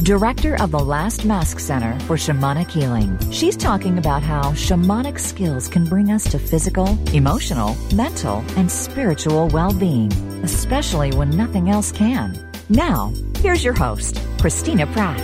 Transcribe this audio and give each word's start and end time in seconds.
director 0.00 0.60
of 0.62 0.70
the 0.70 0.78
Last 0.78 1.24
Mask 1.24 1.58
Center 1.60 1.98
for 2.00 2.16
Shamanic 2.16 2.70
Healing. 2.70 3.18
She's 3.30 3.56
talking 3.56 3.98
about 3.98 4.22
how 4.22 4.52
shamanic 4.52 5.18
skills 5.18 5.68
can 5.68 5.84
bring 5.84 6.10
us 6.10 6.24
to 6.30 6.38
physical, 6.38 6.98
emotional, 7.12 7.76
mental, 7.94 8.44
and 8.56 8.70
spiritual 8.70 9.48
well 9.48 9.72
being, 9.72 10.12
especially 10.42 11.12
when 11.12 11.30
nothing 11.30 11.70
else 11.70 11.92
can. 11.92 12.38
Now, 12.68 13.12
here's 13.38 13.64
your 13.64 13.74
host, 13.74 14.20
Christina 14.38 14.86
Pratt. 14.86 15.20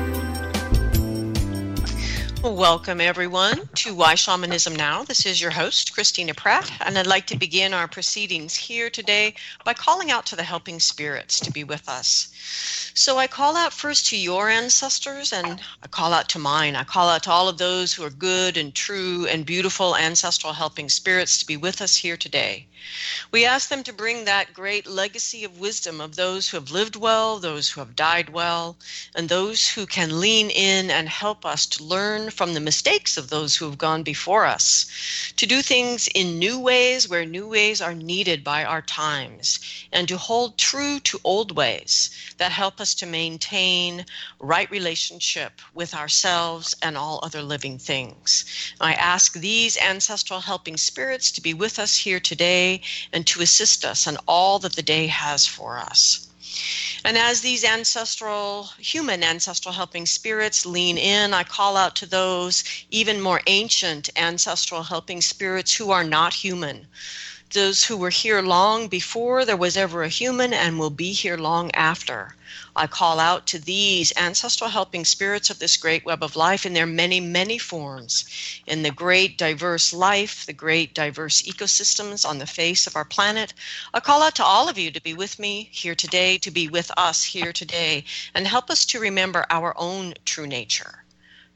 Welcome, 2.46 3.00
everyone, 3.00 3.68
to 3.74 3.92
Why 3.92 4.14
Shamanism 4.14 4.76
Now. 4.76 5.02
This 5.02 5.26
is 5.26 5.40
your 5.40 5.50
host, 5.50 5.92
Christina 5.92 6.32
Pratt, 6.32 6.70
and 6.80 6.96
I'd 6.96 7.04
like 7.04 7.26
to 7.26 7.36
begin 7.36 7.74
our 7.74 7.88
proceedings 7.88 8.54
here 8.54 8.88
today 8.88 9.34
by 9.64 9.74
calling 9.74 10.12
out 10.12 10.26
to 10.26 10.36
the 10.36 10.44
helping 10.44 10.78
spirits 10.78 11.40
to 11.40 11.50
be 11.50 11.64
with 11.64 11.88
us. 11.88 12.28
So 12.94 13.18
I 13.18 13.26
call 13.26 13.56
out 13.56 13.72
first 13.72 14.06
to 14.06 14.16
your 14.16 14.48
ancestors, 14.48 15.32
and 15.32 15.60
I 15.82 15.88
call 15.88 16.12
out 16.12 16.28
to 16.30 16.38
mine. 16.38 16.76
I 16.76 16.84
call 16.84 17.08
out 17.08 17.24
to 17.24 17.32
all 17.32 17.48
of 17.48 17.58
those 17.58 17.92
who 17.92 18.04
are 18.04 18.10
good 18.10 18.56
and 18.56 18.72
true 18.72 19.26
and 19.26 19.44
beautiful 19.44 19.96
ancestral 19.96 20.52
helping 20.52 20.88
spirits 20.88 21.38
to 21.38 21.46
be 21.46 21.56
with 21.56 21.82
us 21.82 21.96
here 21.96 22.16
today. 22.16 22.68
We 23.32 23.44
ask 23.44 23.68
them 23.68 23.82
to 23.84 23.92
bring 23.92 24.24
that 24.24 24.54
great 24.54 24.86
legacy 24.86 25.42
of 25.42 25.58
wisdom 25.58 26.00
of 26.00 26.14
those 26.14 26.48
who 26.48 26.56
have 26.56 26.70
lived 26.70 26.94
well, 26.94 27.38
those 27.38 27.68
who 27.68 27.80
have 27.80 27.96
died 27.96 28.28
well, 28.28 28.76
and 29.14 29.28
those 29.28 29.68
who 29.68 29.84
can 29.84 30.20
lean 30.20 30.48
in 30.48 30.90
and 30.90 31.08
help 31.08 31.44
us 31.44 31.66
to 31.66 31.84
learn 31.84 32.30
from 32.30 32.54
the 32.54 32.60
mistakes 32.60 33.16
of 33.16 33.28
those 33.28 33.56
who 33.56 33.64
have 33.64 33.78
gone 33.78 34.02
before 34.02 34.46
us, 34.46 34.86
to 35.36 35.44
do 35.44 35.60
things 35.60 36.08
in 36.14 36.38
new 36.38 36.58
ways 36.58 37.08
where 37.08 37.24
new 37.24 37.48
ways 37.48 37.80
are 37.80 37.94
needed 37.94 38.44
by 38.44 38.64
our 38.64 38.82
times, 38.82 39.58
and 39.92 40.06
to 40.08 40.16
hold 40.16 40.56
true 40.56 41.00
to 41.00 41.20
old 41.24 41.56
ways 41.56 42.10
that 42.38 42.52
help 42.52 42.80
us 42.80 42.94
to 42.94 43.06
maintain 43.06 44.04
right 44.38 44.70
relationship 44.70 45.60
with 45.74 45.94
ourselves 45.94 46.74
and 46.82 46.96
all 46.96 47.18
other 47.22 47.42
living 47.42 47.76
things. 47.78 48.44
I 48.80 48.94
ask 48.94 49.32
these 49.34 49.76
ancestral 49.78 50.40
helping 50.40 50.76
spirits 50.76 51.30
to 51.32 51.40
be 51.40 51.54
with 51.54 51.78
us 51.78 51.96
here 51.96 52.20
today 52.20 52.75
and 53.12 53.26
to 53.26 53.42
assist 53.42 53.84
us 53.84 54.06
in 54.06 54.16
all 54.26 54.58
that 54.60 54.74
the 54.74 54.82
day 54.82 55.06
has 55.06 55.46
for 55.46 55.78
us. 55.78 56.26
And 57.04 57.18
as 57.18 57.40
these 57.40 57.64
ancestral, 57.64 58.70
human 58.78 59.22
ancestral 59.22 59.74
helping 59.74 60.06
spirits 60.06 60.64
lean 60.64 60.96
in, 60.96 61.34
I 61.34 61.44
call 61.44 61.76
out 61.76 61.94
to 61.96 62.06
those 62.06 62.64
even 62.90 63.20
more 63.20 63.42
ancient 63.46 64.08
ancestral 64.16 64.82
helping 64.82 65.20
spirits 65.20 65.74
who 65.74 65.90
are 65.90 66.04
not 66.04 66.32
human, 66.32 66.86
those 67.56 67.84
who 67.84 67.96
were 67.96 68.10
here 68.10 68.42
long 68.42 68.86
before 68.86 69.46
there 69.46 69.56
was 69.56 69.78
ever 69.78 70.02
a 70.02 70.10
human 70.10 70.52
and 70.52 70.78
will 70.78 70.90
be 70.90 71.14
here 71.14 71.38
long 71.38 71.70
after. 71.74 72.36
I 72.76 72.86
call 72.86 73.18
out 73.18 73.46
to 73.46 73.58
these 73.58 74.12
ancestral 74.14 74.68
helping 74.68 75.06
spirits 75.06 75.48
of 75.48 75.58
this 75.58 75.78
great 75.78 76.04
web 76.04 76.22
of 76.22 76.36
life 76.36 76.66
in 76.66 76.74
their 76.74 76.84
many, 76.84 77.18
many 77.18 77.56
forms, 77.56 78.26
in 78.66 78.82
the 78.82 78.90
great 78.90 79.38
diverse 79.38 79.94
life, 79.94 80.44
the 80.44 80.52
great 80.52 80.92
diverse 80.92 81.40
ecosystems 81.40 82.28
on 82.28 82.36
the 82.36 82.46
face 82.46 82.86
of 82.86 82.94
our 82.94 83.06
planet. 83.06 83.54
I 83.94 84.00
call 84.00 84.22
out 84.22 84.34
to 84.34 84.44
all 84.44 84.68
of 84.68 84.76
you 84.76 84.90
to 84.90 85.00
be 85.00 85.14
with 85.14 85.38
me 85.38 85.70
here 85.72 85.94
today, 85.94 86.36
to 86.36 86.50
be 86.50 86.68
with 86.68 86.90
us 86.98 87.24
here 87.24 87.54
today, 87.54 88.04
and 88.34 88.46
help 88.46 88.68
us 88.68 88.84
to 88.84 89.00
remember 89.00 89.46
our 89.48 89.72
own 89.78 90.12
true 90.26 90.46
nature 90.46 91.05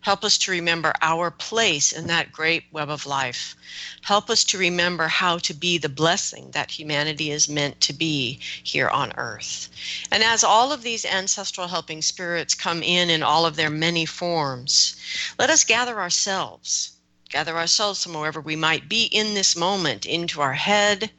Help 0.02 0.24
us 0.24 0.38
to 0.38 0.50
remember 0.50 0.94
our 1.02 1.30
place 1.30 1.92
in 1.92 2.06
that 2.06 2.32
great 2.32 2.64
web 2.72 2.88
of 2.88 3.04
life. 3.04 3.54
Help 4.02 4.30
us 4.30 4.44
to 4.44 4.56
remember 4.56 5.08
how 5.08 5.36
to 5.36 5.52
be 5.52 5.76
the 5.76 5.90
blessing 5.90 6.50
that 6.52 6.70
humanity 6.70 7.30
is 7.30 7.50
meant 7.50 7.78
to 7.82 7.92
be 7.92 8.40
here 8.62 8.88
on 8.88 9.12
earth. 9.18 9.68
And 10.10 10.22
as 10.22 10.42
all 10.42 10.72
of 10.72 10.82
these 10.82 11.04
ancestral 11.04 11.68
helping 11.68 12.00
spirits 12.00 12.54
come 12.54 12.82
in 12.82 13.10
in 13.10 13.22
all 13.22 13.44
of 13.44 13.56
their 13.56 13.68
many 13.68 14.06
forms, 14.06 14.96
let 15.38 15.50
us 15.50 15.64
gather 15.64 16.00
ourselves, 16.00 16.92
gather 17.28 17.58
ourselves 17.58 18.02
from 18.02 18.14
wherever 18.14 18.40
we 18.40 18.56
might 18.56 18.88
be 18.88 19.04
in 19.04 19.34
this 19.34 19.54
moment 19.54 20.06
into 20.06 20.40
our 20.40 20.54
head. 20.54 21.10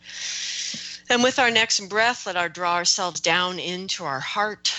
And 1.07 1.21
with 1.21 1.37
our 1.37 1.51
next 1.51 1.87
breath, 1.87 2.25
let 2.25 2.35
us 2.35 2.51
draw 2.51 2.75
ourselves 2.75 3.19
down 3.19 3.59
into 3.59 4.05
our 4.05 4.21
heart 4.21 4.73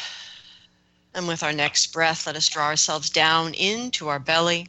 and 1.15 1.29
with 1.29 1.43
our 1.43 1.53
next 1.53 1.93
breath, 1.93 2.27
let 2.27 2.37
us 2.37 2.49
draw 2.49 2.67
ourselves 2.67 3.11
down 3.11 3.55
into 3.55 4.09
our 4.09 4.19
belly. 4.19 4.69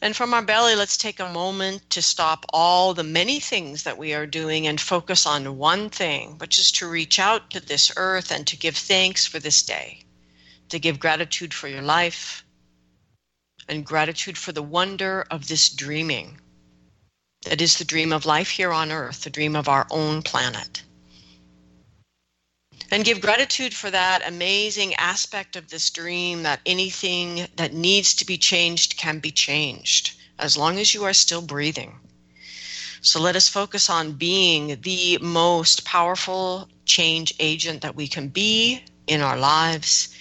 And 0.00 0.16
from 0.16 0.34
our 0.34 0.42
belly, 0.42 0.74
let's 0.74 0.96
take 0.96 1.20
a 1.20 1.32
moment 1.32 1.88
to 1.90 2.02
stop 2.02 2.44
all 2.52 2.92
the 2.92 3.04
many 3.04 3.38
things 3.38 3.84
that 3.84 3.98
we 3.98 4.14
are 4.14 4.26
doing 4.26 4.66
and 4.66 4.80
focus 4.80 5.26
on 5.26 5.58
one 5.58 5.90
thing, 5.90 6.38
which 6.38 6.58
is 6.58 6.72
to 6.72 6.88
reach 6.88 7.18
out 7.18 7.50
to 7.50 7.60
this 7.60 7.92
earth 7.96 8.32
and 8.32 8.46
to 8.48 8.56
give 8.56 8.76
thanks 8.76 9.26
for 9.26 9.38
this 9.38 9.62
day, 9.62 10.02
to 10.70 10.78
give 10.78 10.98
gratitude 10.98 11.54
for 11.54 11.68
your 11.68 11.82
life, 11.82 12.44
and 13.68 13.86
gratitude 13.86 14.36
for 14.36 14.50
the 14.50 14.62
wonder 14.62 15.24
of 15.30 15.46
this 15.46 15.68
dreaming. 15.68 16.40
That 17.42 17.60
is 17.60 17.76
the 17.76 17.84
dream 17.84 18.12
of 18.12 18.26
life 18.26 18.50
here 18.50 18.72
on 18.72 18.90
earth, 18.90 19.22
the 19.22 19.30
dream 19.30 19.54
of 19.54 19.68
our 19.68 19.86
own 19.90 20.22
planet 20.22 20.82
and 22.92 23.06
give 23.06 23.22
gratitude 23.22 23.72
for 23.72 23.90
that 23.90 24.28
amazing 24.28 24.94
aspect 24.96 25.56
of 25.56 25.70
this 25.70 25.88
dream 25.88 26.42
that 26.42 26.60
anything 26.66 27.48
that 27.56 27.72
needs 27.72 28.14
to 28.14 28.26
be 28.26 28.36
changed 28.36 28.98
can 28.98 29.18
be 29.18 29.30
changed 29.30 30.14
as 30.38 30.58
long 30.58 30.78
as 30.78 30.92
you 30.92 31.02
are 31.02 31.14
still 31.14 31.40
breathing. 31.40 31.98
So 33.00 33.18
let 33.18 33.34
us 33.34 33.48
focus 33.48 33.88
on 33.88 34.12
being 34.12 34.78
the 34.82 35.16
most 35.22 35.86
powerful 35.86 36.68
change 36.84 37.32
agent 37.40 37.80
that 37.80 37.96
we 37.96 38.06
can 38.08 38.28
be 38.28 38.84
in 39.06 39.22
our 39.22 39.38
lives 39.38 40.14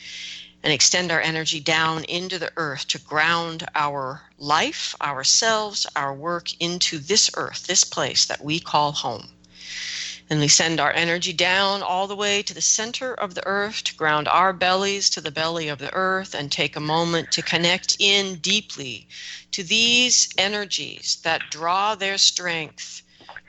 and 0.63 0.71
extend 0.71 1.11
our 1.11 1.19
energy 1.19 1.59
down 1.59 2.05
into 2.05 2.39
the 2.39 2.53
earth 2.55 2.88
to 2.88 2.99
ground 2.99 3.67
our 3.75 4.21
life, 4.38 4.95
ourselves, 5.01 5.85
our 5.97 6.13
work 6.13 6.47
into 6.61 6.99
this 6.99 7.29
earth, 7.35 7.67
this 7.67 7.83
place 7.83 8.27
that 8.27 8.41
we 8.41 8.61
call 8.61 8.93
home. 8.93 9.27
And 10.31 10.40
we 10.40 10.47
send 10.47 10.80
our 10.80 10.94
energy 10.94 11.34
down 11.34 11.84
all 11.84 12.08
the 12.08 12.16
way 12.16 12.42
to 12.42 12.53
the 12.53 12.62
center 12.62 13.14
of 13.14 13.36
the 13.36 13.46
earth 13.46 13.84
to 13.84 13.96
ground 13.96 14.30
our 14.30 14.53
bellies 14.53 15.09
to 15.09 15.19
the 15.19 15.30
belly 15.30 15.68
of 15.68 15.80
the 15.80 15.94
earth 15.94 16.34
and 16.34 16.50
take 16.50 16.78
a 16.78 16.80
moment 16.80 17.34
to 17.34 17.42
connect 17.42 17.97
in 18.00 18.36
deeply 18.36 19.09
to 19.52 19.62
these 19.62 20.30
energies 20.38 21.18
that 21.24 21.50
draw 21.50 21.96
their 21.96 22.18
strength 22.18 23.02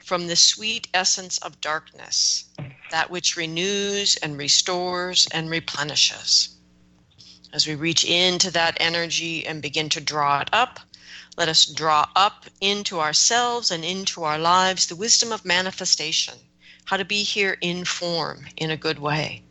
from 0.04 0.26
the 0.26 0.34
sweet 0.34 0.88
essence 0.92 1.38
of 1.38 1.60
darkness, 1.60 2.46
that 2.90 3.10
which 3.10 3.36
renews 3.36 4.16
and 4.16 4.36
restores 4.36 5.28
and 5.28 5.50
replenishes. 5.50 6.48
As 7.52 7.64
we 7.64 7.76
reach 7.76 8.02
into 8.02 8.50
that 8.50 8.76
energy 8.80 9.46
and 9.46 9.62
begin 9.62 9.88
to 9.90 10.00
draw 10.00 10.40
it 10.40 10.48
up, 10.52 10.80
let 11.36 11.48
us 11.48 11.64
draw 11.64 12.08
up 12.16 12.46
into 12.60 12.98
ourselves 12.98 13.70
and 13.70 13.84
into 13.84 14.24
our 14.24 14.36
lives 14.36 14.86
the 14.86 14.96
wisdom 14.96 15.30
of 15.30 15.44
manifestation 15.44 16.40
how 16.84 16.96
to 16.96 17.04
be 17.04 17.22
here 17.22 17.56
in 17.60 17.84
form 17.84 18.46
in 18.56 18.70
a 18.70 18.76
good 18.76 18.98
way. 18.98 19.42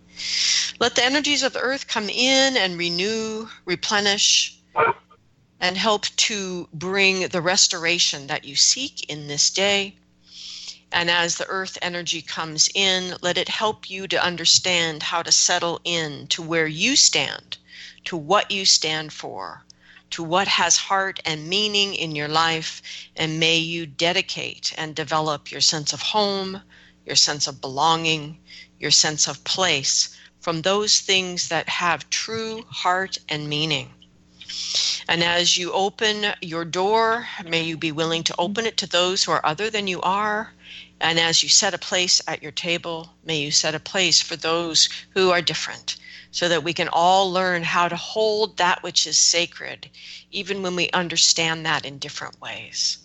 Let 0.80 0.96
the 0.96 1.06
energies 1.06 1.44
of 1.44 1.54
the 1.54 1.60
earth 1.60 1.88
come 1.88 2.10
in 2.10 2.58
and 2.58 2.78
renew, 2.78 3.48
replenish, 3.66 4.58
and 5.60 5.78
help 5.78 6.06
to 6.18 6.68
bring 6.74 7.28
the 7.28 7.42
restoration 7.42 8.28
that 8.28 8.46
you 8.46 8.56
seek 8.56 9.10
in 9.10 9.28
this 9.28 9.52
day. 9.52 9.96
And 10.92 11.10
as 11.10 11.38
the 11.38 11.48
earth 11.48 11.78
energy 11.82 12.22
comes 12.22 12.70
in, 12.74 13.16
let 13.22 13.38
it 13.38 13.48
help 13.48 13.90
you 13.90 14.08
to 14.08 14.24
understand 14.24 15.04
how 15.04 15.22
to 15.24 15.32
settle 15.32 15.80
in 15.84 16.28
to 16.28 16.42
where 16.42 16.68
you 16.68 16.96
stand, 16.96 17.58
to 18.06 18.18
what 18.18 18.52
you 18.52 18.66
stand 18.66 19.14
for, 19.14 19.64
to 20.10 20.24
what 20.24 20.48
has 20.48 20.76
heart 20.78 21.20
and 21.24 21.48
meaning 21.48 21.94
in 21.94 22.16
your 22.16 22.28
life. 22.28 22.82
And 23.16 23.40
may 23.40 23.58
you 23.58 23.86
dedicate 23.86 24.74
and 24.78 24.96
develop 24.96 25.52
your 25.52 25.62
sense 25.62 25.94
of 25.94 26.02
home, 26.02 26.62
your 27.06 27.16
sense 27.16 27.48
of 27.48 27.62
belonging, 27.62 28.38
your 28.80 28.92
sense 28.92 29.28
of 29.28 29.44
place 29.44 30.18
from 30.40 30.62
those 30.62 31.00
things 31.00 31.50
that 31.50 31.70
have 31.70 32.10
true 32.10 32.64
heart 32.70 33.18
and 33.30 33.48
meaning. 33.48 33.90
And 35.08 35.24
as 35.24 35.58
you 35.58 35.72
open 35.72 36.26
your 36.42 36.66
door, 36.66 37.28
may 37.46 37.64
you 37.64 37.78
be 37.78 37.92
willing 37.92 38.24
to 38.24 38.36
open 38.38 38.66
it 38.66 38.78
to 38.78 38.88
those 38.88 39.24
who 39.24 39.32
are 39.32 39.46
other 39.46 39.70
than 39.70 39.88
you 39.88 40.02
are. 40.02 40.54
And 41.00 41.20
as 41.20 41.42
you 41.42 41.50
set 41.50 41.74
a 41.74 41.80
place 41.80 42.22
at 42.28 42.42
your 42.42 42.52
table, 42.52 43.10
may 43.24 43.40
you 43.40 43.52
set 43.52 43.76
a 43.76 43.80
place 43.80 44.22
for 44.22 44.36
those 44.36 44.90
who 45.14 45.32
are 45.32 45.42
different, 45.42 45.98
so 46.32 46.48
that 46.48 46.64
we 46.64 46.74
can 46.74 46.90
all 46.92 47.32
learn 47.32 47.64
how 47.64 47.88
to 47.88 47.96
hold 47.96 48.58
that 48.58 48.84
which 48.84 49.08
is 49.08 49.18
sacred, 49.18 49.90
even 50.32 50.62
when 50.62 50.76
we 50.76 50.90
understand 50.92 51.66
that 51.66 51.86
in 51.86 51.98
different 51.98 52.40
ways. 52.40 53.00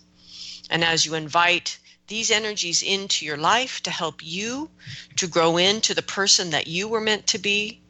And 0.69 0.83
as 0.83 1.05
you 1.05 1.15
invite 1.15 1.77
these 2.07 2.31
energies 2.31 2.81
into 2.81 3.25
your 3.25 3.37
life 3.37 3.83
to 3.83 3.91
help 3.91 4.23
you 4.23 4.69
to 5.17 5.27
grow 5.27 5.57
into 5.57 5.93
the 5.93 6.01
person 6.01 6.51
that 6.51 6.67
you 6.67 6.87
were 6.87 7.01
meant 7.01 7.27
to 7.27 7.37
be, 7.37 7.81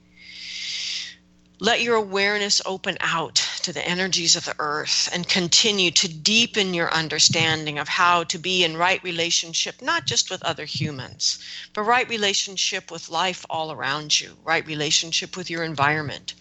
let 1.60 1.82
your 1.82 1.96
awareness 1.96 2.62
open 2.68 2.98
out 3.00 3.36
to 3.64 3.74
the 3.74 3.88
energies 3.88 4.36
of 4.36 4.46
the 4.46 4.56
earth 4.60 5.10
and 5.12 5.28
continue 5.28 5.90
to 5.90 6.08
deepen 6.08 6.74
your 6.74 6.94
understanding 6.94 7.80
of 7.80 7.88
how 7.88 8.24
to 8.26 8.38
be 8.38 8.64
in 8.64 8.78
right 8.78 9.04
relationship, 9.04 9.82
not 9.82 10.06
just 10.06 10.30
with 10.30 10.44
other 10.44 10.66
humans, 10.66 11.40
but 11.74 11.82
right 11.82 12.08
relationship 12.10 12.92
with 12.92 13.10
life 13.10 13.44
all 13.50 13.72
around 13.72 14.20
you, 14.22 14.38
right 14.44 14.68
relationship 14.68 15.36
with 15.36 15.50
your 15.50 15.64
environment, 15.64 16.36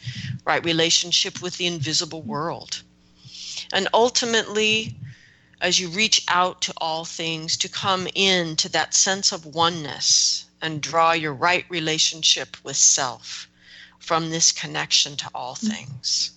right 0.45 0.65
relationship 0.65 1.41
with 1.41 1.57
the 1.57 1.67
invisible 1.67 2.21
world. 2.21 2.83
And 3.73 3.89
ultimately, 3.95 4.97
as 5.61 5.81
you 5.81 5.89
reach 5.89 6.25
out 6.29 6.61
to 6.63 6.75
all 6.79 7.05
things, 7.05 7.57
to 7.57 7.69
come 7.69 8.07
into 8.15 8.69
that 8.69 8.95
sense 8.95 9.33
of 9.33 9.47
oneness 9.47 10.45
and 10.61 10.81
draw 10.81 11.13
your 11.13 11.35
right 11.35 11.65
relationship 11.69 12.57
with 12.63 12.77
self 12.77 13.49
from 13.99 14.31
this 14.31 14.53
connection 14.53 15.17
to 15.17 15.31
all 15.35 15.55
mm-hmm. 15.55 15.69
things. 15.69 16.33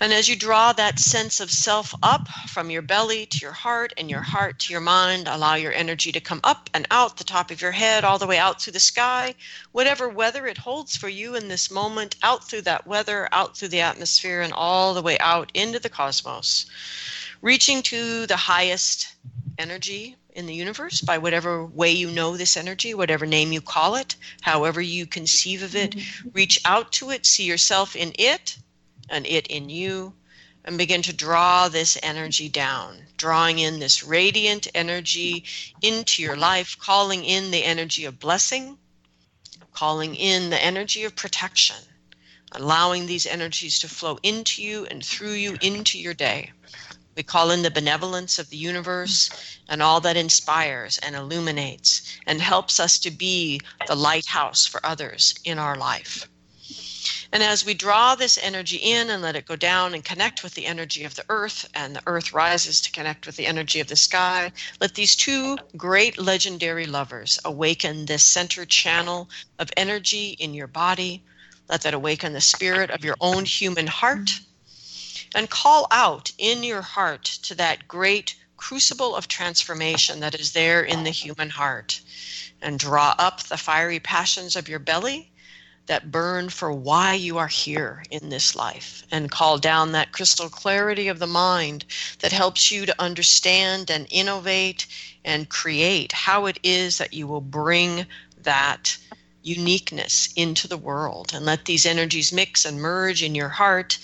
And 0.00 0.12
as 0.12 0.28
you 0.28 0.34
draw 0.34 0.72
that 0.72 0.98
sense 0.98 1.38
of 1.38 1.52
self 1.52 1.94
up 2.02 2.26
from 2.48 2.68
your 2.68 2.82
belly 2.82 3.26
to 3.26 3.38
your 3.38 3.52
heart 3.52 3.92
and 3.96 4.10
your 4.10 4.22
heart 4.22 4.58
to 4.60 4.72
your 4.72 4.80
mind, 4.80 5.28
allow 5.28 5.54
your 5.54 5.72
energy 5.72 6.10
to 6.10 6.20
come 6.20 6.40
up 6.42 6.68
and 6.74 6.84
out 6.90 7.16
the 7.16 7.22
top 7.22 7.52
of 7.52 7.62
your 7.62 7.70
head, 7.70 8.02
all 8.02 8.18
the 8.18 8.26
way 8.26 8.36
out 8.36 8.60
through 8.60 8.72
the 8.72 8.80
sky, 8.80 9.36
whatever 9.70 10.08
weather 10.08 10.48
it 10.48 10.58
holds 10.58 10.96
for 10.96 11.08
you 11.08 11.36
in 11.36 11.46
this 11.46 11.70
moment, 11.70 12.16
out 12.24 12.42
through 12.42 12.62
that 12.62 12.88
weather, 12.88 13.28
out 13.30 13.56
through 13.56 13.68
the 13.68 13.82
atmosphere, 13.82 14.40
and 14.40 14.52
all 14.52 14.94
the 14.94 15.02
way 15.02 15.16
out 15.20 15.52
into 15.54 15.78
the 15.78 15.88
cosmos, 15.88 16.66
reaching 17.44 17.82
to 17.82 18.26
the 18.26 18.38
highest 18.38 19.14
energy 19.58 20.16
in 20.32 20.46
the 20.46 20.54
universe 20.54 21.02
by 21.02 21.18
whatever 21.18 21.66
way 21.66 21.92
you 21.92 22.10
know 22.10 22.38
this 22.38 22.56
energy, 22.56 22.94
whatever 22.94 23.26
name 23.26 23.52
you 23.52 23.60
call 23.60 23.96
it, 23.96 24.16
however 24.40 24.80
you 24.80 25.04
conceive 25.04 25.62
of 25.62 25.76
it. 25.76 25.90
Mm-hmm. 25.90 26.28
Reach 26.32 26.58
out 26.64 26.90
to 26.92 27.10
it, 27.10 27.26
see 27.26 27.44
yourself 27.44 27.96
in 27.96 28.12
it 28.18 28.56
and 29.10 29.26
it 29.26 29.48
in 29.48 29.68
you, 29.68 30.14
and 30.64 30.78
begin 30.78 31.02
to 31.02 31.12
draw 31.12 31.68
this 31.68 31.98
energy 32.02 32.48
down, 32.48 32.96
drawing 33.18 33.58
in 33.58 33.78
this 33.78 34.02
radiant 34.02 34.66
energy 34.74 35.44
into 35.82 36.22
your 36.22 36.36
life, 36.36 36.78
calling 36.78 37.26
in 37.26 37.50
the 37.50 37.62
energy 37.62 38.06
of 38.06 38.18
blessing, 38.18 38.78
calling 39.74 40.14
in 40.14 40.48
the 40.48 40.64
energy 40.64 41.04
of 41.04 41.14
protection, 41.14 41.76
allowing 42.52 43.04
these 43.04 43.26
energies 43.26 43.80
to 43.80 43.88
flow 43.88 44.18
into 44.22 44.62
you 44.62 44.86
and 44.86 45.04
through 45.04 45.32
you 45.32 45.58
into 45.60 45.98
your 45.98 46.14
day. 46.14 46.50
We 47.16 47.22
call 47.22 47.50
in 47.50 47.62
the 47.62 47.70
benevolence 47.70 48.38
of 48.38 48.50
the 48.50 48.56
universe 48.56 49.30
and 49.68 49.82
all 49.82 50.00
that 50.00 50.16
inspires 50.16 50.98
and 50.98 51.14
illuminates 51.14 52.18
and 52.26 52.40
helps 52.40 52.80
us 52.80 52.98
to 53.00 53.10
be 53.10 53.60
the 53.86 53.94
lighthouse 53.94 54.66
for 54.66 54.84
others 54.84 55.34
in 55.44 55.58
our 55.58 55.76
life. 55.76 56.28
And 57.32 57.42
as 57.42 57.64
we 57.64 57.74
draw 57.74 58.14
this 58.14 58.38
energy 58.40 58.76
in 58.76 59.10
and 59.10 59.20
let 59.20 59.36
it 59.36 59.46
go 59.46 59.56
down 59.56 59.92
and 59.92 60.04
connect 60.04 60.44
with 60.44 60.54
the 60.54 60.66
energy 60.66 61.02
of 61.02 61.16
the 61.16 61.24
earth, 61.28 61.68
and 61.74 61.96
the 61.96 62.02
earth 62.06 62.32
rises 62.32 62.80
to 62.82 62.92
connect 62.92 63.26
with 63.26 63.36
the 63.36 63.46
energy 63.46 63.80
of 63.80 63.88
the 63.88 63.96
sky, 63.96 64.52
let 64.80 64.94
these 64.94 65.16
two 65.16 65.58
great 65.76 66.16
legendary 66.16 66.86
lovers 66.86 67.38
awaken 67.44 68.06
this 68.06 68.22
center 68.22 68.64
channel 68.64 69.28
of 69.58 69.70
energy 69.76 70.36
in 70.38 70.54
your 70.54 70.68
body. 70.68 71.22
Let 71.68 71.82
that 71.82 71.92
awaken 71.92 72.34
the 72.34 72.40
spirit 72.40 72.90
of 72.90 73.04
your 73.04 73.16
own 73.20 73.44
human 73.44 73.88
heart 73.88 74.30
and 75.34 75.50
call 75.50 75.86
out 75.90 76.32
in 76.38 76.62
your 76.62 76.82
heart 76.82 77.24
to 77.24 77.54
that 77.54 77.88
great 77.88 78.36
crucible 78.56 79.14
of 79.14 79.28
transformation 79.28 80.20
that 80.20 80.34
is 80.34 80.52
there 80.52 80.82
in 80.82 81.04
the 81.04 81.10
human 81.10 81.50
heart. 81.50 82.00
And 82.62 82.78
draw 82.78 83.14
up 83.18 83.42
the 83.42 83.58
fiery 83.58 84.00
passions 84.00 84.56
of 84.56 84.68
your 84.68 84.78
belly 84.78 85.30
that 85.86 86.10
burn 86.10 86.48
for 86.48 86.72
why 86.72 87.12
you 87.12 87.36
are 87.36 87.48
here 87.48 88.02
in 88.10 88.30
this 88.30 88.56
life. 88.56 89.04
And 89.10 89.30
call 89.30 89.58
down 89.58 89.92
that 89.92 90.12
crystal 90.12 90.48
clarity 90.48 91.08
of 91.08 91.18
the 91.18 91.26
mind 91.26 91.84
that 92.20 92.32
helps 92.32 92.70
you 92.70 92.86
to 92.86 93.02
understand 93.02 93.90
and 93.90 94.06
innovate 94.10 94.86
and 95.24 95.48
create 95.48 96.12
how 96.12 96.46
it 96.46 96.58
is 96.62 96.98
that 96.98 97.12
you 97.12 97.26
will 97.26 97.42
bring 97.42 98.06
that 98.42 98.96
uniqueness 99.44 100.30
into 100.36 100.66
the 100.66 100.76
world 100.76 101.32
and 101.34 101.44
let 101.44 101.66
these 101.66 101.86
energies 101.86 102.32
mix 102.32 102.64
and 102.64 102.80
merge 102.80 103.22
in 103.22 103.34
your 103.34 103.50
heart 103.50 103.98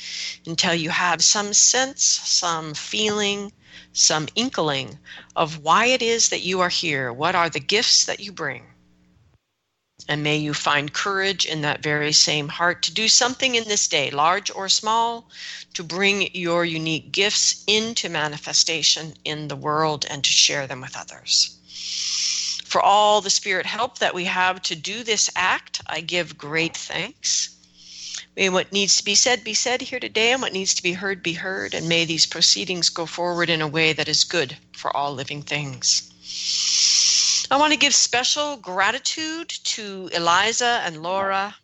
until 0.46 0.74
you 0.74 0.90
have 0.90 1.24
some 1.24 1.52
sense, 1.52 2.02
some 2.04 2.74
feeling, 2.74 3.50
some 3.92 4.28
inkling 4.36 4.98
of 5.34 5.58
why 5.58 5.86
it 5.86 6.02
is 6.02 6.28
that 6.28 6.42
you 6.42 6.60
are 6.60 6.68
here. 6.68 7.12
What 7.12 7.34
are 7.34 7.48
the 7.48 7.60
gifts 7.60 8.04
that 8.04 8.20
you 8.20 8.32
bring? 8.32 8.64
And 10.08 10.22
may 10.22 10.38
you 10.38 10.54
find 10.54 10.92
courage 10.92 11.46
in 11.46 11.60
that 11.62 11.82
very 11.82 12.12
same 12.12 12.48
heart 12.48 12.82
to 12.82 12.92
do 12.92 13.08
something 13.08 13.54
in 13.54 13.64
this 13.64 13.86
day, 13.86 14.10
large 14.10 14.50
or 14.50 14.68
small, 14.68 15.28
to 15.74 15.82
bring 15.82 16.34
your 16.34 16.64
unique 16.64 17.12
gifts 17.12 17.64
into 17.66 18.08
manifestation 18.08 19.14
in 19.24 19.48
the 19.48 19.56
world 19.56 20.06
and 20.08 20.24
to 20.24 20.30
share 20.30 20.66
them 20.66 20.80
with 20.80 20.96
others. 20.96 21.56
For 22.70 22.80
all 22.80 23.20
the 23.20 23.30
spirit 23.30 23.66
help 23.66 23.98
that 23.98 24.14
we 24.14 24.26
have 24.26 24.62
to 24.62 24.76
do 24.76 25.02
this 25.02 25.28
act, 25.34 25.80
I 25.88 26.00
give 26.00 26.38
great 26.38 26.76
thanks. 26.76 27.50
May 28.36 28.48
what 28.48 28.70
needs 28.70 28.96
to 28.96 29.04
be 29.04 29.16
said 29.16 29.42
be 29.42 29.54
said 29.54 29.82
here 29.82 29.98
today, 29.98 30.30
and 30.30 30.40
what 30.40 30.52
needs 30.52 30.72
to 30.74 30.82
be 30.84 30.92
heard 30.92 31.20
be 31.20 31.32
heard, 31.32 31.74
and 31.74 31.88
may 31.88 32.04
these 32.04 32.26
proceedings 32.26 32.88
go 32.88 33.06
forward 33.06 33.50
in 33.50 33.60
a 33.60 33.66
way 33.66 33.92
that 33.92 34.08
is 34.08 34.22
good 34.22 34.56
for 34.70 34.96
all 34.96 35.12
living 35.12 35.42
things. 35.42 36.12
I 37.50 37.56
want 37.56 37.72
to 37.72 37.76
give 37.76 37.92
special 37.92 38.56
gratitude 38.56 39.48
to 39.48 40.08
Eliza 40.12 40.80
and 40.84 41.02
Laura 41.02 41.56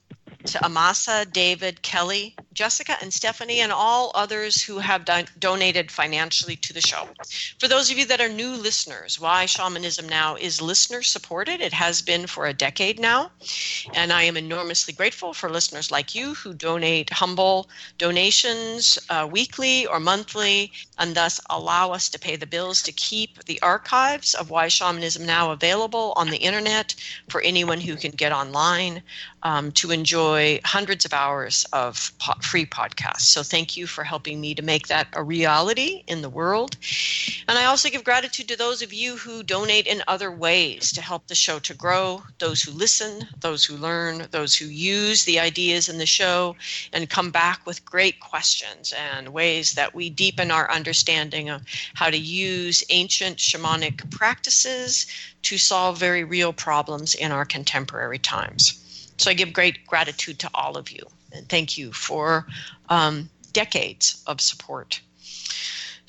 to 0.46 0.64
Amasa, 0.64 1.26
David, 1.26 1.82
Kelly, 1.82 2.36
Jessica, 2.52 2.96
and 3.02 3.12
Stephanie, 3.12 3.60
and 3.60 3.70
all 3.70 4.12
others 4.14 4.62
who 4.62 4.78
have 4.78 5.04
don- 5.04 5.28
donated 5.38 5.90
financially 5.90 6.56
to 6.56 6.72
the 6.72 6.80
show. 6.80 7.08
For 7.58 7.68
those 7.68 7.90
of 7.90 7.98
you 7.98 8.06
that 8.06 8.20
are 8.20 8.28
new 8.28 8.52
listeners, 8.52 9.20
Why 9.20 9.46
Shamanism 9.46 10.08
Now 10.08 10.36
is 10.36 10.62
listener 10.62 11.02
supported. 11.02 11.60
It 11.60 11.72
has 11.74 12.00
been 12.00 12.26
for 12.26 12.46
a 12.46 12.54
decade 12.54 12.98
now. 12.98 13.30
And 13.92 14.12
I 14.12 14.22
am 14.22 14.36
enormously 14.36 14.94
grateful 14.94 15.34
for 15.34 15.50
listeners 15.50 15.90
like 15.90 16.14
you 16.14 16.34
who 16.34 16.54
donate 16.54 17.10
humble 17.10 17.68
donations 17.98 18.98
uh, 19.10 19.28
weekly 19.30 19.86
or 19.86 20.00
monthly 20.00 20.72
and 20.98 21.14
thus 21.14 21.40
allow 21.50 21.92
us 21.92 22.08
to 22.10 22.18
pay 22.18 22.36
the 22.36 22.46
bills 22.46 22.82
to 22.82 22.92
keep 22.92 23.44
the 23.44 23.60
archives 23.60 24.34
of 24.34 24.50
Why 24.50 24.68
Shamanism 24.68 25.26
Now 25.26 25.50
available 25.50 26.12
on 26.16 26.30
the 26.30 26.38
internet 26.38 26.94
for 27.28 27.40
anyone 27.42 27.80
who 27.80 27.96
can 27.96 28.12
get 28.12 28.32
online 28.32 29.02
um, 29.46 29.70
to 29.70 29.92
enjoy 29.92 30.58
hundreds 30.64 31.04
of 31.04 31.12
hours 31.12 31.64
of 31.72 32.10
po- 32.18 32.32
free 32.42 32.66
podcasts. 32.66 33.20
So 33.20 33.44
thank 33.44 33.76
you 33.76 33.86
for 33.86 34.02
helping 34.02 34.40
me 34.40 34.56
to 34.56 34.62
make 34.62 34.88
that 34.88 35.06
a 35.12 35.22
reality 35.22 36.02
in 36.08 36.20
the 36.20 36.28
world. 36.28 36.76
And 37.46 37.56
I 37.56 37.66
also 37.66 37.88
give 37.88 38.02
gratitude 38.02 38.48
to 38.48 38.56
those 38.56 38.82
of 38.82 38.92
you 38.92 39.16
who 39.16 39.44
donate 39.44 39.86
in 39.86 40.02
other 40.08 40.32
ways 40.32 40.92
to 40.94 41.00
help 41.00 41.28
the 41.28 41.36
show 41.36 41.60
to 41.60 41.74
grow, 41.74 42.24
those 42.40 42.60
who 42.60 42.72
listen, 42.72 43.28
those 43.38 43.64
who 43.64 43.76
learn, 43.76 44.26
those 44.32 44.56
who 44.56 44.66
use 44.66 45.24
the 45.24 45.38
ideas 45.38 45.88
in 45.88 45.98
the 45.98 46.06
show 46.06 46.56
and 46.92 47.08
come 47.08 47.30
back 47.30 47.64
with 47.64 47.84
great 47.84 48.18
questions 48.18 48.92
and 48.98 49.28
ways 49.28 49.74
that 49.74 49.94
we 49.94 50.10
deepen 50.10 50.50
our 50.50 50.68
understanding 50.72 51.50
of 51.50 51.62
how 51.94 52.10
to 52.10 52.18
use 52.18 52.82
ancient 52.90 53.36
shamanic 53.36 54.10
practices 54.10 55.06
to 55.42 55.56
solve 55.56 55.98
very 55.98 56.24
real 56.24 56.52
problems 56.52 57.14
in 57.14 57.30
our 57.30 57.44
contemporary 57.44 58.18
times. 58.18 58.82
So 59.18 59.30
I 59.30 59.34
give 59.34 59.52
great 59.52 59.86
gratitude 59.86 60.38
to 60.40 60.50
all 60.54 60.76
of 60.76 60.90
you 60.90 61.06
and 61.32 61.48
thank 61.48 61.78
you 61.78 61.92
for 61.92 62.46
um, 62.88 63.28
decades 63.52 64.22
of 64.26 64.40
support. 64.40 65.00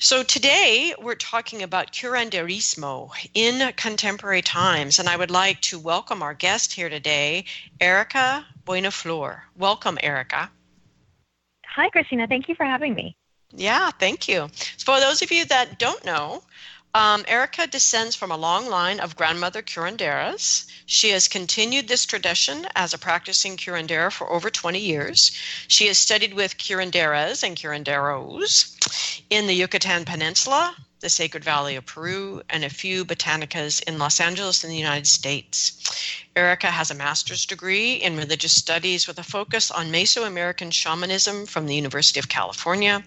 So 0.00 0.22
today 0.22 0.94
we're 1.00 1.16
talking 1.16 1.62
about 1.62 1.92
curanderismo 1.92 3.10
in 3.34 3.72
contemporary 3.72 4.42
times, 4.42 5.00
and 5.00 5.08
I 5.08 5.16
would 5.16 5.30
like 5.30 5.60
to 5.62 5.78
welcome 5.78 6.22
our 6.22 6.34
guest 6.34 6.72
here 6.72 6.88
today, 6.88 7.46
Erika 7.80 8.46
Buenaflor. 8.64 9.40
Welcome, 9.56 9.98
Erika. 10.00 10.50
Hi, 11.66 11.88
Christina. 11.88 12.28
Thank 12.28 12.48
you 12.48 12.54
for 12.54 12.64
having 12.64 12.94
me. 12.94 13.16
Yeah, 13.50 13.90
thank 13.90 14.28
you. 14.28 14.48
For 14.78 15.00
those 15.00 15.20
of 15.22 15.32
you 15.32 15.44
that 15.46 15.80
don't 15.80 16.04
know, 16.04 16.42
um, 16.98 17.24
Erika 17.28 17.68
descends 17.68 18.16
from 18.16 18.32
a 18.32 18.36
long 18.36 18.66
line 18.66 18.98
of 18.98 19.14
grandmother 19.14 19.62
curanderas. 19.62 20.66
She 20.84 21.10
has 21.10 21.28
continued 21.28 21.86
this 21.86 22.04
tradition 22.04 22.66
as 22.74 22.92
a 22.92 22.98
practicing 22.98 23.56
curandera 23.56 24.10
for 24.10 24.28
over 24.28 24.50
20 24.50 24.80
years. 24.80 25.30
She 25.68 25.86
has 25.86 25.96
studied 25.96 26.34
with 26.34 26.58
curanderas 26.58 27.44
and 27.44 27.56
curanderos 27.56 28.74
in 29.30 29.46
the 29.46 29.54
Yucatan 29.54 30.04
Peninsula, 30.04 30.74
the 31.00 31.08
Sacred 31.08 31.44
Valley 31.44 31.76
of 31.76 31.86
Peru, 31.86 32.42
and 32.50 32.64
a 32.64 32.70
few 32.70 33.04
botanicas 33.04 33.80
in 33.80 33.98
Los 33.98 34.20
Angeles 34.20 34.64
in 34.64 34.70
the 34.70 34.76
United 34.76 35.06
States. 35.06 35.72
Erika 36.34 36.70
has 36.70 36.90
a 36.90 36.94
master's 36.94 37.46
degree 37.46 37.94
in 37.94 38.16
religious 38.16 38.54
studies 38.54 39.06
with 39.06 39.18
a 39.18 39.24
focus 39.24 39.70
on 39.70 39.92
Mesoamerican 39.92 40.72
shamanism 40.72 41.46
from 41.46 41.66
the 41.66 41.74
University 41.74 42.20
of 42.20 42.28
California. 42.28 43.02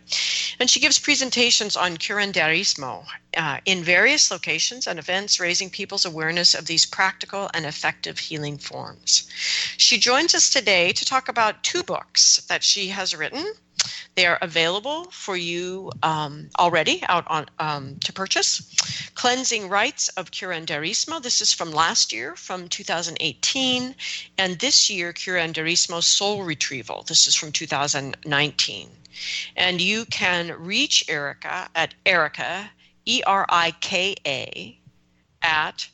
And 0.59 0.69
she 0.69 0.79
gives 0.79 0.99
presentations 0.99 1.77
on 1.77 1.97
curanderismo 1.97 3.05
uh, 3.37 3.59
in 3.65 3.83
various 3.83 4.31
locations 4.31 4.87
and 4.87 4.99
events, 4.99 5.39
raising 5.39 5.69
people's 5.69 6.05
awareness 6.05 6.53
of 6.53 6.65
these 6.65 6.85
practical 6.85 7.49
and 7.53 7.65
effective 7.65 8.19
healing 8.19 8.57
forms. 8.57 9.29
She 9.77 9.97
joins 9.97 10.35
us 10.35 10.49
today 10.49 10.91
to 10.91 11.05
talk 11.05 11.29
about 11.29 11.63
two 11.63 11.83
books 11.83 12.37
that 12.47 12.63
she 12.63 12.89
has 12.89 13.15
written 13.15 13.53
they 14.15 14.25
are 14.25 14.39
available 14.41 15.05
for 15.05 15.37
you 15.37 15.89
um, 16.03 16.49
already 16.59 17.01
out 17.07 17.25
on 17.27 17.45
um, 17.59 17.95
to 17.99 18.11
purchase. 18.11 18.61
Cleansing 19.15 19.69
Rites 19.69 20.09
of 20.09 20.31
Curanderismo. 20.31 21.21
This 21.21 21.39
is 21.41 21.53
from 21.53 21.71
last 21.71 22.11
year, 22.11 22.35
from 22.35 22.67
2018, 22.67 23.95
and 24.37 24.59
this 24.59 24.89
year 24.89 25.13
Curanderismo 25.13 26.03
Soul 26.03 26.43
Retrieval. 26.43 27.03
This 27.03 27.25
is 27.27 27.35
from 27.35 27.53
2019. 27.53 28.89
And 29.55 29.79
you 29.79 30.03
can 30.05 30.53
reach 30.57 31.05
Erika 31.07 31.69
at 31.73 31.93
Erika, 32.05 32.69
E 33.05 33.23
R 33.25 33.45
I 33.47 33.71
K 33.79 34.15
A, 34.25 34.77
at 35.41 35.87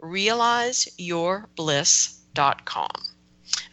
realizeyourbliss.com. 0.00 2.90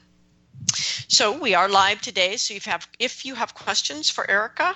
So 1.08 1.36
we 1.36 1.54
are 1.54 1.68
live 1.68 2.00
today. 2.00 2.36
So 2.36 2.54
if 2.54 2.64
you 2.66 2.72
have 2.72 2.88
if 2.98 3.26
you 3.26 3.34
have 3.34 3.52
questions 3.54 4.08
for 4.08 4.30
Erika 4.30 4.74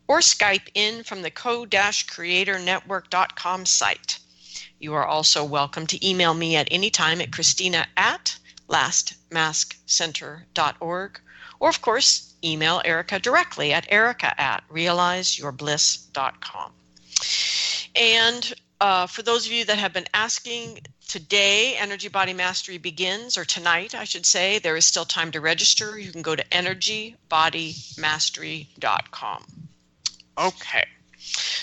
or 0.08 0.20
Skype 0.20 0.70
in 0.76 1.02
from 1.04 1.24
the 1.24 1.32
co-creatornetwork.com 1.32 3.66
site. 3.66 4.20
You 4.80 4.94
are 4.94 5.06
also 5.06 5.44
welcome 5.44 5.86
to 5.88 6.08
email 6.08 6.34
me 6.34 6.56
at 6.56 6.70
any 6.72 6.90
time 6.90 7.20
at 7.22 7.32
Christina 7.32 7.86
at 7.96 8.38
lastmaskcenter.org, 8.68 11.20
or 11.60 11.70
of 11.70 11.82
course, 11.82 12.34
email 12.44 12.82
Erika 12.84 13.20
directly 13.20 13.72
at 13.74 13.86
erika 13.90 14.34
at 14.40 14.64
realizeyourbliss.com. 14.70 16.72
And 17.96 18.54
uh, 18.82 19.08
for 19.08 19.22
those 19.22 19.46
of 19.46 19.54
you 19.54 19.64
that 19.66 19.78
have 19.78 19.94
been 19.94 20.08
asking, 20.14 20.80
today 21.08 21.78
Energy 21.78 22.10
Body 22.10 22.34
Mastery 22.34 22.78
begins, 22.78 23.38
or 23.38 23.46
tonight, 23.46 23.96
I 23.96 24.04
should 24.04 24.26
say. 24.26 24.60
There 24.60 24.76
is 24.76 24.86
still 24.86 25.06
time 25.06 25.32
to 25.32 25.40
register. 25.40 25.98
You 25.98 26.12
can 26.12 26.22
go 26.22 26.36
to 26.36 26.44
energybodymastery.com. 26.46 29.46
Okay. 30.38 30.86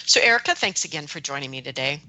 So, 0.07 0.19
Erika, 0.21 0.55
thanks 0.55 0.85
again 0.85 1.07
for 1.07 1.21
joining 1.21 1.51
me 1.51 1.61
today. 1.61 2.01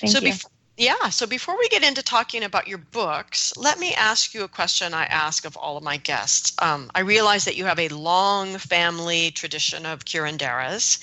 Thank 0.00 0.12
so 0.12 0.20
you. 0.20 0.32
Bef- 0.32 0.46
yeah, 0.78 1.08
so 1.08 1.26
before 1.26 1.58
we 1.58 1.68
get 1.70 1.82
into 1.82 2.04
talking 2.04 2.44
about 2.44 2.68
your 2.68 2.78
books, 2.78 3.52
let 3.56 3.80
me 3.80 3.94
ask 3.94 4.32
you 4.32 4.44
a 4.44 4.48
question 4.48 4.94
I 4.94 5.06
ask 5.06 5.44
of 5.44 5.56
all 5.56 5.76
of 5.76 5.82
my 5.82 5.96
guests. 5.96 6.52
Um, 6.62 6.88
I 6.94 7.00
realize 7.00 7.44
that 7.46 7.56
you 7.56 7.64
have 7.64 7.80
a 7.80 7.88
long 7.88 8.58
family 8.58 9.32
tradition 9.32 9.84
of 9.84 10.04
curanderas 10.04 11.00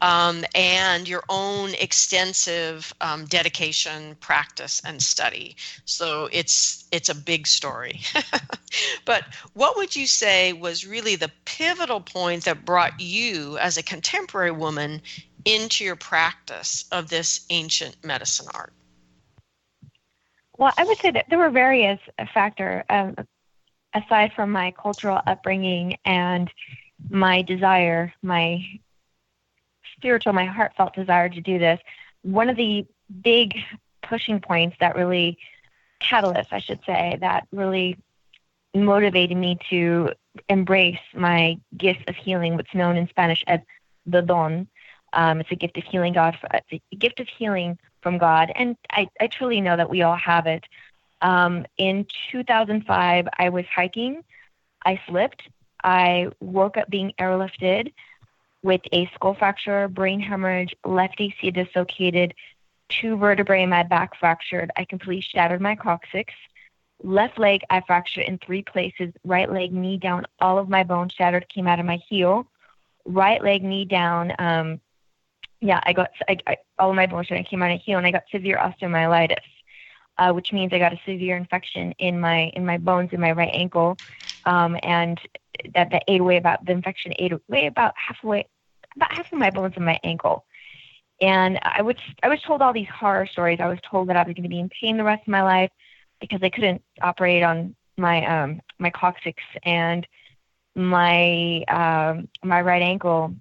um, 0.00 0.46
and 0.54 1.06
your 1.06 1.24
own 1.28 1.74
extensive 1.74 2.90
um, 3.02 3.26
dedication, 3.26 4.16
practice, 4.20 4.80
and 4.82 5.02
study. 5.02 5.56
So 5.84 6.30
it's 6.32 6.86
it's 6.90 7.10
a 7.10 7.14
big 7.14 7.46
story. 7.46 8.00
but 9.04 9.24
what 9.52 9.76
would 9.76 9.94
you 9.94 10.06
say 10.06 10.54
was 10.54 10.86
really 10.86 11.16
the 11.16 11.32
pivotal 11.44 12.00
point 12.00 12.46
that 12.46 12.64
brought 12.64 12.98
you, 12.98 13.58
as 13.58 13.76
a 13.76 13.82
contemporary 13.82 14.52
woman, 14.52 15.02
into 15.44 15.84
your 15.84 15.96
practice 15.96 16.84
of 16.92 17.08
this 17.08 17.46
ancient 17.50 17.96
medicine 18.04 18.46
art? 18.54 18.72
Well, 20.56 20.72
I 20.76 20.84
would 20.84 20.98
say 20.98 21.10
that 21.12 21.26
there 21.30 21.38
were 21.38 21.50
various 21.50 22.00
factors 22.34 22.84
um, 22.90 23.14
aside 23.94 24.32
from 24.34 24.50
my 24.50 24.72
cultural 24.72 25.20
upbringing 25.26 25.96
and 26.04 26.50
my 27.08 27.42
desire, 27.42 28.12
my 28.22 28.64
spiritual, 29.96 30.32
my 30.32 30.46
heartfelt 30.46 30.94
desire 30.94 31.28
to 31.28 31.40
do 31.40 31.58
this. 31.58 31.80
One 32.22 32.48
of 32.48 32.56
the 32.56 32.86
big 33.22 33.56
pushing 34.02 34.40
points 34.40 34.76
that 34.80 34.96
really, 34.96 35.38
catalyst, 36.00 36.52
I 36.52 36.58
should 36.58 36.80
say, 36.84 37.18
that 37.20 37.46
really 37.52 37.96
motivated 38.74 39.36
me 39.36 39.58
to 39.70 40.10
embrace 40.48 40.98
my 41.14 41.58
gift 41.76 42.08
of 42.08 42.16
healing, 42.16 42.56
what's 42.56 42.74
known 42.74 42.96
in 42.96 43.08
Spanish 43.08 43.42
as 43.46 43.60
the 44.06 44.22
don. 44.22 44.68
Um, 45.12 45.40
it's 45.40 45.50
a 45.50 45.56
gift 45.56 45.76
of 45.78 45.84
healing 45.84 46.12
God. 46.12 46.36
It's 46.70 46.82
a 46.92 46.96
gift 46.96 47.20
of 47.20 47.28
healing 47.28 47.78
from 48.02 48.18
God, 48.18 48.52
and 48.54 48.76
I, 48.90 49.08
I 49.20 49.26
truly 49.26 49.60
know 49.60 49.76
that 49.76 49.90
we 49.90 50.02
all 50.02 50.16
have 50.16 50.46
it. 50.46 50.64
Um, 51.22 51.66
in 51.78 52.06
2005, 52.30 53.28
I 53.38 53.48
was 53.48 53.64
hiking. 53.74 54.22
I 54.84 55.00
slipped. 55.08 55.42
I 55.82 56.28
woke 56.40 56.76
up 56.76 56.88
being 56.90 57.12
airlifted 57.20 57.92
with 58.62 58.80
a 58.92 59.10
skull 59.14 59.34
fracture, 59.34 59.88
brain 59.88 60.20
hemorrhage, 60.20 60.74
left 60.84 61.20
AC 61.20 61.50
dislocated, 61.50 62.34
two 62.88 63.16
vertebrae 63.16 63.62
in 63.62 63.70
my 63.70 63.82
back 63.82 64.18
fractured. 64.18 64.70
I 64.76 64.84
completely 64.84 65.22
shattered 65.22 65.60
my 65.60 65.76
coccyx. 65.76 66.32
Left 67.02 67.38
leg, 67.38 67.60
I 67.70 67.80
fractured 67.86 68.24
in 68.24 68.38
three 68.38 68.62
places. 68.62 69.12
Right 69.24 69.50
leg, 69.50 69.72
knee 69.72 69.98
down, 69.98 70.26
all 70.40 70.58
of 70.58 70.68
my 70.68 70.82
bones 70.82 71.12
shattered, 71.12 71.48
came 71.48 71.68
out 71.68 71.78
of 71.78 71.86
my 71.86 71.98
heel. 72.08 72.46
Right 73.04 73.42
leg, 73.42 73.62
knee 73.62 73.84
down, 73.84 74.32
um, 74.38 74.80
yeah, 75.60 75.80
I 75.84 75.92
got 75.92 76.10
I, 76.28 76.36
I, 76.46 76.56
all 76.78 76.92
my 76.94 77.06
bones 77.06 77.28
and 77.30 77.38
I 77.38 77.42
came 77.42 77.62
out 77.62 77.72
of 77.72 77.80
heel, 77.80 77.98
and 77.98 78.06
I 78.06 78.10
got 78.10 78.24
severe 78.30 78.56
osteomyelitis, 78.56 79.36
uh, 80.18 80.32
which 80.32 80.52
means 80.52 80.72
I 80.72 80.78
got 80.78 80.92
a 80.92 81.00
severe 81.04 81.36
infection 81.36 81.92
in 81.98 82.20
my 82.20 82.50
in 82.54 82.64
my 82.64 82.78
bones 82.78 83.10
in 83.12 83.20
my 83.20 83.32
right 83.32 83.50
ankle, 83.52 83.98
um, 84.44 84.76
and 84.82 85.20
that 85.74 85.90
that 85.90 86.04
ate 86.08 86.20
away 86.20 86.36
about 86.36 86.64
the 86.64 86.72
infection 86.72 87.12
ate 87.18 87.32
away 87.32 87.66
about 87.66 87.94
halfway 87.96 88.46
about 88.96 89.12
half 89.12 89.32
of 89.32 89.38
my 89.38 89.50
bones 89.50 89.74
in 89.76 89.84
my 89.84 89.98
ankle. 90.04 90.44
And 91.20 91.58
I 91.62 91.82
was 91.82 91.96
I 92.22 92.28
was 92.28 92.40
told 92.42 92.62
all 92.62 92.72
these 92.72 92.88
horror 92.88 93.26
stories. 93.26 93.58
I 93.60 93.66
was 93.66 93.80
told 93.88 94.08
that 94.08 94.16
I 94.16 94.22
was 94.22 94.34
going 94.34 94.44
to 94.44 94.48
be 94.48 94.60
in 94.60 94.70
pain 94.80 94.96
the 94.96 95.04
rest 95.04 95.22
of 95.22 95.28
my 95.28 95.42
life 95.42 95.70
because 96.20 96.40
I 96.42 96.50
couldn't 96.50 96.82
operate 97.02 97.42
on 97.42 97.74
my 97.96 98.24
um, 98.24 98.60
my 98.78 98.90
coccyx 98.90 99.42
and 99.64 100.06
my 100.76 101.62
um, 101.64 102.28
my 102.44 102.60
right 102.60 102.82
ankle 102.82 103.34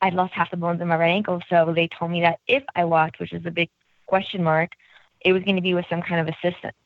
I'd 0.00 0.14
lost 0.14 0.34
half 0.34 0.50
the 0.50 0.56
bones 0.56 0.80
in 0.80 0.88
my 0.88 0.96
right 0.96 1.10
ankle. 1.10 1.40
So 1.48 1.72
they 1.74 1.88
told 1.88 2.10
me 2.10 2.20
that 2.22 2.40
if 2.46 2.62
I 2.74 2.84
walked, 2.84 3.18
which 3.18 3.32
is 3.32 3.46
a 3.46 3.50
big 3.50 3.70
question 4.06 4.42
mark, 4.42 4.72
it 5.20 5.32
was 5.32 5.42
going 5.42 5.56
to 5.56 5.62
be 5.62 5.74
with 5.74 5.86
some 5.88 6.02
kind 6.02 6.20
of 6.20 6.34
assistance. 6.34 6.76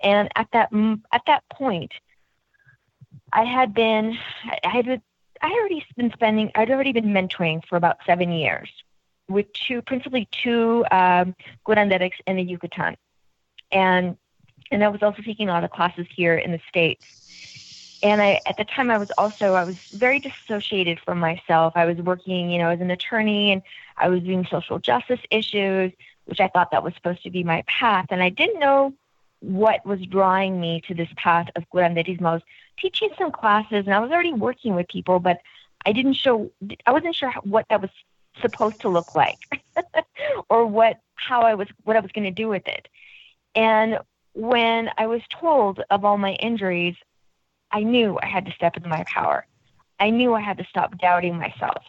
And 0.00 0.28
at 0.36 0.48
that 0.52 0.70
at 1.12 1.22
that 1.26 1.44
point, 1.50 1.92
I 3.32 3.44
had 3.44 3.74
been 3.74 4.18
I 4.64 4.68
had 4.68 5.02
I 5.42 5.48
had 5.48 5.58
already 5.58 5.84
been 5.96 6.12
spending 6.12 6.50
I'd 6.54 6.70
already 6.70 6.92
been 6.92 7.06
mentoring 7.06 7.64
for 7.66 7.76
about 7.76 7.98
seven 8.06 8.32
years 8.32 8.70
with 9.28 9.52
two 9.52 9.82
principally 9.82 10.28
two 10.30 10.84
um, 10.90 11.34
curanderics 11.66 12.18
in 12.26 12.36
the 12.36 12.42
Yucatan, 12.42 12.96
and 13.72 14.16
and 14.70 14.84
I 14.84 14.88
was 14.88 15.02
also 15.02 15.22
taking 15.22 15.48
a 15.48 15.52
lot 15.52 15.64
of 15.64 15.70
classes 15.70 16.06
here 16.14 16.36
in 16.36 16.52
the 16.52 16.60
states 16.68 17.25
and 18.02 18.20
I 18.20 18.40
at 18.46 18.56
the 18.56 18.64
time 18.64 18.90
I 18.90 18.98
was 18.98 19.10
also 19.16 19.54
I 19.54 19.64
was 19.64 19.76
very 19.92 20.18
dissociated 20.20 21.00
from 21.00 21.18
myself. 21.18 21.72
I 21.76 21.86
was 21.86 21.96
working, 21.98 22.50
you 22.50 22.58
know, 22.58 22.70
as 22.70 22.80
an 22.80 22.90
attorney 22.90 23.52
and 23.52 23.62
I 23.96 24.08
was 24.08 24.22
doing 24.22 24.46
social 24.50 24.78
justice 24.78 25.20
issues, 25.30 25.92
which 26.26 26.40
I 26.40 26.48
thought 26.48 26.70
that 26.72 26.82
was 26.82 26.94
supposed 26.94 27.22
to 27.22 27.30
be 27.30 27.44
my 27.44 27.62
path. 27.66 28.06
And 28.10 28.22
I 28.22 28.28
didn't 28.28 28.60
know 28.60 28.92
what 29.40 29.84
was 29.86 30.00
drawing 30.06 30.60
me 30.60 30.82
to 30.88 30.94
this 30.94 31.08
path 31.16 31.48
of 31.56 31.64
curanderismo. 31.72 32.26
I 32.26 32.32
was 32.34 32.42
teaching 32.78 33.10
some 33.16 33.30
classes 33.30 33.86
and 33.86 33.94
I 33.94 34.00
was 34.00 34.10
already 34.10 34.32
working 34.32 34.74
with 34.74 34.88
people, 34.88 35.18
but 35.18 35.40
I 35.84 35.92
didn't 35.92 36.14
show 36.14 36.50
I 36.86 36.92
wasn't 36.92 37.14
sure 37.14 37.32
what 37.44 37.66
that 37.70 37.80
was 37.80 37.90
supposed 38.40 38.80
to 38.80 38.88
look 38.88 39.14
like 39.14 39.38
or 40.50 40.66
what 40.66 41.00
how 41.14 41.42
I 41.42 41.54
was 41.54 41.68
what 41.84 41.96
I 41.96 42.00
was 42.00 42.12
going 42.12 42.24
to 42.24 42.30
do 42.30 42.48
with 42.48 42.66
it. 42.68 42.88
And 43.54 43.98
when 44.34 44.90
I 44.98 45.06
was 45.06 45.22
told 45.30 45.82
of 45.88 46.04
all 46.04 46.18
my 46.18 46.32
injuries, 46.34 46.94
I 47.70 47.82
knew 47.82 48.18
I 48.22 48.26
had 48.26 48.46
to 48.46 48.52
step 48.52 48.76
into 48.76 48.88
my 48.88 49.04
power. 49.06 49.46
I 49.98 50.10
knew 50.10 50.34
I 50.34 50.40
had 50.40 50.58
to 50.58 50.64
stop 50.64 50.98
doubting 50.98 51.38
myself. 51.38 51.82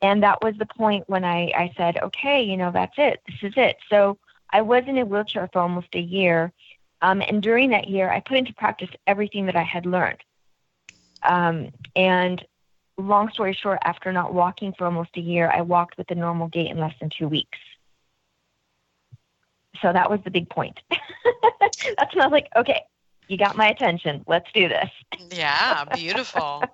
And 0.00 0.22
that 0.22 0.42
was 0.42 0.54
the 0.58 0.66
point 0.66 1.08
when 1.08 1.24
I, 1.24 1.52
I 1.56 1.72
said, 1.76 1.98
okay, 1.98 2.42
you 2.42 2.56
know, 2.56 2.70
that's 2.70 2.94
it. 2.96 3.20
This 3.26 3.50
is 3.50 3.54
it. 3.56 3.76
So 3.90 4.18
I 4.50 4.62
was 4.62 4.84
in 4.86 4.98
a 4.98 5.04
wheelchair 5.04 5.48
for 5.52 5.60
almost 5.60 5.88
a 5.94 6.00
year. 6.00 6.52
Um, 7.02 7.20
and 7.22 7.42
during 7.42 7.70
that 7.70 7.88
year, 7.88 8.08
I 8.10 8.20
put 8.20 8.36
into 8.36 8.54
practice 8.54 8.90
everything 9.06 9.46
that 9.46 9.56
I 9.56 9.62
had 9.62 9.86
learned. 9.86 10.22
Um, 11.22 11.70
and 11.96 12.44
long 12.96 13.30
story 13.30 13.54
short, 13.60 13.78
after 13.84 14.12
not 14.12 14.34
walking 14.34 14.72
for 14.72 14.84
almost 14.84 15.10
a 15.16 15.20
year, 15.20 15.50
I 15.50 15.62
walked 15.62 15.98
with 15.98 16.10
a 16.10 16.14
normal 16.14 16.48
gait 16.48 16.70
in 16.70 16.78
less 16.78 16.94
than 17.00 17.10
two 17.10 17.28
weeks. 17.28 17.58
So 19.82 19.92
that 19.92 20.10
was 20.10 20.20
the 20.24 20.30
big 20.30 20.48
point. 20.48 20.80
That's 21.60 22.14
when 22.14 22.22
I 22.22 22.26
was 22.26 22.32
like, 22.32 22.48
okay, 22.56 22.82
you 23.28 23.36
got 23.36 23.56
my 23.56 23.68
attention. 23.68 24.24
Let's 24.26 24.50
do 24.52 24.68
this. 24.68 24.90
yeah, 25.30 25.84
beautiful. 25.84 26.64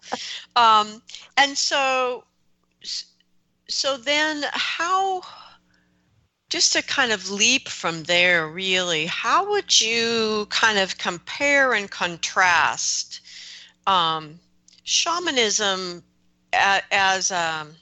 um, 0.56 1.02
and 1.36 1.56
so, 1.56 2.24
so 3.68 3.96
then 3.96 4.44
how? 4.52 5.22
Just 6.50 6.74
to 6.74 6.82
kind 6.82 7.10
of 7.10 7.30
leap 7.30 7.68
from 7.68 8.04
there, 8.04 8.46
really, 8.46 9.06
how 9.06 9.50
would 9.50 9.80
you 9.80 10.46
kind 10.50 10.78
of 10.78 10.96
compare 10.98 11.74
and 11.74 11.90
contrast 11.90 13.20
um, 13.88 14.38
shamanism 14.84 16.04
as 16.52 17.32
um, 17.32 17.74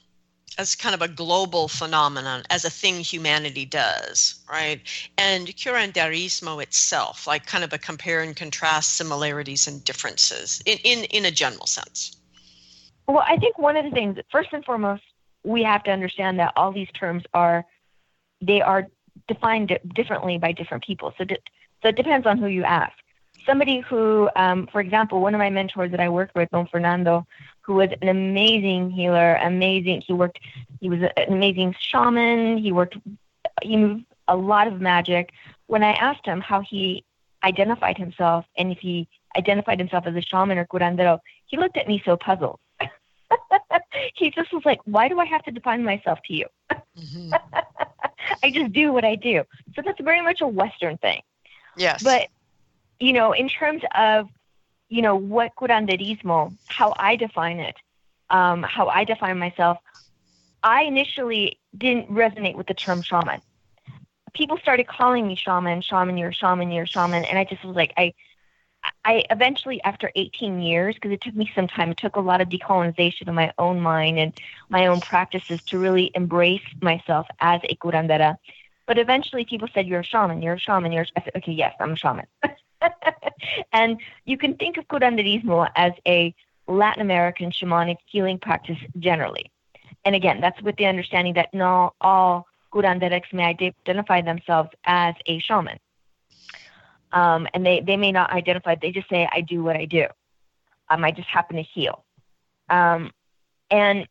as 0.59 0.75
kind 0.75 0.94
of 0.94 1.02
a 1.02 1.09
global 1.09 1.68
phenomenon, 1.68 2.42
as 2.50 2.64
a 2.64 2.71
thing 2.71 3.00
humanity 3.00 3.64
does, 3.64 4.42
right? 4.50 4.80
And 5.18 5.47
curanderismo 5.49 6.62
itself, 6.62 7.26
like 7.26 7.47
kind 7.47 7.64
of 7.64 7.73
a 7.73 7.78
compare 7.78 8.23
and 8.23 8.37
contrast 8.37 8.97
similarities 8.97 9.66
and 9.66 9.85
differences 9.85 10.62
in, 10.66 10.78
in, 10.85 11.04
in 11.04 11.25
a 11.25 11.30
general 11.30 11.66
sense. 11.66 12.16
Well, 13.09 13.25
I 13.26 13.37
think 13.37 13.59
one 13.59 13.76
of 13.76 13.85
the 13.85 13.90
things, 13.90 14.18
first 14.30 14.50
and 14.52 14.64
foremost, 14.64 15.02
we 15.44 15.62
have 15.64 15.82
to 15.85 15.90
understand 15.90 16.38
that 16.38 16.52
all 16.56 16.73
these 16.73 16.90
terms 16.92 17.25
are, 17.35 17.64
they 18.40 18.61
are 18.61 18.87
defined 19.28 19.78
differently 19.94 20.38
by 20.38 20.52
different 20.52 20.85
people. 20.85 21.12
So, 21.18 21.25
so 21.82 21.88
it 21.88 21.97
depends 21.97 22.26
on 22.26 22.38
who 22.38 22.47
you 22.47 22.62
ask. 22.62 22.92
Somebody 23.44 23.80
who, 23.80 24.30
um, 24.37 24.68
for 24.71 24.80
example, 24.80 25.21
one 25.21 25.35
of 25.35 25.38
my 25.38 25.50
mentors 25.50 25.90
that 25.90 25.99
I 25.99 26.09
worked 26.09 26.37
with, 26.37 26.49
Don 26.50 26.68
Fernando, 26.68 27.26
who 27.62 27.75
was 27.75 27.90
an 28.00 28.09
amazing 28.09 28.90
healer, 28.90 29.37
amazing. 29.37 30.02
He 30.07 30.12
worked, 30.12 30.40
he 30.81 30.88
was 30.88 31.00
an 31.00 31.33
amazing 31.33 31.75
shaman. 31.78 32.59
He 32.59 32.73
worked, 32.73 32.97
he 33.62 33.76
moved 33.76 34.04
a 34.28 34.37
lot 34.37 34.66
of 34.66 34.81
magic. 34.81 35.31
When 35.66 35.83
I 35.83 35.92
asked 35.92 36.26
him 36.26 36.40
how 36.40 36.61
he 36.61 37.04
identified 37.45 37.97
himself 37.97 38.45
and 38.57 38.71
if 38.73 38.78
he 38.78 39.09
identified 39.37 39.78
himself 39.78 40.07
as 40.07 40.14
a 40.14 40.21
shaman 40.21 40.59
or 40.59 40.66
curandero, 40.66 41.19
he 41.47 41.57
looked 41.57 41.76
at 41.76 41.88
me 41.88 42.02
so 42.04 42.16
puzzled. 42.16 42.59
he 44.14 44.31
just 44.31 44.52
was 44.52 44.62
like, 44.64 44.81
why 44.85 45.09
do 45.09 45.19
I 45.19 45.25
have 45.25 45.42
to 45.45 45.50
define 45.50 45.85
myself 45.85 46.19
to 46.26 46.35
you? 46.35 46.47
Mm-hmm. 46.71 47.33
I 48.42 48.50
just 48.50 48.73
do 48.73 48.92
what 48.92 49.04
I 49.04 49.14
do. 49.14 49.45
So 49.75 49.83
that's 49.85 50.00
very 50.00 50.21
much 50.21 50.40
a 50.40 50.47
Western 50.47 50.99
thing. 50.99 51.23
Yes. 51.76 52.02
But, 52.02 52.28
you 53.00 53.12
know, 53.12 53.33
in 53.33 53.49
terms 53.49 53.83
of 53.95 54.28
you 54.92 55.00
know, 55.00 55.16
what 55.16 55.54
curanderismo, 55.56 56.54
how 56.66 56.92
I 56.99 57.16
define 57.16 57.61
it, 57.61 57.76
um, 58.28 58.62
how 58.62 58.88
I 58.88 59.04
define 59.04 59.38
myself, 59.38 59.78
I 60.62 60.82
initially 60.82 61.58
didn't 61.78 62.11
resonate 62.11 62.56
with 62.56 62.66
the 62.66 62.75
term 62.75 63.00
shaman. 63.00 63.40
People 64.34 64.58
started 64.58 64.87
calling 64.87 65.26
me 65.26 65.34
shaman, 65.34 65.80
shaman, 65.80 66.18
you're 66.18 66.28
a 66.28 66.34
shaman, 66.34 66.70
you're 66.70 66.84
a 66.84 66.87
shaman, 66.87 67.25
and 67.25 67.38
I 67.38 67.44
just 67.44 67.64
was 67.64 67.75
like, 67.75 67.94
I, 67.96 68.12
I 69.02 69.25
eventually, 69.30 69.82
after 69.82 70.12
18 70.14 70.61
years, 70.61 70.94
because 70.96 71.12
it 71.12 71.22
took 71.22 71.34
me 71.34 71.50
some 71.54 71.68
time, 71.68 71.92
it 71.92 71.96
took 71.96 72.16
a 72.16 72.20
lot 72.20 72.42
of 72.42 72.50
decolonization 72.50 73.28
of 73.28 73.34
my 73.34 73.50
own 73.56 73.80
mind 73.80 74.18
and 74.18 74.38
my 74.68 74.88
own 74.88 75.00
practices 75.00 75.62
to 75.68 75.78
really 75.78 76.11
embrace 76.14 76.68
myself 76.82 77.26
as 77.40 77.62
a 77.64 77.76
curandera. 77.76 78.37
But 78.87 78.99
eventually, 78.99 79.46
people 79.46 79.68
said, 79.72 79.87
"You're 79.87 80.00
a 80.00 80.04
shaman. 80.04 80.42
You're 80.42 80.54
a 80.54 80.58
shaman. 80.58 80.92
You're." 80.92 81.04
A... 81.04 81.20
I 81.20 81.25
said, 81.25 81.37
"Okay, 81.37 81.52
yes, 81.52 81.75
I'm 81.80 81.92
a 81.92 81.96
shaman." 81.96 82.26
and 83.72 84.00
you 84.24 84.36
can 84.36 84.54
think 84.56 84.76
of 84.76 84.86
curanderismo 84.88 85.68
as 85.76 85.92
a 86.06 86.34
Latin 86.66 87.02
American 87.02 87.50
shamanic 87.50 87.96
healing 88.06 88.38
practice 88.38 88.78
generally. 88.98 89.50
And 90.04 90.14
again, 90.14 90.40
that's 90.40 90.60
with 90.62 90.76
the 90.76 90.86
understanding 90.86 91.34
that 91.34 91.52
not 91.54 91.94
all 92.00 92.46
curanderos 92.72 93.32
may 93.32 93.44
identify 93.44 94.20
themselves 94.20 94.70
as 94.84 95.14
a 95.26 95.38
shaman. 95.40 95.78
Um, 97.12 97.46
and 97.52 97.64
they, 97.64 97.80
they 97.80 97.96
may 97.96 98.10
not 98.10 98.30
identify, 98.32 98.74
they 98.74 98.90
just 98.90 99.08
say, 99.08 99.28
I 99.30 99.42
do 99.42 99.62
what 99.62 99.76
I 99.76 99.84
do. 99.84 100.06
Um, 100.88 101.04
I 101.04 101.10
just 101.10 101.28
happen 101.28 101.56
to 101.56 101.62
heal. 101.62 102.04
Um, 102.71 103.10
and 103.71 104.08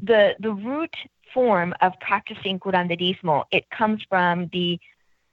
the, 0.00 0.36
the 0.38 0.52
root 0.52 0.94
form 1.32 1.74
of 1.80 1.92
practicing 2.00 2.60
curanderismo, 2.60 3.44
it 3.50 3.68
comes 3.70 4.02
from 4.08 4.48
the 4.52 4.78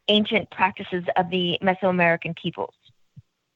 ancient 0.07 0.49
practices 0.51 1.03
of 1.15 1.29
the 1.29 1.57
Mesoamerican 1.61 2.35
peoples. 2.35 2.73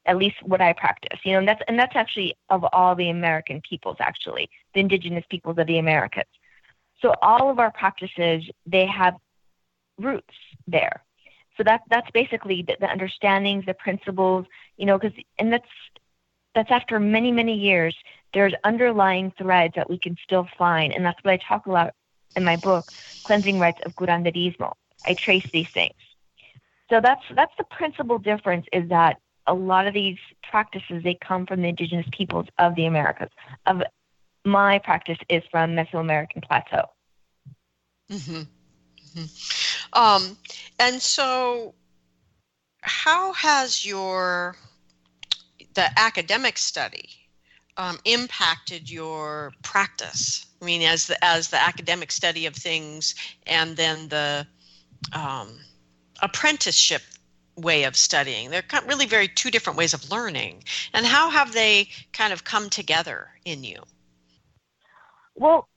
At 0.06 0.18
least 0.18 0.36
what 0.42 0.60
I 0.60 0.72
practice, 0.72 1.18
you 1.24 1.32
know, 1.32 1.40
and 1.40 1.48
that's 1.48 1.62
and 1.66 1.76
that's 1.76 1.96
actually 1.96 2.36
of 2.48 2.64
all 2.72 2.94
the 2.94 3.10
American 3.10 3.60
peoples, 3.68 3.96
actually, 3.98 4.48
the 4.72 4.80
indigenous 4.80 5.24
peoples 5.28 5.58
of 5.58 5.66
the 5.66 5.78
Americas. 5.78 6.28
So 7.02 7.12
all 7.22 7.50
of 7.50 7.58
our 7.58 7.72
practices, 7.72 8.44
they 8.66 8.86
have 8.86 9.16
roots 9.98 10.34
there. 10.66 11.02
So 11.56 11.64
that 11.64 11.82
that's 11.90 12.10
basically 12.12 12.62
the, 12.62 12.76
the 12.78 12.86
understandings, 12.86 13.64
the 13.66 13.74
principles, 13.74 14.46
you 14.76 14.86
know, 14.86 14.98
because 14.98 15.16
and 15.38 15.52
that's 15.52 15.68
that's 16.54 16.70
after 16.70 17.00
many 17.00 17.32
many 17.32 17.54
years. 17.54 17.96
There's 18.32 18.54
underlying 18.64 19.32
threads 19.38 19.74
that 19.76 19.88
we 19.88 19.98
can 19.98 20.16
still 20.22 20.46
find, 20.58 20.92
and 20.92 21.04
that's 21.04 21.22
what 21.22 21.32
I 21.32 21.38
talk 21.38 21.66
about 21.66 21.94
in 22.36 22.44
my 22.44 22.56
book, 22.56 22.92
Cleansing 23.24 23.58
Rites 23.58 23.80
of 23.84 23.94
Curanderismo. 23.94 24.72
I 25.04 25.14
trace 25.14 25.46
these 25.52 25.68
things. 25.72 25.94
So 26.90 27.00
that's 27.00 27.22
that's 27.34 27.52
the 27.58 27.64
principal 27.64 28.18
difference 28.18 28.66
is 28.72 28.88
that 28.90 29.20
a 29.46 29.54
lot 29.54 29.86
of 29.86 29.94
these 29.94 30.18
practices 30.48 31.02
they 31.02 31.18
come 31.20 31.46
from 31.46 31.62
the 31.62 31.68
indigenous 31.68 32.06
peoples 32.12 32.46
of 32.58 32.74
the 32.74 32.86
Americas. 32.86 33.30
Of 33.66 33.82
my 34.44 34.78
practice 34.78 35.18
is 35.28 35.42
from 35.50 35.70
Mesoamerican 35.74 36.42
plateau. 36.42 36.86
Mm-hmm. 38.10 38.42
Mm-hmm. 39.18 39.98
Um, 39.98 40.36
and 40.78 41.00
so, 41.00 41.74
how 42.82 43.32
has 43.32 43.84
your 43.84 44.56
the 45.74 45.88
academic 45.98 46.58
study 46.58 47.08
um, 47.76 47.98
impacted 48.04 48.90
your 48.90 49.52
practice? 49.62 50.46
I 50.62 50.64
mean, 50.64 50.82
as 50.82 51.08
the 51.08 51.22
as 51.24 51.48
the 51.48 51.60
academic 51.60 52.12
study 52.12 52.46
of 52.46 52.54
things, 52.54 53.16
and 53.46 53.76
then 53.76 54.08
the 54.08 54.46
um, 55.12 55.58
apprenticeship 56.22 57.02
way 57.56 57.84
of 57.84 57.96
studying. 57.96 58.50
They're 58.50 58.64
really 58.86 59.06
very 59.06 59.28
two 59.28 59.50
different 59.50 59.78
ways 59.78 59.94
of 59.94 60.10
learning. 60.10 60.62
And 60.92 61.06
how 61.06 61.30
have 61.30 61.52
they 61.52 61.88
kind 62.12 62.32
of 62.32 62.44
come 62.44 62.68
together 62.68 63.28
in 63.44 63.64
you? 63.64 63.82
Well, 65.34 65.68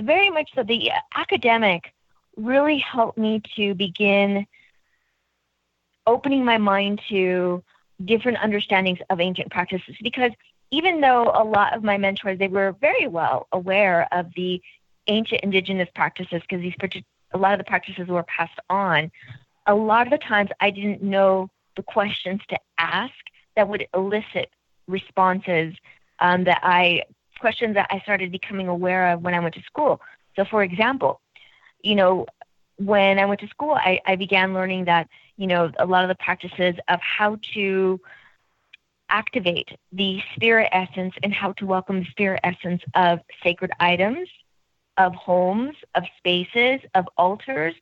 very 0.00 0.30
much 0.30 0.50
so. 0.54 0.62
The 0.62 0.90
academic 1.14 1.92
really 2.36 2.78
helped 2.78 3.18
me 3.18 3.42
to 3.56 3.74
begin 3.74 4.46
opening 6.06 6.44
my 6.44 6.58
mind 6.58 7.00
to 7.08 7.62
different 8.04 8.38
understandings 8.38 8.98
of 9.10 9.20
ancient 9.20 9.50
practices 9.50 9.94
because 10.02 10.32
even 10.70 11.00
though 11.00 11.30
a 11.34 11.44
lot 11.44 11.74
of 11.74 11.84
my 11.84 11.98
mentors 11.98 12.38
they 12.38 12.48
were 12.48 12.74
very 12.80 13.06
well 13.06 13.46
aware 13.52 14.08
of 14.10 14.32
the 14.34 14.60
ancient 15.06 15.42
indigenous 15.42 15.88
practices 15.94 16.40
because 16.40 16.62
these 16.62 16.74
a 17.32 17.38
lot 17.38 17.52
of 17.52 17.58
the 17.58 17.64
practices 17.64 18.08
were 18.08 18.24
passed 18.24 18.58
on, 18.68 19.10
a 19.66 19.74
lot 19.74 20.06
of 20.06 20.10
the 20.10 20.18
times 20.18 20.50
I 20.60 20.70
didn't 20.70 21.02
know 21.02 21.48
the 21.76 21.82
questions 21.82 22.40
to 22.48 22.58
ask 22.78 23.14
that 23.56 23.68
would 23.68 23.86
elicit 23.94 24.50
responses 24.88 25.74
um, 26.18 26.44
that 26.44 26.60
I 26.62 27.02
questions 27.38 27.74
that 27.74 27.86
I 27.90 28.00
started 28.00 28.30
becoming 28.30 28.68
aware 28.68 29.12
of 29.12 29.22
when 29.22 29.34
I 29.34 29.40
went 29.40 29.54
to 29.54 29.62
school. 29.62 30.00
So, 30.36 30.44
for 30.44 30.62
example, 30.62 31.20
you 31.82 31.94
know, 31.94 32.26
when 32.76 33.18
I 33.18 33.24
went 33.24 33.40
to 33.40 33.48
school, 33.48 33.72
I, 33.72 34.00
I 34.06 34.16
began 34.16 34.54
learning 34.54 34.84
that 34.86 35.08
you 35.36 35.46
know 35.46 35.70
a 35.78 35.86
lot 35.86 36.04
of 36.04 36.08
the 36.08 36.22
practices 36.22 36.74
of 36.88 37.00
how 37.00 37.38
to 37.54 38.00
activate 39.08 39.68
the 39.92 40.20
spirit 40.36 40.68
essence 40.72 41.14
and 41.22 41.34
how 41.34 41.52
to 41.54 41.66
welcome 41.66 42.00
the 42.00 42.06
spirit 42.10 42.40
essence 42.44 42.80
of 42.94 43.18
sacred 43.42 43.70
items 43.80 44.28
of 45.00 45.14
homes, 45.14 45.76
of 45.94 46.04
spaces, 46.18 46.80
of 46.94 47.08
altars. 47.16 47.74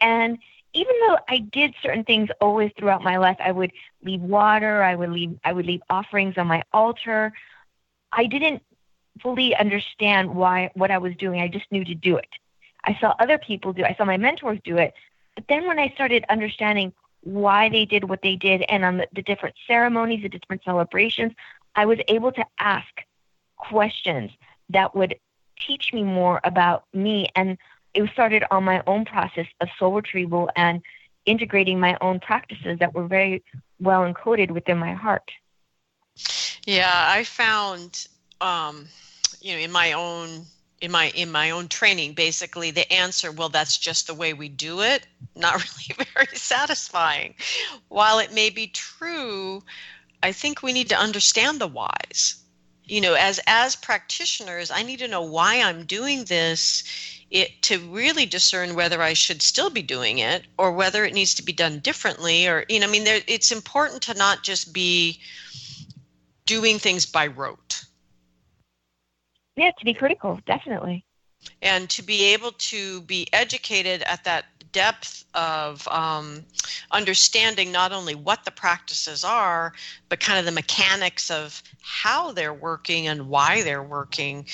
And 0.00 0.38
even 0.72 0.94
though 1.00 1.18
I 1.28 1.38
did 1.38 1.74
certain 1.82 2.04
things 2.04 2.30
always 2.40 2.70
throughout 2.78 3.02
my 3.02 3.16
life, 3.16 3.36
I 3.40 3.50
would 3.50 3.72
leave 4.04 4.20
water, 4.20 4.82
I 4.84 4.94
would 4.94 5.10
leave 5.10 5.36
I 5.44 5.52
would 5.52 5.66
leave 5.66 5.82
offerings 5.90 6.38
on 6.38 6.46
my 6.46 6.62
altar. 6.72 7.32
I 8.12 8.26
didn't 8.26 8.62
fully 9.20 9.54
understand 9.56 10.32
why 10.32 10.70
what 10.74 10.92
I 10.92 10.98
was 10.98 11.16
doing. 11.16 11.40
I 11.40 11.48
just 11.48 11.70
knew 11.72 11.84
to 11.84 11.94
do 11.94 12.16
it. 12.16 12.28
I 12.84 12.96
saw 13.00 13.14
other 13.18 13.36
people 13.36 13.72
do. 13.72 13.84
I 13.84 13.94
saw 13.94 14.04
my 14.04 14.16
mentors 14.16 14.60
do 14.62 14.76
it. 14.78 14.94
But 15.34 15.44
then 15.48 15.66
when 15.66 15.80
I 15.80 15.88
started 15.88 16.24
understanding 16.28 16.92
why 17.22 17.68
they 17.68 17.84
did 17.84 18.04
what 18.08 18.22
they 18.22 18.36
did 18.36 18.62
and 18.68 18.84
on 18.84 18.96
the, 18.98 19.08
the 19.12 19.22
different 19.22 19.56
ceremonies, 19.66 20.22
the 20.22 20.28
different 20.28 20.62
celebrations, 20.64 21.32
I 21.74 21.84
was 21.86 21.98
able 22.06 22.30
to 22.32 22.44
ask 22.60 22.92
questions 23.56 24.30
that 24.70 24.94
would 24.94 25.16
teach 25.66 25.92
me 25.92 26.02
more 26.02 26.40
about 26.44 26.84
me. 26.92 27.28
And 27.34 27.58
it 27.94 28.08
started 28.12 28.44
on 28.50 28.64
my 28.64 28.82
own 28.86 29.04
process 29.04 29.46
of 29.60 29.68
soul 29.78 29.94
retrieval 29.94 30.50
and 30.56 30.82
integrating 31.26 31.78
my 31.78 31.96
own 32.00 32.20
practices 32.20 32.78
that 32.78 32.94
were 32.94 33.06
very 33.06 33.42
well 33.78 34.02
encoded 34.02 34.50
within 34.50 34.78
my 34.78 34.92
heart. 34.92 35.30
Yeah, 36.66 36.90
I 36.92 37.24
found, 37.24 38.06
um, 38.40 38.86
you 39.40 39.54
know, 39.54 39.60
in 39.60 39.72
my 39.72 39.92
own 39.92 40.44
in 40.80 40.90
my 40.90 41.10
in 41.10 41.30
my 41.30 41.50
own 41.50 41.68
training, 41.68 42.14
basically 42.14 42.70
the 42.70 42.90
answer, 42.92 43.30
well, 43.32 43.48
that's 43.48 43.76
just 43.76 44.06
the 44.06 44.14
way 44.14 44.32
we 44.32 44.48
do 44.48 44.80
it, 44.80 45.06
not 45.36 45.54
really 45.98 46.06
very 46.14 46.36
satisfying. 46.36 47.34
While 47.88 48.18
it 48.18 48.32
may 48.32 48.50
be 48.50 48.68
true, 48.68 49.62
I 50.22 50.32
think 50.32 50.62
we 50.62 50.72
need 50.72 50.88
to 50.88 50.98
understand 50.98 51.60
the 51.60 51.66
whys. 51.66 52.36
You 52.90 53.00
know, 53.00 53.14
as 53.14 53.38
as 53.46 53.76
practitioners, 53.76 54.72
I 54.72 54.82
need 54.82 54.98
to 54.98 55.06
know 55.06 55.22
why 55.22 55.62
I'm 55.62 55.84
doing 55.84 56.24
this 56.24 56.82
it 57.30 57.62
to 57.62 57.78
really 57.78 58.26
discern 58.26 58.74
whether 58.74 59.00
I 59.00 59.12
should 59.12 59.40
still 59.42 59.70
be 59.70 59.82
doing 59.82 60.18
it 60.18 60.44
or 60.58 60.72
whether 60.72 61.04
it 61.04 61.14
needs 61.14 61.36
to 61.36 61.44
be 61.44 61.52
done 61.52 61.78
differently 61.78 62.48
or 62.48 62.64
you 62.68 62.80
know 62.80 62.88
I 62.88 62.90
mean 62.90 63.04
there 63.04 63.20
it's 63.28 63.52
important 63.52 64.02
to 64.02 64.14
not 64.14 64.42
just 64.42 64.72
be 64.72 65.20
doing 66.46 66.80
things 66.80 67.06
by 67.06 67.28
rote. 67.28 67.84
Yeah, 69.54 69.70
to 69.78 69.84
be 69.84 69.94
critical, 69.94 70.40
definitely. 70.44 71.04
And 71.62 71.88
to 71.90 72.02
be 72.02 72.32
able 72.34 72.52
to 72.52 73.02
be 73.02 73.28
educated 73.32 74.02
at 74.02 74.24
that 74.24 74.46
depth 74.72 75.24
of 75.34 75.86
um, 75.88 76.44
understanding 76.90 77.72
not 77.72 77.92
only 77.92 78.14
what 78.14 78.44
the 78.44 78.50
practices 78.50 79.24
are, 79.24 79.72
but 80.08 80.20
kind 80.20 80.38
of 80.38 80.44
the 80.44 80.52
mechanics 80.52 81.30
of 81.30 81.62
how 81.80 82.32
they're 82.32 82.54
working 82.54 83.06
and 83.06 83.28
why 83.28 83.62
they're 83.62 83.82
working 83.82 84.46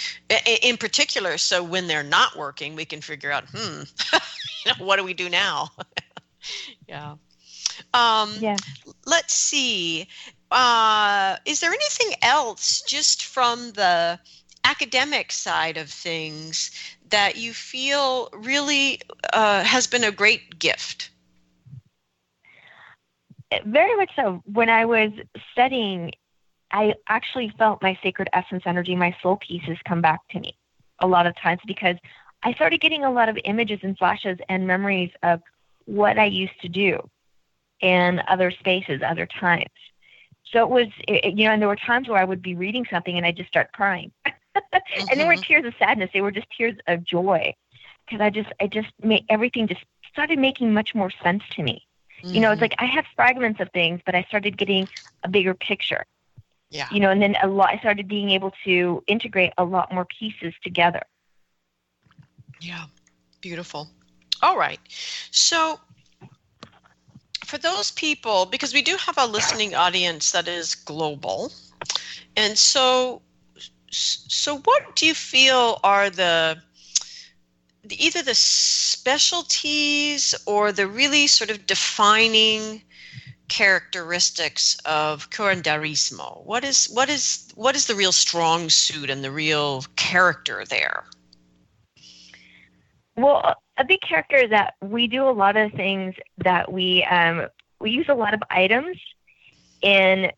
in 0.63 0.77
particular. 0.77 1.39
So 1.39 1.63
when 1.63 1.87
they're 1.87 2.03
not 2.03 2.37
working, 2.37 2.75
we 2.75 2.85
can 2.85 3.01
figure 3.01 3.33
out, 3.33 3.45
hmm, 3.53 3.83
you 4.13 4.73
know, 4.73 4.85
what 4.85 4.97
do 4.97 5.05
we 5.05 5.15
do 5.15 5.29
now? 5.29 5.71
yeah. 6.89 7.15
Um, 7.95 8.33
yeah. 8.41 8.57
Let's 9.07 9.35
see. 9.35 10.09
Uh, 10.51 11.37
is 11.45 11.61
there 11.61 11.73
anything 11.73 12.15
else 12.23 12.83
just 12.83 13.25
from 13.25 13.73
the 13.73 14.19
academic 14.65 15.31
side 15.31 15.77
of 15.77 15.89
things 15.89 16.71
that 17.11 17.37
you 17.37 17.53
feel 17.53 18.29
really 18.33 19.01
uh, 19.33 19.63
has 19.63 19.87
been 19.87 20.05
a 20.05 20.11
great 20.11 20.59
gift? 20.59 21.11
Very 23.65 23.97
much 23.97 24.11
so. 24.17 24.43
When 24.45 24.69
I 24.69 24.85
was 24.85 25.13
studying, 25.53 26.13
I 26.73 26.95
actually 27.09 27.53
felt 27.59 27.83
my 27.83 27.99
sacred 28.03 28.29
essence 28.33 28.65
energy, 28.67 28.97
my 28.97 29.17
soul 29.23 29.37
pieces 29.37 29.79
come 29.87 30.01
back 30.01 30.21
to 30.31 30.41
me 30.41 30.57
a 31.01 31.07
lot 31.07 31.27
of 31.27 31.37
times 31.37 31.61
because 31.67 31.97
I 32.43 32.53
started 32.55 32.81
getting 32.81 33.05
a 33.05 33.11
lot 33.11 33.29
of 33.29 33.39
images 33.45 33.81
and 33.83 33.97
flashes 33.97 34.39
and 34.49 34.67
memories 34.67 35.11
of 35.23 35.41
what 35.85 36.19
I 36.19 36.27
used 36.27 36.61
to 36.63 36.69
do 36.69 37.09
in 37.81 38.21
other 38.29 38.51
spaces, 38.51 39.01
other 39.07 39.27
times. 39.27 39.71
So 40.53 40.63
it 40.63 40.71
was, 40.71 40.87
it, 41.09 41.37
you 41.39 41.45
know, 41.47 41.53
and 41.53 41.61
there 41.61 41.69
were 41.69 41.77
times 41.77 42.09
where 42.09 42.19
I 42.19 42.25
would 42.25 42.43
be 42.43 42.55
reading 42.55 42.87
something 42.91 43.17
and 43.17 43.27
I'd 43.27 43.37
just 43.37 43.49
start 43.49 43.73
crying. 43.73 44.13
mm-hmm. 44.57 45.07
and 45.11 45.21
they 45.21 45.25
weren't 45.25 45.43
tears 45.43 45.65
of 45.65 45.75
sadness; 45.79 46.11
they 46.13 46.21
were 46.21 46.31
just 46.31 46.47
tears 46.57 46.77
of 46.87 47.05
joy, 47.05 47.55
because 48.07 48.21
I 48.21 48.31
just, 48.31 48.51
I 48.61 48.67
just 48.67 48.89
made 49.03 49.25
everything 49.29 49.67
just 49.67 49.85
started 50.13 50.39
making 50.39 50.73
much 50.73 50.95
more 50.95 51.11
sense 51.23 51.43
to 51.53 51.63
me. 51.63 51.87
Mm-hmm. 52.23 52.35
You 52.35 52.41
know, 52.41 52.53
it's 52.53 52.57
mm-hmm. 52.57 52.65
like 52.65 52.75
I 52.79 52.87
have 52.87 53.05
fragments 53.15 53.61
of 53.61 53.71
things, 53.73 54.01
but 54.05 54.15
I 54.15 54.23
started 54.25 54.57
getting 54.57 54.89
a 55.23 55.29
bigger 55.29 55.55
picture. 55.55 56.05
Yeah. 56.71 56.89
You 56.91 57.01
know, 57.01 57.11
and 57.11 57.23
then 57.23 57.37
a 57.43 57.47
lot. 57.47 57.71
I 57.71 57.79
started 57.79 58.09
being 58.09 58.31
able 58.31 58.53
to 58.65 59.03
integrate 59.07 59.53
a 59.57 59.65
lot 59.65 59.93
more 59.93 60.07
pieces 60.07 60.53
together. 60.63 61.03
Yeah, 62.61 62.85
beautiful. 63.41 63.89
All 64.43 64.59
right, 64.59 64.81
so 65.31 65.81
for 67.45 67.59
those 67.59 67.93
people, 67.93 68.47
because 68.47 68.75
we 68.75 68.83
do 68.83 68.97
have 68.97 69.17
a 69.19 69.27
listening 69.27 69.75
audience 69.75 70.33
that 70.33 70.49
is 70.49 70.75
global, 70.75 71.53
and 72.37 72.59
so 72.59 73.23
so 73.97 74.59
what 74.59 74.97
do 74.97 75.07
you 75.07 75.15
feel 75.15 75.81
are 75.83 76.11
the 76.11 76.61
either 77.89 78.23
the 78.23 78.35
specialties 78.35 80.35
or 80.47 80.73
the 80.73 80.87
really 80.87 81.27
sort 81.27 81.51
of 81.51 81.67
defining 81.67 82.83
characteristics 83.49 84.77
of 84.85 85.31
curanderismo? 85.31 86.45
What 86.45 86.65
is 86.65 86.87
what 86.87 87.09
is 87.09 87.51
what 87.55 87.77
is 87.77 87.87
the 87.87 87.95
real 87.95 88.13
strong 88.13 88.69
suit 88.69 89.11
and 89.11 89.23
the 89.23 89.31
real 89.31 89.85
character 89.97 90.65
there? 90.69 91.05
Well, 93.17 93.55
a 93.79 93.85
big 93.85 94.01
character 94.03 94.37
is 94.37 94.51
that 94.51 94.75
we 94.83 95.07
do 95.07 95.29
a 95.29 95.31
lot 95.31 95.57
of 95.57 95.73
things 95.73 96.15
that 96.39 96.71
we 96.71 97.05
um, 97.05 97.47
we 97.81 97.91
use 97.91 98.07
a 98.09 98.15
lot 98.15 98.35
of 98.35 98.43
items 98.51 98.99
in 99.83 100.31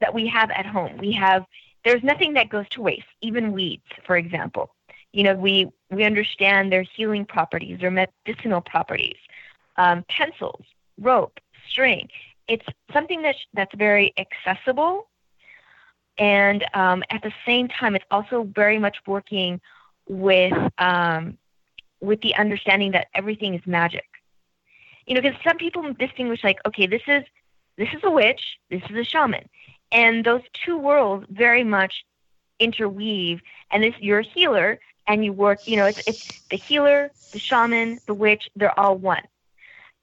that 0.00 0.14
we 0.14 0.26
have 0.28 0.50
at 0.50 0.66
home. 0.66 0.98
We 0.98 1.12
have 1.12 1.44
there's 1.84 2.02
nothing 2.02 2.34
that 2.34 2.48
goes 2.48 2.68
to 2.70 2.82
waste, 2.82 3.06
even 3.20 3.52
weeds, 3.52 3.84
for 4.06 4.16
example. 4.16 4.74
You 5.12 5.22
know, 5.24 5.34
we, 5.34 5.68
we 5.90 6.04
understand 6.04 6.72
their 6.72 6.82
healing 6.82 7.24
properties, 7.24 7.80
their 7.80 7.90
medicinal 7.90 8.60
properties, 8.60 9.16
um, 9.76 10.04
pencils, 10.08 10.64
rope, 10.98 11.38
string. 11.68 12.08
It's 12.48 12.66
something 12.92 13.22
that's, 13.22 13.38
that's 13.52 13.74
very 13.74 14.12
accessible. 14.18 15.08
And 16.18 16.64
um, 16.74 17.02
at 17.10 17.22
the 17.22 17.32
same 17.46 17.68
time, 17.68 17.94
it's 17.94 18.04
also 18.10 18.44
very 18.54 18.78
much 18.78 18.96
working 19.06 19.60
with, 20.08 20.52
um, 20.78 21.38
with 22.00 22.20
the 22.22 22.34
understanding 22.36 22.92
that 22.92 23.08
everything 23.14 23.54
is 23.54 23.62
magic. 23.66 24.06
You 25.06 25.14
know, 25.14 25.20
because 25.20 25.38
some 25.44 25.58
people 25.58 25.92
distinguish 25.98 26.42
like, 26.42 26.58
okay, 26.66 26.86
this 26.86 27.02
is 27.06 27.24
this 27.76 27.88
is 27.92 28.00
a 28.04 28.10
witch, 28.10 28.58
this 28.70 28.82
is 28.88 28.96
a 28.96 29.02
shaman 29.02 29.48
and 29.94 30.24
those 30.24 30.42
two 30.52 30.76
worlds 30.76 31.24
very 31.30 31.64
much 31.64 32.04
interweave. 32.58 33.40
And 33.70 33.82
this 33.82 33.94
you're 34.00 34.20
a 34.20 34.24
healer 34.24 34.78
and 35.06 35.24
you 35.24 35.32
work 35.32 35.60
you 35.64 35.76
know 35.76 35.86
it's 35.86 36.00
it's 36.06 36.22
the 36.50 36.56
healer 36.56 37.10
the 37.32 37.38
shaman 37.38 38.00
the 38.06 38.14
witch 38.14 38.50
they're 38.56 38.78
all 38.78 38.98
one. 38.98 39.22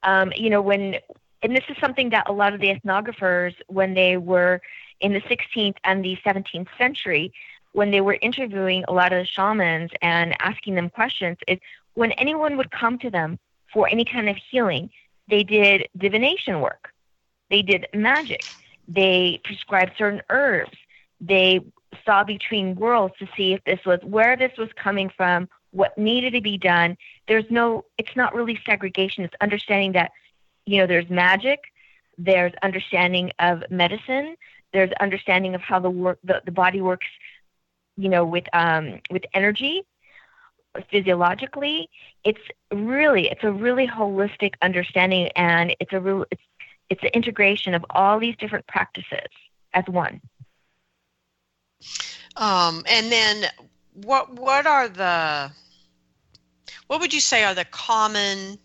Um, 0.02 0.32
you 0.34 0.50
know 0.50 0.62
when 0.62 0.96
and 1.42 1.54
this 1.54 1.64
is 1.68 1.76
something 1.78 2.10
that 2.10 2.28
a 2.28 2.32
lot 2.32 2.54
of 2.54 2.60
the 2.60 2.74
ethnographers 2.74 3.54
when 3.68 3.94
they 3.94 4.16
were 4.16 4.60
in 5.00 5.12
the 5.12 5.20
16th 5.22 5.76
and 5.84 6.04
the 6.04 6.16
17th 6.24 6.68
century 6.78 7.32
when 7.72 7.90
they 7.90 8.00
were 8.00 8.18
interviewing 8.20 8.84
a 8.88 8.92
lot 8.92 9.12
of 9.12 9.18
the 9.18 9.26
shamans 9.26 9.90
and 10.02 10.36
asking 10.40 10.74
them 10.74 10.90
questions 10.90 11.38
is 11.48 11.58
when 11.94 12.12
anyone 12.12 12.56
would 12.56 12.70
come 12.70 12.98
to 12.98 13.10
them 13.10 13.38
for 13.72 13.88
any 13.88 14.04
kind 14.04 14.28
of 14.28 14.36
healing 14.36 14.90
they 15.28 15.42
did 15.42 15.88
divination 15.96 16.60
work. 16.60 16.92
They 17.50 17.62
did 17.62 17.86
magic 17.94 18.44
they 18.94 19.40
prescribed 19.44 19.92
certain 19.96 20.22
herbs. 20.28 20.76
They 21.20 21.60
saw 22.04 22.24
between 22.24 22.74
worlds 22.74 23.14
to 23.18 23.26
see 23.36 23.52
if 23.52 23.60
this 23.64 23.80
was 23.84 24.00
where 24.02 24.36
this 24.36 24.52
was 24.58 24.68
coming 24.86 25.10
from, 25.16 25.48
what 25.70 25.96
needed 25.96 26.32
to 26.32 26.40
be 26.40 26.58
done. 26.58 26.96
There's 27.28 27.48
no, 27.50 27.84
it's 27.98 28.16
not 28.16 28.34
really 28.34 28.58
segregation. 28.66 29.24
It's 29.24 29.34
understanding 29.40 29.92
that, 29.92 30.10
you 30.66 30.78
know, 30.78 30.86
there's 30.86 31.08
magic, 31.10 31.60
there's 32.18 32.52
understanding 32.62 33.32
of 33.38 33.62
medicine, 33.70 34.36
there's 34.72 34.92
understanding 35.00 35.54
of 35.54 35.60
how 35.60 35.78
the 35.78 35.90
work, 35.90 36.18
the, 36.24 36.42
the 36.44 36.52
body 36.52 36.80
works, 36.80 37.06
you 37.96 38.08
know, 38.08 38.24
with 38.24 38.44
um, 38.52 39.00
with 39.10 39.22
energy, 39.34 39.82
physiologically. 40.90 41.88
It's 42.24 42.40
really, 42.72 43.28
it's 43.28 43.44
a 43.44 43.52
really 43.52 43.86
holistic 43.86 44.54
understanding, 44.62 45.28
and 45.36 45.76
it's 45.80 45.92
a 45.92 46.00
real, 46.00 46.24
it's 46.30 46.42
it's 46.92 47.00
the 47.00 47.16
integration 47.16 47.72
of 47.72 47.86
all 47.88 48.20
these 48.20 48.36
different 48.36 48.66
practices 48.66 49.28
as 49.72 49.82
one. 49.86 50.20
Um, 52.36 52.84
and 52.86 53.10
then 53.10 53.46
what 53.94 54.34
what 54.34 54.66
are 54.66 54.88
the 54.88 55.50
what 56.88 57.00
would 57.00 57.14
you 57.14 57.20
say 57.20 57.44
are 57.44 57.54
the 57.54 57.64
common 57.64 58.58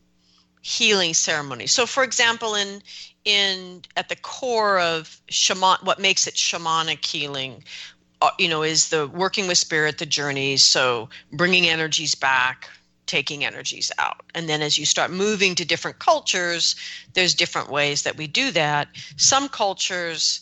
healing 0.62 1.14
ceremonies? 1.14 1.72
So 1.72 1.86
for 1.86 2.04
example 2.04 2.54
in 2.56 2.82
in 3.24 3.84
at 3.96 4.10
the 4.10 4.18
core 4.18 4.78
of 4.78 5.22
shaman 5.30 5.78
what 5.84 5.98
makes 5.98 6.28
it 6.28 6.34
shamanic 6.34 7.06
healing 7.06 7.64
uh, 8.22 8.32
you 8.38 8.50
know 8.50 8.62
is 8.62 8.90
the 8.90 9.08
working 9.08 9.48
with 9.48 9.58
spirit 9.58 9.98
the 9.98 10.06
journeys 10.06 10.64
so 10.64 11.10
bringing 11.34 11.68
energies 11.68 12.16
back 12.16 12.70
taking 13.08 13.46
energies 13.46 13.92
out. 13.98 14.24
And 14.36 14.48
then 14.48 14.62
as 14.62 14.78
you 14.78 14.86
start 14.86 15.12
moving 15.12 15.56
to 15.56 15.66
different 15.66 16.00
cultures, 16.00 16.76
there's 17.14 17.34
different 17.34 17.70
ways 17.70 18.04
that 18.04 18.18
we 18.18 18.28
do 18.28 18.52
that. 18.52 18.90
Some 19.16 19.50
cultures 19.50 20.42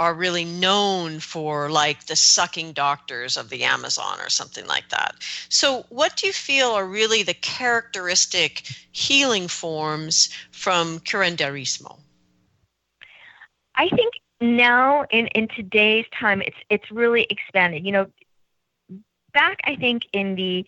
are 0.00 0.14
really 0.14 0.46
known 0.46 1.20
for 1.20 1.70
like 1.70 2.06
the 2.06 2.16
sucking 2.16 2.72
doctors 2.72 3.36
of 3.36 3.50
the 3.50 3.64
Amazon 3.64 4.18
or 4.20 4.30
something 4.30 4.66
like 4.66 4.88
that. 4.88 5.14
So, 5.50 5.84
what 5.90 6.16
do 6.16 6.26
you 6.26 6.32
feel 6.32 6.70
are 6.70 6.86
really 6.86 7.22
the 7.22 7.34
characteristic 7.34 8.66
healing 8.92 9.46
forms 9.46 10.30
from 10.52 11.00
curanderismo? 11.00 11.98
I 13.74 13.90
think 13.90 14.14
now 14.40 15.04
in, 15.10 15.26
in 15.28 15.48
today's 15.48 16.06
time, 16.18 16.40
it's 16.42 16.56
it's 16.70 16.90
really 16.90 17.26
expanded. 17.28 17.84
You 17.84 17.92
know, 17.92 18.06
back 19.34 19.60
I 19.64 19.76
think 19.76 20.04
in 20.12 20.34
the 20.34 20.64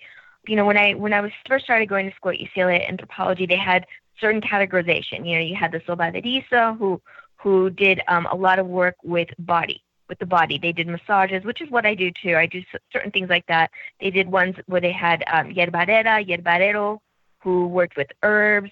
you 0.47 0.57
know, 0.57 0.67
when 0.67 0.77
I 0.77 0.95
when 0.95 1.13
I 1.13 1.21
was 1.21 1.31
first 1.47 1.65
started 1.65 1.89
going 1.89 2.09
to 2.09 2.17
school 2.17 2.33
at 2.33 2.39
UCLA 2.39 2.89
anthropology, 2.89 3.47
they 3.47 3.57
had 3.57 3.87
certain 4.21 4.41
categorization. 4.41 5.27
You 5.29 5.39
know, 5.39 5.45
you 5.45 5.57
had 5.57 5.73
the 5.73 5.81
Soldaderizo 5.81 6.79
who 6.79 7.01
who 7.37 7.71
did 7.71 8.01
um, 8.09 8.27
a 8.27 8.37
lot 8.37 8.59
of 8.59 8.67
work 8.67 8.97
with 9.03 9.29
body, 9.39 9.83
with 10.09 10.19
the 10.19 10.27
body. 10.27 10.59
They 10.59 10.73
did 10.73 10.87
massages, 10.87 11.45
which 11.45 11.61
is 11.61 11.71
what 11.71 11.85
I 11.85 11.95
do 11.95 12.11
too. 12.23 12.37
I 12.37 12.47
do 12.47 12.63
certain 12.93 13.11
things 13.11 13.29
like 13.29 13.47
that. 13.47 13.71
They 14.01 14.11
did 14.11 14.31
ones 14.31 14.57
where 14.67 14.81
they 14.81 14.93
had 14.93 15.25
um, 15.33 15.53
yerbarera, 15.53 16.25
yerbarero, 16.27 16.99
who 17.41 17.67
worked 17.67 17.97
with 17.97 18.09
herbs. 18.23 18.71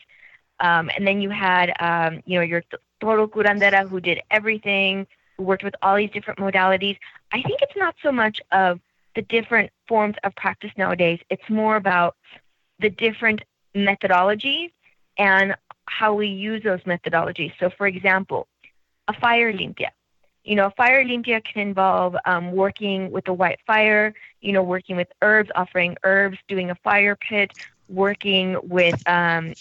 Um, 0.61 0.91
and 0.95 1.07
then 1.07 1.21
you 1.21 1.31
had, 1.31 1.73
um, 1.81 2.23
you 2.27 2.39
know, 2.39 2.45
your 2.45 2.63
toro 3.01 3.27
curandera 3.27 3.89
who 3.89 4.01
did 4.01 4.21
everything, 4.31 5.07
who 5.37 5.45
worked 5.45 5.65
with 5.65 5.75
all 5.83 5.97
these 5.97 6.11
different 6.11 6.39
modalities. 6.39 6.97
I 7.33 7.43
think 7.43 7.61
it's 7.63 7.77
not 7.77 7.95
so 8.03 8.13
much 8.13 8.41
of 8.53 8.79
the 9.15 9.23
different 9.23 9.71
forms 9.89 10.17
of 10.25 10.35
practice 10.37 10.71
nowadays. 10.77 11.21
It's 11.31 11.49
more 11.49 11.77
about 11.77 12.17
the 12.79 12.91
different 12.91 13.43
methodologies 13.75 14.71
and 15.19 15.55
how 15.87 16.15
we 16.15 16.29
use 16.29 16.63
those 16.63 16.81
methodologies. 16.81 17.53
So, 17.59 17.71
for 17.71 17.87
example, 17.87 18.47
a 19.09 19.13
fire 19.13 19.53
limpia. 19.53 19.89
You 20.45 20.57
know, 20.57 20.67
a 20.67 20.71
fire 20.71 21.05
limpia 21.05 21.45
can 21.45 21.69
involve 21.69 22.17
um, 22.25 22.53
working 22.53 23.11
with 23.11 23.29
a 23.29 23.33
white 23.33 23.59
fire, 23.67 24.15
you 24.41 24.53
know, 24.53 24.63
working 24.63 24.97
with 24.97 25.09
herbs, 25.21 25.51
offering 25.55 25.97
herbs, 26.05 26.39
doing 26.49 26.71
a 26.71 26.75
fire 26.77 27.17
pit, 27.17 27.53
working 27.89 28.57
with, 28.63 28.97
um, 29.07 29.55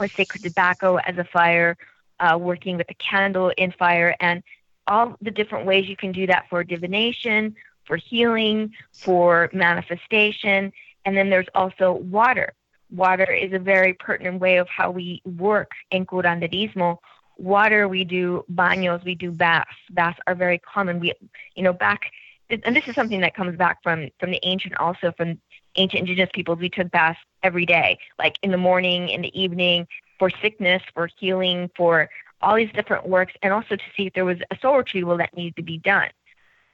let's 0.00 0.14
say, 0.16 0.26
tobacco 0.42 0.96
as 0.96 1.18
a 1.18 1.24
fire, 1.24 1.76
uh, 2.20 2.38
working 2.38 2.76
with 2.76 2.88
a 2.90 2.94
candle 2.94 3.52
in 3.58 3.72
fire, 3.72 4.14
and 4.20 4.42
all 4.86 5.16
the 5.20 5.30
different 5.30 5.66
ways 5.66 5.88
you 5.88 5.96
can 5.96 6.12
do 6.12 6.26
that 6.26 6.46
for 6.48 6.62
divination, 6.64 7.54
for 7.86 7.96
healing, 7.96 8.72
for 8.92 9.50
manifestation. 9.52 10.72
And 11.04 11.16
then 11.16 11.30
there's 11.30 11.48
also 11.54 11.92
water. 11.92 12.52
Water 12.90 13.30
is 13.30 13.52
a 13.52 13.58
very 13.58 13.94
pertinent 13.94 14.40
way 14.40 14.56
of 14.58 14.68
how 14.68 14.90
we 14.90 15.20
work 15.24 15.70
in 15.90 16.06
curanderismo. 16.06 16.98
Water, 17.36 17.88
we 17.88 18.04
do 18.04 18.44
baños, 18.52 19.04
we 19.04 19.14
do 19.14 19.32
baths. 19.32 19.70
Baths 19.90 20.18
are 20.26 20.34
very 20.34 20.58
common. 20.58 21.00
We, 21.00 21.12
you 21.56 21.64
know, 21.64 21.72
back, 21.72 22.10
and 22.48 22.76
this 22.76 22.86
is 22.86 22.94
something 22.94 23.20
that 23.22 23.34
comes 23.34 23.56
back 23.56 23.82
from 23.82 24.10
from 24.20 24.30
the 24.30 24.38
ancient, 24.44 24.76
also 24.78 25.12
from 25.16 25.40
ancient 25.76 26.00
indigenous 26.00 26.30
peoples. 26.32 26.58
We 26.60 26.68
took 26.68 26.90
baths 26.92 27.18
every 27.42 27.66
day, 27.66 27.98
like 28.18 28.38
in 28.42 28.52
the 28.52 28.56
morning, 28.56 29.08
in 29.08 29.22
the 29.22 29.40
evening, 29.40 29.88
for 30.18 30.30
sickness, 30.30 30.82
for 30.94 31.08
healing, 31.18 31.70
for 31.76 32.08
all 32.40 32.54
these 32.54 32.70
different 32.72 33.08
works, 33.08 33.32
and 33.42 33.52
also 33.52 33.74
to 33.74 33.84
see 33.96 34.06
if 34.06 34.12
there 34.12 34.24
was 34.24 34.38
a 34.50 34.58
soul 34.60 34.76
retrieval 34.76 35.16
that 35.16 35.34
needed 35.36 35.56
to 35.56 35.62
be 35.62 35.78
done. 35.78 36.10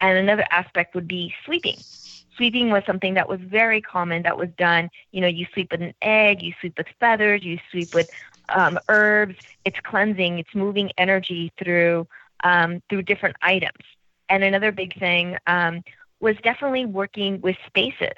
And 0.00 0.16
another 0.18 0.44
aspect 0.50 0.94
would 0.94 1.08
be 1.08 1.32
sleeping. 1.44 1.84
Sleeping 2.36 2.70
was 2.70 2.82
something 2.86 3.14
that 3.14 3.28
was 3.28 3.40
very 3.40 3.80
common 3.82 4.22
that 4.22 4.36
was 4.38 4.48
done. 4.56 4.88
You 5.12 5.20
know, 5.20 5.26
you 5.26 5.46
sleep 5.52 5.68
with 5.72 5.82
an 5.82 5.94
egg, 6.02 6.42
you 6.42 6.52
sleep 6.60 6.74
with 6.78 6.86
feathers, 6.98 7.44
you 7.44 7.58
sleep 7.70 7.94
with 7.94 8.08
um, 8.48 8.78
herbs. 8.88 9.34
It's 9.64 9.78
cleansing. 9.84 10.38
It's 10.38 10.54
moving 10.54 10.90
energy 10.96 11.52
through 11.62 12.06
um, 12.44 12.82
through 12.88 13.02
different 13.02 13.36
items. 13.42 13.84
And 14.30 14.42
another 14.42 14.72
big 14.72 14.98
thing 14.98 15.36
um, 15.46 15.82
was 16.20 16.36
definitely 16.42 16.86
working 16.86 17.40
with 17.40 17.56
spaces 17.66 18.16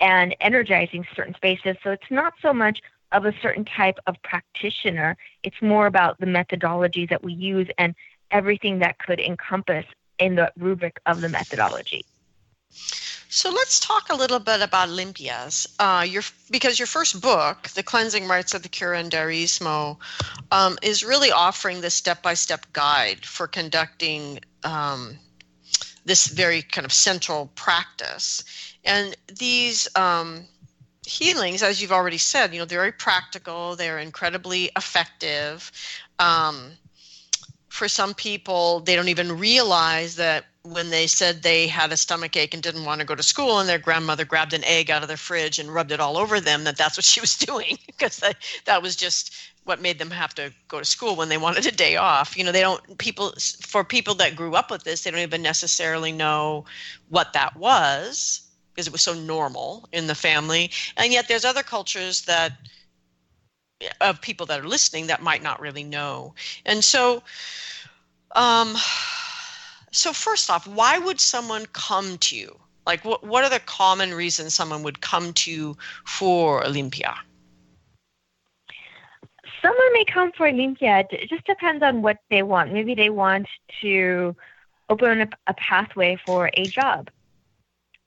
and 0.00 0.36
energizing 0.40 1.06
certain 1.14 1.34
spaces. 1.34 1.76
So 1.82 1.92
it's 1.92 2.10
not 2.10 2.34
so 2.42 2.52
much 2.52 2.80
of 3.12 3.24
a 3.24 3.32
certain 3.40 3.64
type 3.64 3.98
of 4.06 4.16
practitioner. 4.22 5.16
It's 5.42 5.62
more 5.62 5.86
about 5.86 6.18
the 6.18 6.26
methodologies 6.26 7.08
that 7.08 7.22
we 7.22 7.32
use 7.32 7.68
and 7.78 7.94
everything 8.30 8.80
that 8.80 8.98
could 8.98 9.20
encompass 9.20 9.86
in 10.18 10.34
the 10.36 10.52
rubric 10.56 11.00
of 11.06 11.20
the 11.20 11.28
methodology. 11.28 12.04
So 13.28 13.50
let's 13.50 13.80
talk 13.80 14.10
a 14.10 14.14
little 14.14 14.38
bit 14.38 14.62
about 14.62 14.88
limpias. 14.88 15.66
Uh, 15.78 16.02
your 16.02 16.22
because 16.50 16.78
your 16.78 16.86
first 16.86 17.20
book, 17.20 17.68
The 17.68 17.82
Cleansing 17.82 18.28
Rites 18.28 18.54
of 18.54 18.62
the 18.62 18.68
Curanderismo, 18.68 19.98
um, 20.52 20.78
is 20.80 21.04
really 21.04 21.32
offering 21.32 21.80
this 21.80 21.94
step-by-step 21.94 22.72
guide 22.72 23.26
for 23.26 23.46
conducting 23.48 24.38
um, 24.62 25.18
this 26.04 26.28
very 26.28 26.62
kind 26.62 26.84
of 26.84 26.92
central 26.92 27.50
practice. 27.56 28.44
And 28.84 29.16
these 29.26 29.88
um, 29.96 30.44
healings, 31.04 31.62
as 31.62 31.82
you've 31.82 31.92
already 31.92 32.18
said, 32.18 32.52
you 32.52 32.60
know, 32.60 32.64
they're 32.64 32.78
very 32.78 32.92
practical. 32.92 33.74
They're 33.74 33.98
incredibly 33.98 34.70
effective. 34.76 35.72
Um, 36.18 36.70
for 37.76 37.88
some 37.88 38.14
people, 38.14 38.80
they 38.80 38.96
don't 38.96 39.08
even 39.08 39.38
realize 39.38 40.16
that 40.16 40.46
when 40.62 40.88
they 40.88 41.06
said 41.06 41.42
they 41.42 41.66
had 41.66 41.92
a 41.92 41.96
stomach 41.96 42.34
ache 42.34 42.54
and 42.54 42.62
didn't 42.62 42.86
want 42.86 43.00
to 43.00 43.06
go 43.06 43.14
to 43.14 43.22
school 43.22 43.60
and 43.60 43.68
their 43.68 43.78
grandmother 43.78 44.24
grabbed 44.24 44.54
an 44.54 44.64
egg 44.64 44.90
out 44.90 45.02
of 45.02 45.08
the 45.08 45.16
fridge 45.16 45.58
and 45.58 45.72
rubbed 45.72 45.92
it 45.92 46.00
all 46.00 46.16
over 46.16 46.40
them 46.40 46.64
that 46.64 46.76
that's 46.76 46.96
what 46.96 47.04
she 47.04 47.20
was 47.20 47.36
doing 47.50 47.78
because 47.86 48.16
that, 48.16 48.36
that 48.64 48.82
was 48.82 48.96
just 48.96 49.32
what 49.64 49.80
made 49.80 49.98
them 49.98 50.10
have 50.10 50.34
to 50.34 50.52
go 50.68 50.78
to 50.78 50.84
school 50.84 51.14
when 51.16 51.28
they 51.28 51.36
wanted 51.36 51.66
a 51.66 51.70
day 51.70 51.96
off. 51.96 52.36
You 52.36 52.44
know 52.44 52.52
they 52.52 52.62
don't 52.62 52.98
people 52.98 53.34
for 53.60 53.84
people 53.84 54.14
that 54.16 54.36
grew 54.36 54.54
up 54.54 54.70
with 54.70 54.84
this 54.84 55.02
they 55.02 55.10
don't 55.10 55.20
even 55.20 55.42
necessarily 55.42 56.12
know 56.12 56.64
what 57.10 57.34
that 57.34 57.56
was 57.56 58.42
because 58.72 58.86
it 58.86 58.92
was 58.92 59.02
so 59.02 59.14
normal 59.14 59.88
in 59.92 60.06
the 60.06 60.14
family. 60.14 60.70
And 60.96 61.12
yet 61.12 61.28
there's 61.28 61.44
other 61.44 61.62
cultures 61.62 62.22
that 62.22 62.52
of 64.00 64.20
people 64.20 64.46
that 64.46 64.60
are 64.60 64.66
listening 64.66 65.06
that 65.06 65.22
might 65.22 65.42
not 65.42 65.60
really 65.60 65.84
know 65.84 66.34
and 66.64 66.82
so 66.82 67.22
um, 68.36 68.76
so 69.96 70.12
first 70.12 70.50
off, 70.50 70.66
why 70.66 70.98
would 70.98 71.20
someone 71.20 71.64
come 71.72 72.18
to 72.18 72.36
you? 72.36 72.58
Like, 72.86 73.04
what 73.04 73.24
what 73.24 73.42
are 73.44 73.50
the 73.50 73.60
common 73.60 74.14
reasons 74.14 74.54
someone 74.54 74.82
would 74.82 75.00
come 75.00 75.32
to 75.32 75.50
you 75.50 75.76
for 76.04 76.62
a 76.62 76.66
limpia? 76.66 77.14
Someone 79.62 79.92
may 79.94 80.04
come 80.04 80.30
for 80.32 80.46
a 80.46 80.52
limpia. 80.52 81.04
It 81.10 81.28
just 81.28 81.46
depends 81.46 81.82
on 81.82 82.02
what 82.02 82.18
they 82.30 82.42
want. 82.42 82.72
Maybe 82.72 82.94
they 82.94 83.10
want 83.10 83.48
to 83.80 84.36
open 84.88 85.20
up 85.22 85.30
a 85.46 85.54
pathway 85.54 86.18
for 86.24 86.50
a 86.54 86.68
job. 86.68 87.10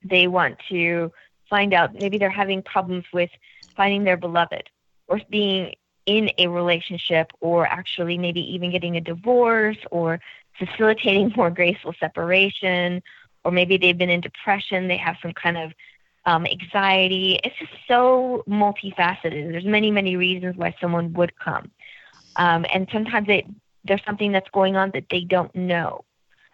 They 0.04 0.28
want 0.28 0.60
to 0.70 1.12
find 1.50 1.74
out. 1.74 1.94
Maybe 1.94 2.18
they're 2.18 2.30
having 2.30 2.62
problems 2.62 3.06
with 3.12 3.32
finding 3.76 4.04
their 4.04 4.16
beloved 4.16 4.70
or 5.10 5.20
being 5.30 5.76
in 6.06 6.32
a 6.38 6.48
relationship 6.48 7.32
or 7.42 7.68
actually 7.68 8.18
maybe 8.18 8.42
even 8.54 8.72
getting 8.72 8.96
a 8.96 9.02
divorce 9.02 9.78
or 9.92 10.20
facilitating 10.58 11.34
more 11.36 11.50
graceful 11.50 11.94
separation 12.00 13.04
or 13.44 13.52
maybe 13.52 13.78
they've 13.78 13.98
been 13.98 14.10
in 14.10 14.22
depression 14.22 14.88
they 14.88 14.98
have 14.98 15.18
some 15.22 15.34
kind 15.34 15.58
of 15.58 15.74
um, 16.26 16.46
anxiety. 16.46 17.40
It's 17.44 17.58
just 17.58 17.72
so 17.88 18.44
multifaceted. 18.48 19.52
There's 19.52 19.66
many 19.66 19.90
many 19.90 20.16
reasons 20.16 20.58
why 20.58 20.76
someone 20.80 21.14
would 21.14 21.36
come. 21.40 21.72
Um, 22.36 22.66
and 22.72 22.88
sometimes 22.92 23.28
it, 23.30 23.46
there's 23.84 24.04
something 24.06 24.32
that's 24.32 24.50
going 24.52 24.76
on 24.76 24.92
that 24.94 25.06
they 25.10 25.22
don't 25.22 25.54
know. 25.56 26.04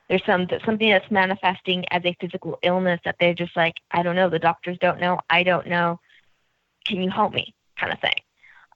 There's 0.08 0.24
some 0.26 0.48
something 0.64 0.90
that's 0.90 1.10
manifesting 1.12 1.84
as 1.92 2.06
a 2.06 2.16
physical 2.22 2.58
illness 2.62 3.02
that 3.06 3.16
they're 3.20 3.34
just 3.34 3.56
like 3.58 3.76
i 3.92 4.04
don't 4.04 4.16
know. 4.16 4.30
The 4.30 4.40
doctors 4.40 4.78
don't 4.80 5.02
know. 5.02 5.20
I 5.30 5.44
don't 5.44 5.68
know. 5.68 6.00
Can 6.86 7.02
you 7.02 7.10
help 7.10 7.34
me? 7.34 7.54
kind 7.78 7.92
of 7.92 8.00
thing 8.00 8.16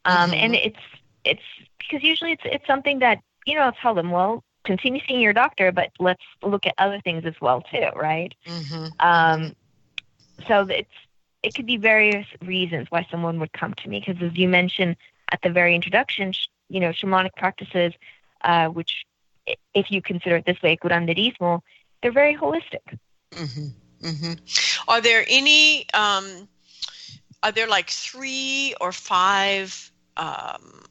um, 0.06 0.32
mm-hmm. 0.32 0.34
And 0.34 0.56
it's 0.56 0.80
it's 1.24 1.42
because 1.78 2.04
usually 2.04 2.32
it's 2.34 2.44
it's 2.46 2.68
something 2.68 3.00
that 3.00 3.20
you 3.46 3.56
know 3.56 3.62
I'll 3.62 3.72
tell 3.74 3.94
them 3.94 4.12
well 4.12 4.44
continue 4.64 5.02
seeing 5.08 5.22
your 5.22 5.34
doctor, 5.34 5.72
but 5.72 5.92
let's 6.00 6.24
look 6.44 6.66
at 6.66 6.74
other 6.78 7.00
things 7.02 7.26
as 7.26 7.34
well 7.42 7.62
too, 7.62 7.88
right? 7.96 8.34
Mm-hmm. 8.46 8.86
Um, 9.00 9.56
so 10.48 10.68
it's 10.70 10.90
it 11.42 11.56
could 11.56 11.66
be 11.66 11.78
various 11.78 12.28
reasons 12.42 12.88
why 12.90 13.08
someone 13.10 13.40
would 13.40 13.54
come 13.54 13.74
to 13.76 13.90
me 13.90 14.04
because 14.06 14.22
as 14.22 14.38
you 14.38 14.48
mentioned 14.48 14.96
at 15.32 15.42
the 15.42 15.50
very 15.50 15.74
introduction, 15.74 16.34
sh- 16.34 16.48
you 16.70 16.80
know, 16.80 16.90
shamanic 16.90 17.34
practices, 17.38 17.94
uh, 18.44 18.68
which 18.68 19.06
if 19.74 19.90
you 19.90 20.02
consider 20.02 20.36
it 20.38 20.46
this 20.46 20.62
way, 20.62 20.76
curanderismo, 20.78 21.62
they're 22.02 22.12
very 22.12 22.36
holistic. 22.36 22.98
Mm-hmm. 23.32 23.68
Mm-hmm. 24.02 24.90
Are 24.90 25.02
there 25.02 25.26
any? 25.28 25.90
Um, 25.94 26.48
are 27.44 27.52
there 27.52 27.68
like 27.68 27.90
three 27.90 28.74
or 28.82 28.92
five 28.92 29.92
um, 30.18 30.84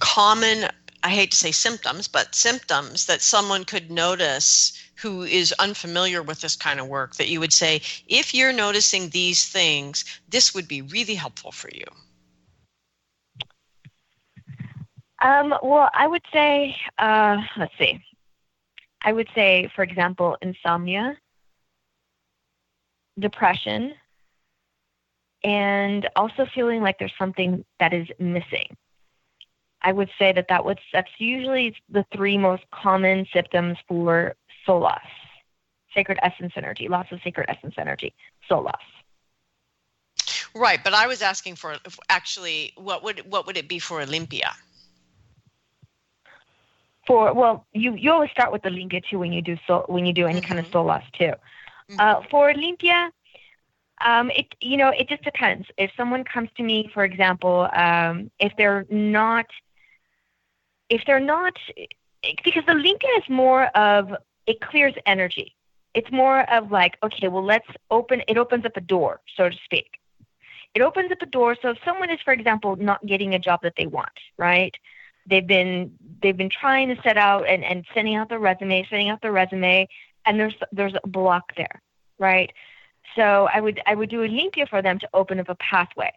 common 0.00 0.68
I 1.04 1.10
hate 1.10 1.32
to 1.32 1.36
say 1.36 1.50
symptoms, 1.50 2.06
but 2.06 2.34
symptoms 2.34 3.06
that 3.06 3.22
someone 3.22 3.64
could 3.64 3.90
notice 3.90 4.72
who 4.94 5.22
is 5.22 5.52
unfamiliar 5.58 6.22
with 6.22 6.40
this 6.40 6.54
kind 6.54 6.78
of 6.78 6.86
work 6.86 7.16
that 7.16 7.28
you 7.28 7.40
would 7.40 7.52
say, 7.52 7.82
if 8.06 8.32
you're 8.32 8.52
noticing 8.52 9.08
these 9.08 9.48
things, 9.48 10.04
this 10.28 10.54
would 10.54 10.68
be 10.68 10.80
really 10.82 11.16
helpful 11.16 11.50
for 11.50 11.70
you? 11.74 11.84
Um, 15.20 15.54
well, 15.62 15.90
I 15.92 16.06
would 16.06 16.22
say, 16.32 16.76
uh, 16.98 17.42
let's 17.56 17.76
see. 17.78 18.00
I 19.04 19.12
would 19.12 19.28
say, 19.34 19.68
for 19.74 19.82
example, 19.82 20.36
insomnia, 20.40 21.16
depression, 23.18 23.94
and 25.44 26.08
also 26.16 26.46
feeling 26.54 26.82
like 26.82 26.98
there's 26.98 27.12
something 27.18 27.64
that 27.80 27.92
is 27.92 28.06
missing. 28.18 28.76
I 29.82 29.92
would 29.92 30.10
say 30.18 30.32
that 30.32 30.46
that 30.48 30.64
would 30.64 30.78
that's 30.92 31.10
usually 31.18 31.74
the 31.88 32.04
three 32.12 32.38
most 32.38 32.62
common 32.70 33.26
symptoms 33.32 33.78
for 33.88 34.36
soul 34.64 34.80
loss, 34.80 35.00
sacred 35.94 36.18
essence 36.22 36.52
energy, 36.56 36.88
loss 36.88 37.06
of 37.10 37.20
sacred 37.24 37.46
essence 37.48 37.74
energy, 37.78 38.14
soul 38.48 38.62
loss. 38.62 38.76
Right, 40.54 40.78
but 40.84 40.94
I 40.94 41.06
was 41.06 41.22
asking 41.22 41.56
for 41.56 41.76
actually 42.08 42.72
what 42.76 43.02
would 43.02 43.20
what 43.30 43.46
would 43.46 43.56
it 43.56 43.68
be 43.68 43.78
for 43.78 44.00
a 44.00 44.06
limpia? 44.06 44.52
for 47.06 47.32
well, 47.32 47.66
you 47.72 47.94
you 47.94 48.10
always 48.10 48.30
start 48.30 48.52
with 48.52 48.62
the 48.62 48.70
linga 48.70 49.00
too 49.00 49.18
when 49.18 49.32
you 49.32 49.42
do 49.42 49.56
soul 49.66 49.84
when 49.88 50.06
you 50.06 50.12
do 50.12 50.26
any 50.26 50.40
mm-hmm. 50.40 50.48
kind 50.48 50.60
of 50.60 50.66
mm-hmm. 50.66 50.72
soul 50.72 50.86
loss 50.86 51.04
too. 51.18 51.32
Mm-hmm. 51.90 51.96
Uh, 51.98 52.22
for 52.30 52.52
limpia, 52.52 53.10
um, 54.04 54.30
it 54.30 54.46
you 54.60 54.76
know 54.76 54.90
it 54.90 55.08
just 55.08 55.22
depends. 55.22 55.66
If 55.76 55.90
someone 55.96 56.24
comes 56.24 56.50
to 56.56 56.62
me, 56.62 56.90
for 56.92 57.04
example, 57.04 57.68
um, 57.72 58.30
if 58.38 58.52
they're 58.56 58.86
not, 58.90 59.46
if 60.88 61.02
they're 61.06 61.20
not, 61.20 61.56
because 62.44 62.64
the 62.66 62.72
limpia 62.72 63.18
is 63.18 63.28
more 63.28 63.64
of 63.76 64.14
it 64.46 64.60
clears 64.60 64.94
energy. 65.06 65.54
It's 65.94 66.10
more 66.10 66.50
of 66.50 66.70
like 66.70 66.96
okay, 67.02 67.28
well 67.28 67.44
let's 67.44 67.68
open. 67.90 68.22
It 68.28 68.38
opens 68.38 68.64
up 68.64 68.76
a 68.76 68.80
door, 68.80 69.20
so 69.36 69.48
to 69.48 69.56
speak. 69.64 69.98
It 70.74 70.80
opens 70.80 71.12
up 71.12 71.20
a 71.20 71.26
door. 71.26 71.56
So 71.60 71.70
if 71.70 71.78
someone 71.84 72.10
is, 72.10 72.20
for 72.24 72.32
example, 72.32 72.76
not 72.76 73.04
getting 73.04 73.34
a 73.34 73.38
job 73.38 73.60
that 73.62 73.74
they 73.76 73.86
want, 73.86 74.08
right? 74.38 74.74
They've 75.26 75.46
been 75.46 75.92
they've 76.22 76.36
been 76.36 76.50
trying 76.50 76.88
to 76.94 77.00
set 77.02 77.16
out 77.16 77.46
and, 77.46 77.62
and 77.62 77.84
sending 77.94 78.16
out 78.16 78.28
their 78.28 78.38
resume, 78.38 78.86
sending 78.88 79.10
out 79.10 79.20
their 79.22 79.32
resume, 79.32 79.88
and 80.24 80.40
there's 80.40 80.54
there's 80.72 80.94
a 81.02 81.06
block 81.06 81.52
there, 81.56 81.82
right? 82.18 82.52
So 83.16 83.48
I 83.52 83.60
would 83.60 83.80
I 83.86 83.94
would 83.94 84.10
do 84.10 84.22
a 84.22 84.28
limpia 84.28 84.68
for 84.68 84.82
them 84.82 84.98
to 84.98 85.08
open 85.14 85.40
up 85.40 85.48
a 85.48 85.54
pathway. 85.56 86.12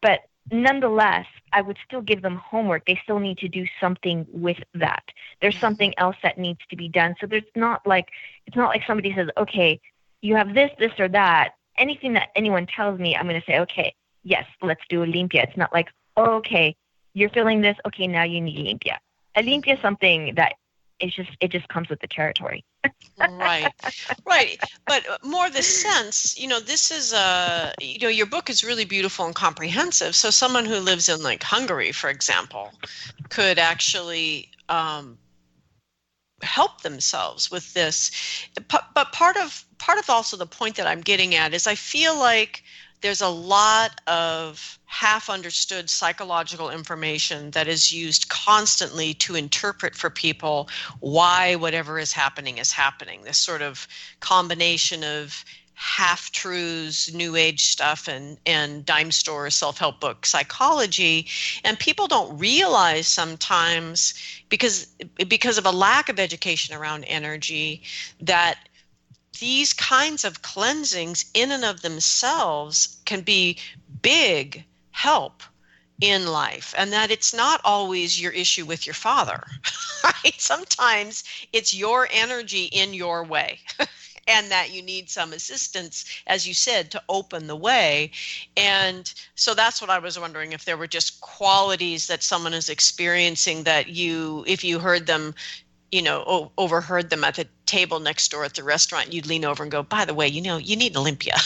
But 0.00 0.20
nonetheless, 0.50 1.26
I 1.52 1.62
would 1.62 1.78
still 1.86 2.00
give 2.00 2.22
them 2.22 2.36
homework. 2.36 2.86
They 2.86 2.98
still 3.02 3.18
need 3.18 3.38
to 3.38 3.48
do 3.48 3.66
something 3.80 4.26
with 4.30 4.58
that. 4.74 5.04
There's 5.40 5.58
something 5.58 5.94
else 5.98 6.16
that 6.22 6.38
needs 6.38 6.60
to 6.70 6.76
be 6.76 6.88
done. 6.88 7.14
So 7.20 7.26
there's 7.26 7.44
not 7.54 7.86
like 7.86 8.08
it's 8.46 8.56
not 8.56 8.68
like 8.68 8.82
somebody 8.86 9.14
says, 9.14 9.28
okay, 9.36 9.80
you 10.20 10.36
have 10.36 10.54
this, 10.54 10.70
this, 10.78 10.92
or 10.98 11.08
that. 11.08 11.54
Anything 11.78 12.14
that 12.14 12.28
anyone 12.36 12.66
tells 12.66 12.98
me, 12.98 13.16
I'm 13.16 13.26
going 13.28 13.40
to 13.40 13.46
say, 13.46 13.60
okay, 13.60 13.94
yes, 14.24 14.44
let's 14.60 14.82
do 14.88 15.02
a 15.02 15.06
limpia. 15.06 15.42
It's 15.42 15.56
not 15.56 15.72
like, 15.72 15.88
oh, 16.16 16.36
okay, 16.36 16.76
you're 17.14 17.30
feeling 17.30 17.60
this. 17.60 17.76
Okay, 17.86 18.06
now 18.06 18.24
you 18.24 18.40
need 18.40 18.58
limpia. 18.66 18.96
A 19.34 19.42
limpia 19.42 19.74
is 19.74 19.80
something 19.80 20.34
that 20.36 20.54
it's 21.02 21.14
just 21.14 21.30
it 21.40 21.48
just 21.48 21.68
comes 21.68 21.88
with 21.88 22.00
the 22.00 22.06
territory. 22.06 22.64
right, 23.18 23.72
right. 24.26 24.58
But 24.86 25.04
more 25.24 25.50
the 25.50 25.62
sense, 25.62 26.38
you 26.38 26.48
know, 26.48 26.60
this 26.60 26.90
is 26.90 27.12
a, 27.12 27.72
you 27.80 27.98
know, 27.98 28.08
your 28.08 28.26
book 28.26 28.48
is 28.48 28.64
really 28.64 28.84
beautiful 28.84 29.26
and 29.26 29.34
comprehensive. 29.34 30.14
So 30.14 30.30
someone 30.30 30.64
who 30.64 30.76
lives 30.78 31.08
in 31.08 31.22
like 31.22 31.42
Hungary, 31.42 31.92
for 31.92 32.08
example, 32.08 32.72
could 33.28 33.58
actually 33.58 34.48
um, 34.68 35.18
help 36.42 36.82
themselves 36.82 37.50
with 37.50 37.74
this. 37.74 38.10
But 38.68 39.12
part 39.12 39.36
of 39.36 39.64
part 39.78 39.98
of 39.98 40.08
also 40.08 40.36
the 40.36 40.46
point 40.46 40.76
that 40.76 40.86
I'm 40.86 41.00
getting 41.00 41.34
at 41.34 41.52
is 41.52 41.66
I 41.66 41.74
feel 41.74 42.18
like 42.18 42.62
there's 43.02 43.20
a 43.20 43.28
lot 43.28 44.00
of 44.06 44.78
half 44.86 45.28
understood 45.28 45.90
psychological 45.90 46.70
information 46.70 47.50
that 47.50 47.66
is 47.66 47.92
used 47.92 48.28
constantly 48.28 49.12
to 49.14 49.34
interpret 49.34 49.94
for 49.94 50.08
people 50.08 50.68
why 51.00 51.56
whatever 51.56 51.98
is 51.98 52.12
happening 52.12 52.58
is 52.58 52.72
happening. 52.72 53.22
This 53.22 53.38
sort 53.38 53.62
of 53.62 53.86
combination 54.20 55.02
of 55.02 55.44
half 55.74 56.30
truths, 56.30 57.12
new 57.12 57.34
age 57.34 57.64
stuff, 57.64 58.06
and, 58.06 58.38
and 58.46 58.86
dime 58.86 59.10
store 59.10 59.50
self 59.50 59.78
help 59.78 59.98
book 59.98 60.24
psychology. 60.24 61.26
And 61.64 61.78
people 61.78 62.06
don't 62.06 62.38
realize 62.38 63.08
sometimes 63.08 64.14
because 64.48 64.86
because 65.28 65.58
of 65.58 65.66
a 65.66 65.72
lack 65.72 66.08
of 66.08 66.20
education 66.20 66.76
around 66.76 67.04
energy 67.04 67.82
that 68.20 68.58
these 69.42 69.72
kinds 69.72 70.24
of 70.24 70.40
cleansings 70.40 71.24
in 71.34 71.50
and 71.50 71.64
of 71.64 71.82
themselves 71.82 72.96
can 73.04 73.22
be 73.22 73.58
big 74.00 74.64
help 74.92 75.42
in 76.00 76.28
life 76.28 76.72
and 76.78 76.92
that 76.92 77.10
it's 77.10 77.34
not 77.34 77.60
always 77.64 78.20
your 78.20 78.30
issue 78.30 78.64
with 78.64 78.86
your 78.86 78.94
father 78.94 79.42
right? 80.04 80.34
Sometimes 80.40 81.24
it's 81.52 81.74
your 81.74 82.08
energy 82.12 82.66
in 82.66 82.94
your 82.94 83.24
way 83.24 83.58
and 84.28 84.48
that 84.52 84.72
you 84.72 84.80
need 84.80 85.10
some 85.10 85.32
assistance 85.32 86.04
as 86.28 86.46
you 86.46 86.54
said 86.54 86.92
to 86.92 87.02
open 87.08 87.48
the 87.48 87.56
way. 87.56 88.12
And 88.56 89.12
so 89.34 89.54
that's 89.54 89.80
what 89.80 89.90
i 89.90 89.98
was 89.98 90.20
wondering 90.20 90.52
if 90.52 90.64
there 90.64 90.76
were 90.76 90.86
just 90.86 91.20
qualities 91.20 92.06
that 92.06 92.22
someone 92.22 92.54
is 92.54 92.68
experiencing 92.68 93.64
that 93.64 93.88
you 93.88 94.44
if 94.46 94.62
you 94.62 94.78
heard 94.78 95.08
them 95.08 95.34
you 95.92 96.02
know 96.02 96.24
o- 96.26 96.52
overheard 96.58 97.10
them 97.10 97.22
at 97.22 97.36
the 97.36 97.46
table 97.66 98.00
next 98.00 98.30
door 98.30 98.44
at 98.44 98.54
the 98.54 98.64
restaurant 98.64 99.12
you'd 99.12 99.26
lean 99.26 99.44
over 99.44 99.62
and 99.62 99.70
go 99.70 99.82
by 99.82 100.04
the 100.04 100.14
way 100.14 100.26
you 100.26 100.42
know 100.42 100.56
you 100.56 100.74
need 100.74 100.96
an 100.96 101.04
limpia 101.04 101.36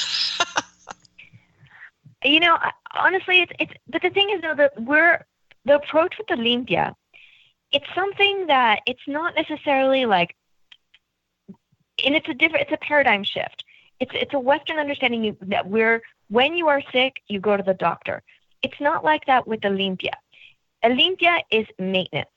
you 2.24 2.40
know 2.40 2.56
honestly 2.98 3.40
it's 3.40 3.52
it's 3.58 3.72
but 3.88 4.00
the 4.02 4.10
thing 4.10 4.30
is 4.30 4.40
though 4.40 4.54
that 4.54 4.72
we're 4.82 5.24
the 5.64 5.74
approach 5.74 6.14
with 6.16 6.26
the 6.28 6.34
limpia 6.34 6.94
it's 7.72 7.86
something 7.94 8.46
that 8.46 8.80
it's 8.86 9.06
not 9.06 9.34
necessarily 9.34 10.06
like 10.06 10.34
and 12.04 12.14
it's 12.14 12.28
a 12.28 12.34
different 12.34 12.62
it's 12.62 12.72
a 12.72 12.84
paradigm 12.86 13.24
shift. 13.24 13.64
It's 14.00 14.12
it's 14.14 14.34
a 14.34 14.38
western 14.38 14.78
understanding 14.78 15.36
that 15.42 15.68
we're 15.68 16.02
when 16.28 16.54
you 16.54 16.68
are 16.68 16.82
sick 16.92 17.16
you 17.28 17.40
go 17.40 17.56
to 17.56 17.62
the 17.62 17.74
doctor. 17.74 18.22
It's 18.62 18.80
not 18.80 19.04
like 19.04 19.26
that 19.26 19.46
with 19.46 19.60
the 19.60 19.68
limpia 19.68 20.12
a 20.82 20.88
limpia 20.88 21.40
is 21.50 21.66
maintenance 21.78 22.28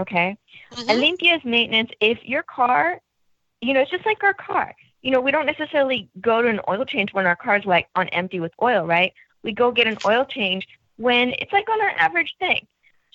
Okay. 0.00 0.36
Mm-hmm. 0.72 0.90
a 0.90 0.94
limpia's 0.94 1.44
maintenance, 1.44 1.90
if 2.00 2.18
your 2.24 2.42
car, 2.42 3.00
you 3.60 3.74
know, 3.74 3.80
it's 3.80 3.90
just 3.90 4.06
like 4.06 4.22
our 4.22 4.34
car. 4.34 4.74
You 5.02 5.10
know, 5.10 5.20
we 5.20 5.30
don't 5.30 5.46
necessarily 5.46 6.08
go 6.20 6.42
to 6.42 6.48
an 6.48 6.60
oil 6.68 6.84
change 6.84 7.12
when 7.12 7.26
our 7.26 7.36
car's 7.36 7.64
like 7.64 7.88
on 7.94 8.08
empty 8.08 8.40
with 8.40 8.52
oil, 8.62 8.86
right? 8.86 9.12
We 9.42 9.52
go 9.52 9.70
get 9.72 9.86
an 9.86 9.98
oil 10.06 10.24
change 10.24 10.66
when 10.96 11.30
it's 11.38 11.52
like 11.52 11.68
on 11.70 11.80
our 11.80 11.90
average 11.90 12.34
thing. 12.38 12.66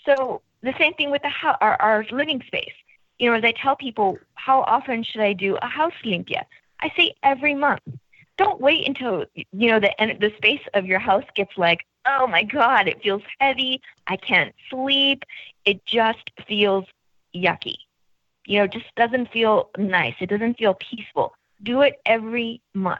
So 0.05 0.41
the 0.61 0.73
same 0.79 0.93
thing 0.93 1.11
with 1.11 1.21
the 1.21 1.29
ho- 1.29 1.57
our, 1.61 1.79
our 1.81 2.05
living 2.11 2.41
space. 2.47 2.73
You 3.19 3.29
know, 3.29 3.37
as 3.37 3.43
I 3.43 3.51
tell 3.51 3.75
people, 3.75 4.17
how 4.33 4.61
often 4.61 5.03
should 5.03 5.21
I 5.21 5.33
do 5.33 5.57
a 5.61 5.67
house 5.67 5.93
limpia? 6.03 6.43
I 6.81 6.91
say 6.97 7.13
every 7.23 7.55
month. 7.55 7.81
Don't 8.37 8.59
wait 8.59 8.85
until 8.87 9.25
you 9.35 9.69
know 9.69 9.79
the 9.79 9.91
the 10.19 10.31
space 10.37 10.61
of 10.73 10.85
your 10.85 10.99
house 10.99 11.23
gets 11.35 11.51
like 11.57 11.85
oh 12.05 12.27
my 12.27 12.43
God, 12.43 12.87
it 12.87 13.01
feels 13.01 13.23
heavy. 13.39 13.81
I 14.07 14.17
can't 14.17 14.53
sleep. 14.69 15.23
It 15.65 15.85
just 15.85 16.29
feels 16.47 16.85
yucky. 17.35 17.75
You 18.45 18.59
know, 18.59 18.67
just 18.67 18.93
doesn't 18.95 19.31
feel 19.31 19.69
nice. 19.77 20.15
It 20.19 20.29
doesn't 20.29 20.57
feel 20.57 20.75
peaceful. 20.75 21.33
Do 21.63 21.81
it 21.81 21.99
every 22.05 22.61
month. 22.73 22.99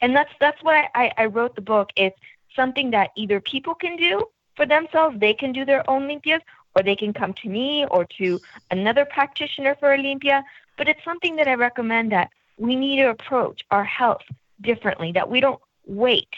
And 0.00 0.16
that's 0.16 0.32
that's 0.40 0.62
why 0.62 0.88
I, 0.94 1.12
I 1.16 1.26
wrote 1.26 1.54
the 1.54 1.62
book. 1.62 1.90
It's 1.96 2.18
something 2.56 2.90
that 2.90 3.10
either 3.16 3.40
people 3.40 3.74
can 3.74 3.96
do 3.96 4.22
for 4.56 4.66
themselves, 4.66 5.18
they 5.18 5.34
can 5.34 5.52
do 5.52 5.64
their 5.64 5.88
own 5.88 6.08
limpias, 6.08 6.40
or 6.76 6.82
they 6.82 6.96
can 6.96 7.12
come 7.12 7.34
to 7.42 7.48
me 7.48 7.86
or 7.90 8.06
to 8.18 8.40
another 8.70 9.04
practitioner 9.04 9.76
for 9.78 9.92
a 9.94 9.98
limpia. 9.98 10.42
But 10.76 10.88
it's 10.88 11.04
something 11.04 11.36
that 11.36 11.48
I 11.48 11.54
recommend 11.54 12.12
that 12.12 12.30
we 12.58 12.76
need 12.76 12.96
to 12.96 13.10
approach 13.10 13.62
our 13.70 13.84
health 13.84 14.22
differently, 14.60 15.12
that 15.12 15.30
we 15.30 15.40
don't 15.40 15.60
wait 15.86 16.28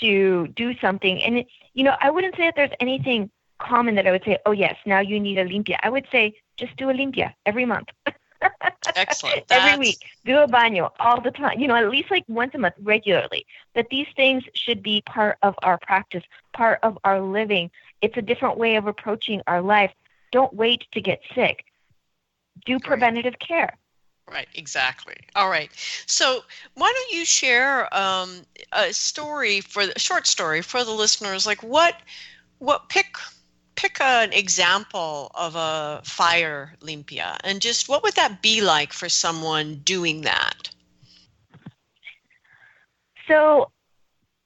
to 0.00 0.48
do 0.48 0.74
something. 0.78 1.22
And, 1.22 1.38
it, 1.38 1.46
you 1.74 1.84
know, 1.84 1.96
I 2.00 2.10
wouldn't 2.10 2.36
say 2.36 2.44
that 2.44 2.56
there's 2.56 2.70
anything 2.80 3.30
common 3.58 3.94
that 3.96 4.06
I 4.06 4.10
would 4.10 4.24
say, 4.24 4.38
oh, 4.46 4.52
yes, 4.52 4.76
now 4.86 5.00
you 5.00 5.18
need 5.20 5.38
a 5.38 5.44
limpia. 5.44 5.76
I 5.82 5.90
would 5.90 6.06
say 6.10 6.34
just 6.56 6.76
do 6.76 6.90
a 6.90 6.92
limpia 6.92 7.34
every 7.46 7.64
month. 7.64 7.88
Excellent. 8.94 9.44
Every 9.50 9.78
week, 9.78 9.98
do 10.24 10.38
a 10.38 10.46
baño 10.46 10.90
all 11.00 11.20
the 11.20 11.30
time. 11.30 11.58
You 11.58 11.68
know, 11.68 11.74
at 11.74 11.90
least 11.90 12.10
like 12.10 12.24
once 12.28 12.54
a 12.54 12.58
month, 12.58 12.74
regularly. 12.80 13.46
That 13.74 13.88
these 13.90 14.06
things 14.16 14.44
should 14.54 14.82
be 14.82 15.02
part 15.02 15.38
of 15.42 15.54
our 15.62 15.78
practice, 15.78 16.22
part 16.52 16.78
of 16.82 16.98
our 17.04 17.20
living. 17.20 17.70
It's 18.00 18.16
a 18.16 18.22
different 18.22 18.58
way 18.58 18.76
of 18.76 18.86
approaching 18.86 19.42
our 19.46 19.60
life. 19.60 19.92
Don't 20.30 20.52
wait 20.54 20.86
to 20.92 21.00
get 21.00 21.20
sick. 21.34 21.64
Do 22.64 22.78
preventative 22.78 23.38
care. 23.38 23.76
Right, 24.30 24.48
exactly. 24.54 25.16
All 25.34 25.48
right. 25.48 25.70
So, 26.06 26.44
why 26.74 26.92
don't 26.94 27.18
you 27.18 27.24
share 27.24 27.92
um, 27.96 28.44
a 28.72 28.92
story 28.92 29.60
for 29.60 29.82
a 29.84 29.98
short 29.98 30.26
story 30.26 30.60
for 30.62 30.84
the 30.84 30.92
listeners? 30.92 31.46
Like, 31.46 31.62
what, 31.62 31.94
what 32.58 32.88
pick 32.88 33.16
pick 33.76 34.00
an 34.00 34.32
example 34.32 35.30
of 35.34 35.54
a 35.56 36.02
fire 36.04 36.74
limpia, 36.80 37.36
and 37.44 37.60
just 37.60 37.88
what 37.88 38.02
would 38.02 38.14
that 38.14 38.42
be 38.42 38.60
like 38.60 38.92
for 38.92 39.08
someone 39.08 39.76
doing 39.84 40.22
that? 40.22 40.70
So, 43.28 43.70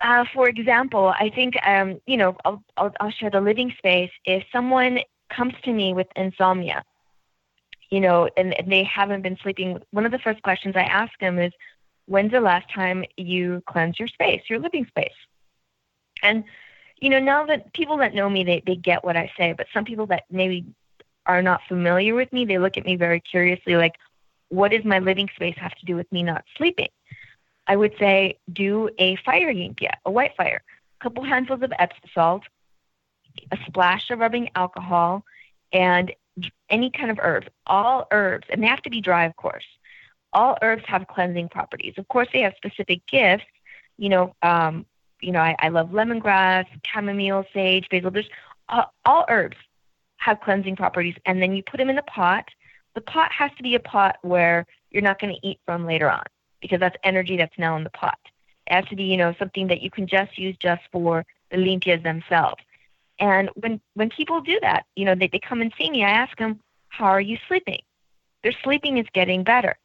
uh, 0.00 0.24
for 0.34 0.48
example, 0.48 1.08
I 1.18 1.30
think 1.30 1.54
um, 1.66 2.00
you 2.06 2.16
know 2.16 2.36
I'll, 2.44 2.62
I'll, 2.76 2.92
I'll 3.00 3.10
share 3.10 3.30
the 3.30 3.40
living 3.40 3.72
space. 3.78 4.10
If 4.24 4.44
someone 4.52 5.00
comes 5.30 5.54
to 5.64 5.72
me 5.72 5.94
with 5.94 6.08
insomnia 6.16 6.84
you 7.92 8.00
know, 8.00 8.26
and, 8.38 8.54
and 8.58 8.72
they 8.72 8.84
haven't 8.84 9.20
been 9.20 9.36
sleeping, 9.42 9.78
one 9.90 10.06
of 10.06 10.12
the 10.12 10.18
first 10.18 10.42
questions 10.42 10.74
I 10.74 10.84
ask 10.84 11.12
them 11.20 11.38
is, 11.38 11.52
when's 12.06 12.32
the 12.32 12.40
last 12.40 12.72
time 12.74 13.04
you 13.18 13.62
cleanse 13.66 13.98
your 13.98 14.08
space, 14.08 14.40
your 14.48 14.60
living 14.60 14.86
space? 14.86 15.12
And, 16.22 16.44
you 16.96 17.10
know, 17.10 17.20
now 17.20 17.44
that 17.44 17.74
people 17.74 17.98
that 17.98 18.14
know 18.14 18.30
me, 18.30 18.44
they, 18.44 18.62
they 18.66 18.76
get 18.76 19.04
what 19.04 19.18
I 19.18 19.30
say, 19.36 19.52
but 19.52 19.66
some 19.74 19.84
people 19.84 20.06
that 20.06 20.24
maybe 20.30 20.64
are 21.26 21.42
not 21.42 21.60
familiar 21.68 22.14
with 22.14 22.32
me, 22.32 22.46
they 22.46 22.58
look 22.58 22.78
at 22.78 22.86
me 22.86 22.96
very 22.96 23.20
curiously 23.20 23.76
like, 23.76 23.96
what 24.48 24.70
does 24.70 24.86
my 24.86 24.98
living 24.98 25.28
space 25.34 25.56
have 25.58 25.74
to 25.74 25.84
do 25.84 25.94
with 25.94 26.10
me 26.10 26.22
not 26.22 26.44
sleeping? 26.56 26.88
I 27.66 27.76
would 27.76 27.92
say 27.98 28.38
do 28.50 28.88
a 28.98 29.16
fire 29.16 29.52
limpia, 29.52 29.92
a 30.06 30.10
white 30.10 30.34
fire, 30.34 30.62
a 30.98 31.04
couple 31.04 31.24
handfuls 31.24 31.62
of 31.62 31.74
Epsom 31.78 32.08
salt, 32.14 32.42
a 33.50 33.58
splash 33.66 34.08
of 34.08 34.20
rubbing 34.20 34.48
alcohol, 34.54 35.24
and 35.74 36.10
any 36.70 36.90
kind 36.90 37.10
of 37.10 37.18
herbs, 37.20 37.48
all 37.66 38.06
herbs, 38.10 38.46
and 38.50 38.62
they 38.62 38.66
have 38.66 38.82
to 38.82 38.90
be 38.90 39.00
dry, 39.00 39.24
of 39.24 39.36
course. 39.36 39.64
All 40.32 40.56
herbs 40.62 40.82
have 40.86 41.06
cleansing 41.08 41.50
properties. 41.50 41.94
Of 41.98 42.08
course, 42.08 42.28
they 42.32 42.40
have 42.40 42.54
specific 42.56 43.06
gifts. 43.06 43.44
You 43.98 44.08
know, 44.08 44.34
um, 44.42 44.86
you 45.20 45.32
know, 45.32 45.40
I, 45.40 45.54
I 45.58 45.68
love 45.68 45.90
lemongrass, 45.90 46.66
chamomile, 46.84 47.44
sage, 47.52 47.88
basil. 47.90 48.10
There's 48.10 48.30
all, 48.68 48.92
all 49.04 49.24
herbs 49.28 49.56
have 50.16 50.40
cleansing 50.40 50.76
properties, 50.76 51.16
and 51.26 51.42
then 51.42 51.54
you 51.54 51.62
put 51.62 51.78
them 51.78 51.90
in 51.90 51.96
the 51.96 52.02
pot. 52.02 52.48
The 52.94 53.00
pot 53.00 53.30
has 53.32 53.50
to 53.56 53.62
be 53.62 53.74
a 53.74 53.80
pot 53.80 54.16
where 54.22 54.66
you're 54.90 55.02
not 55.02 55.20
going 55.20 55.34
to 55.34 55.46
eat 55.46 55.60
from 55.64 55.86
later 55.86 56.10
on 56.10 56.24
because 56.60 56.80
that's 56.80 56.96
energy 57.04 57.36
that's 57.36 57.58
now 57.58 57.76
in 57.76 57.84
the 57.84 57.90
pot. 57.90 58.18
It 58.66 58.74
has 58.74 58.84
to 58.86 58.96
be, 58.96 59.04
you 59.04 59.16
know, 59.16 59.34
something 59.38 59.66
that 59.68 59.82
you 59.82 59.90
can 59.90 60.06
just 60.06 60.38
use 60.38 60.56
just 60.58 60.82
for 60.92 61.24
the 61.50 61.56
limpias 61.56 62.02
themselves. 62.02 62.62
And 63.22 63.50
when 63.54 63.80
when 63.94 64.10
people 64.10 64.40
do 64.40 64.58
that, 64.62 64.84
you 64.96 65.04
know, 65.04 65.14
they, 65.14 65.28
they 65.28 65.38
come 65.38 65.62
and 65.62 65.72
see 65.78 65.88
me, 65.88 66.02
I 66.02 66.10
ask 66.10 66.36
them, 66.38 66.58
How 66.88 67.06
are 67.06 67.20
you 67.20 67.38
sleeping? 67.46 67.80
Their 68.42 68.52
sleeping 68.64 68.98
is 68.98 69.06
getting 69.14 69.44
better 69.44 69.76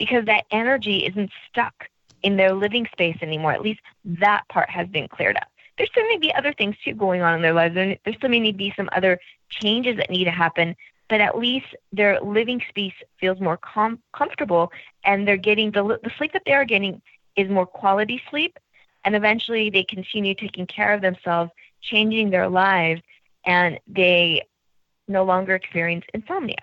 because 0.00 0.24
that 0.26 0.44
energy 0.50 1.06
isn't 1.06 1.30
stuck 1.48 1.88
in 2.24 2.36
their 2.36 2.52
living 2.52 2.88
space 2.90 3.16
anymore. 3.22 3.52
At 3.52 3.62
least 3.62 3.80
that 4.04 4.42
part 4.48 4.68
has 4.70 4.88
been 4.88 5.06
cleared 5.06 5.36
up. 5.36 5.46
There 5.78 5.86
still 5.86 6.06
may 6.08 6.18
be 6.18 6.34
other 6.34 6.52
things 6.52 6.74
too 6.84 6.94
going 6.94 7.22
on 7.22 7.36
in 7.36 7.42
their 7.42 7.52
lives. 7.52 7.76
There, 7.76 7.96
still 8.16 8.30
may 8.30 8.50
be 8.50 8.74
some 8.76 8.88
other 8.90 9.20
changes 9.50 9.96
that 9.98 10.10
need 10.10 10.24
to 10.24 10.32
happen, 10.32 10.74
but 11.08 11.20
at 11.20 11.38
least 11.38 11.66
their 11.92 12.20
living 12.20 12.60
space 12.68 12.94
feels 13.20 13.40
more 13.40 13.56
com- 13.58 14.02
comfortable 14.12 14.72
and 15.04 15.28
they're 15.28 15.36
getting 15.36 15.70
the, 15.70 16.00
the 16.02 16.10
sleep 16.18 16.32
that 16.32 16.42
they 16.44 16.52
are 16.52 16.64
getting 16.64 17.00
is 17.36 17.48
more 17.48 17.66
quality 17.66 18.20
sleep. 18.30 18.58
And 19.04 19.14
eventually 19.14 19.70
they 19.70 19.84
continue 19.84 20.34
taking 20.34 20.66
care 20.66 20.92
of 20.92 21.02
themselves, 21.02 21.52
changing 21.90 22.30
their 22.30 22.48
lives, 22.48 23.02
and 23.44 23.78
they 23.86 24.42
no 25.08 25.24
longer 25.24 25.54
experience 25.54 26.04
insomnia. 26.14 26.56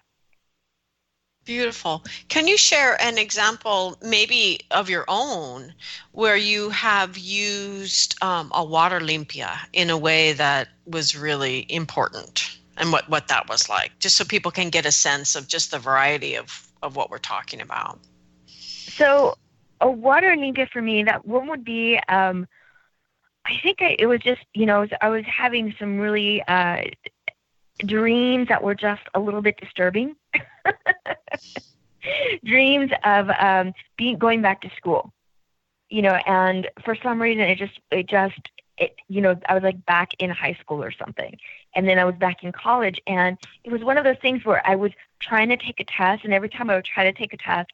Beautiful. 1.44 2.04
Can 2.28 2.48
you 2.48 2.56
share 2.56 3.02
an 3.02 3.18
example, 3.18 3.98
maybe 4.04 4.60
of 4.70 4.90
your 4.90 5.06
own, 5.08 5.74
where 6.12 6.38
you 6.38 6.70
have 6.70 7.18
used 7.18 8.16
um, 8.24 8.52
a 8.54 8.64
water 8.64 9.00
limpia 9.00 9.58
in 9.74 9.90
a 9.90 9.98
way 9.98 10.34
that 10.34 10.68
was 10.86 11.18
really 11.18 11.66
important 11.70 12.60
and 12.78 12.92
what, 12.92 13.10
what 13.10 13.28
that 13.28 13.50
was 13.50 13.70
like, 13.70 13.98
just 14.00 14.18
so 14.18 14.24
people 14.24 14.52
can 14.52 14.70
get 14.70 14.86
a 14.86 14.92
sense 14.92 15.36
of 15.36 15.48
just 15.48 15.72
the 15.72 15.80
variety 15.80 16.36
of, 16.36 16.68
of 16.84 16.96
what 16.96 17.10
we're 17.10 17.18
talking 17.18 17.60
about? 17.60 18.00
So, 18.48 19.36
a 19.82 19.90
water 19.90 20.36
limpia 20.36 20.70
for 20.70 20.82
me, 20.82 21.04
that 21.04 21.26
one 21.26 21.48
would 21.48 21.66
be, 21.66 22.00
um, 22.08 22.48
I 23.46 23.60
think 23.62 23.82
I, 23.82 23.96
it 23.98 24.06
was 24.06 24.20
just, 24.20 24.42
you 24.54 24.66
know, 24.66 24.88
I 25.02 25.10
was 25.10 25.24
having 25.26 25.74
some 25.80 26.00
really 26.00 26.44
uh, 26.44 26.84
dreams 27.86 28.48
that 28.50 28.64
were 28.64 28.76
just 28.76 29.02
a 29.14 29.20
little 29.20 29.42
bit 29.42 29.58
disturbing. 29.58 30.16
dreams 32.44 32.92
of 33.04 33.30
um, 33.30 33.74
being 33.98 34.18
going 34.18 34.42
back 34.42 34.62
to 34.62 34.70
school, 34.76 35.14
you 35.90 36.02
know, 36.02 36.20
and 36.26 36.70
for 36.84 36.96
some 36.96 37.22
reason 37.22 37.44
it 37.44 37.58
just 37.58 37.80
it 37.92 38.08
just 38.08 38.50
it 38.78 38.96
you 39.08 39.22
know 39.22 39.36
I 39.48 39.54
was 39.54 39.64
like 39.64 39.86
back 39.86 40.12
in 40.20 40.30
high 40.30 40.58
school 40.60 40.84
or 40.84 40.92
something, 40.92 41.38
and 41.76 41.88
then 41.88 42.00
I 42.00 42.06
was 42.06 42.16
back 42.16 42.44
in 42.44 42.52
college, 42.52 43.00
and 43.08 43.38
it 43.64 43.72
was 43.72 43.84
one 43.84 43.98
of 43.98 44.04
those 44.04 44.20
things 44.22 44.46
where 44.46 44.66
I 44.68 44.76
was 44.76 44.92
trying 45.20 45.50
to 45.50 45.58
take 45.58 45.80
a 45.80 45.86
test, 45.86 46.24
and 46.24 46.34
every 46.34 46.50
time 46.50 46.70
I 46.70 46.76
would 46.76 46.86
try 46.86 47.04
to 47.04 47.14
take 47.14 47.34
a 47.34 47.38
test, 47.38 47.72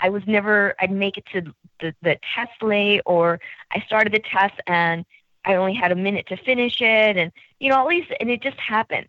I 0.00 0.08
was 0.08 0.22
never 0.26 0.74
I'd 0.80 0.90
make 0.90 1.16
it 1.16 1.26
to 1.32 1.54
the 1.80 1.94
the 2.02 2.18
test 2.34 2.62
late, 2.62 3.02
or 3.06 3.40
I 3.72 3.80
started 3.86 4.12
the 4.12 4.20
test 4.20 4.60
and 4.66 5.04
I 5.44 5.54
only 5.54 5.74
had 5.74 5.92
a 5.92 5.96
minute 5.96 6.26
to 6.28 6.36
finish 6.36 6.80
it, 6.80 7.16
and 7.16 7.32
you 7.60 7.70
know 7.70 7.78
at 7.80 7.86
least 7.86 8.12
and 8.20 8.30
it 8.30 8.42
just 8.42 8.58
happened, 8.58 9.08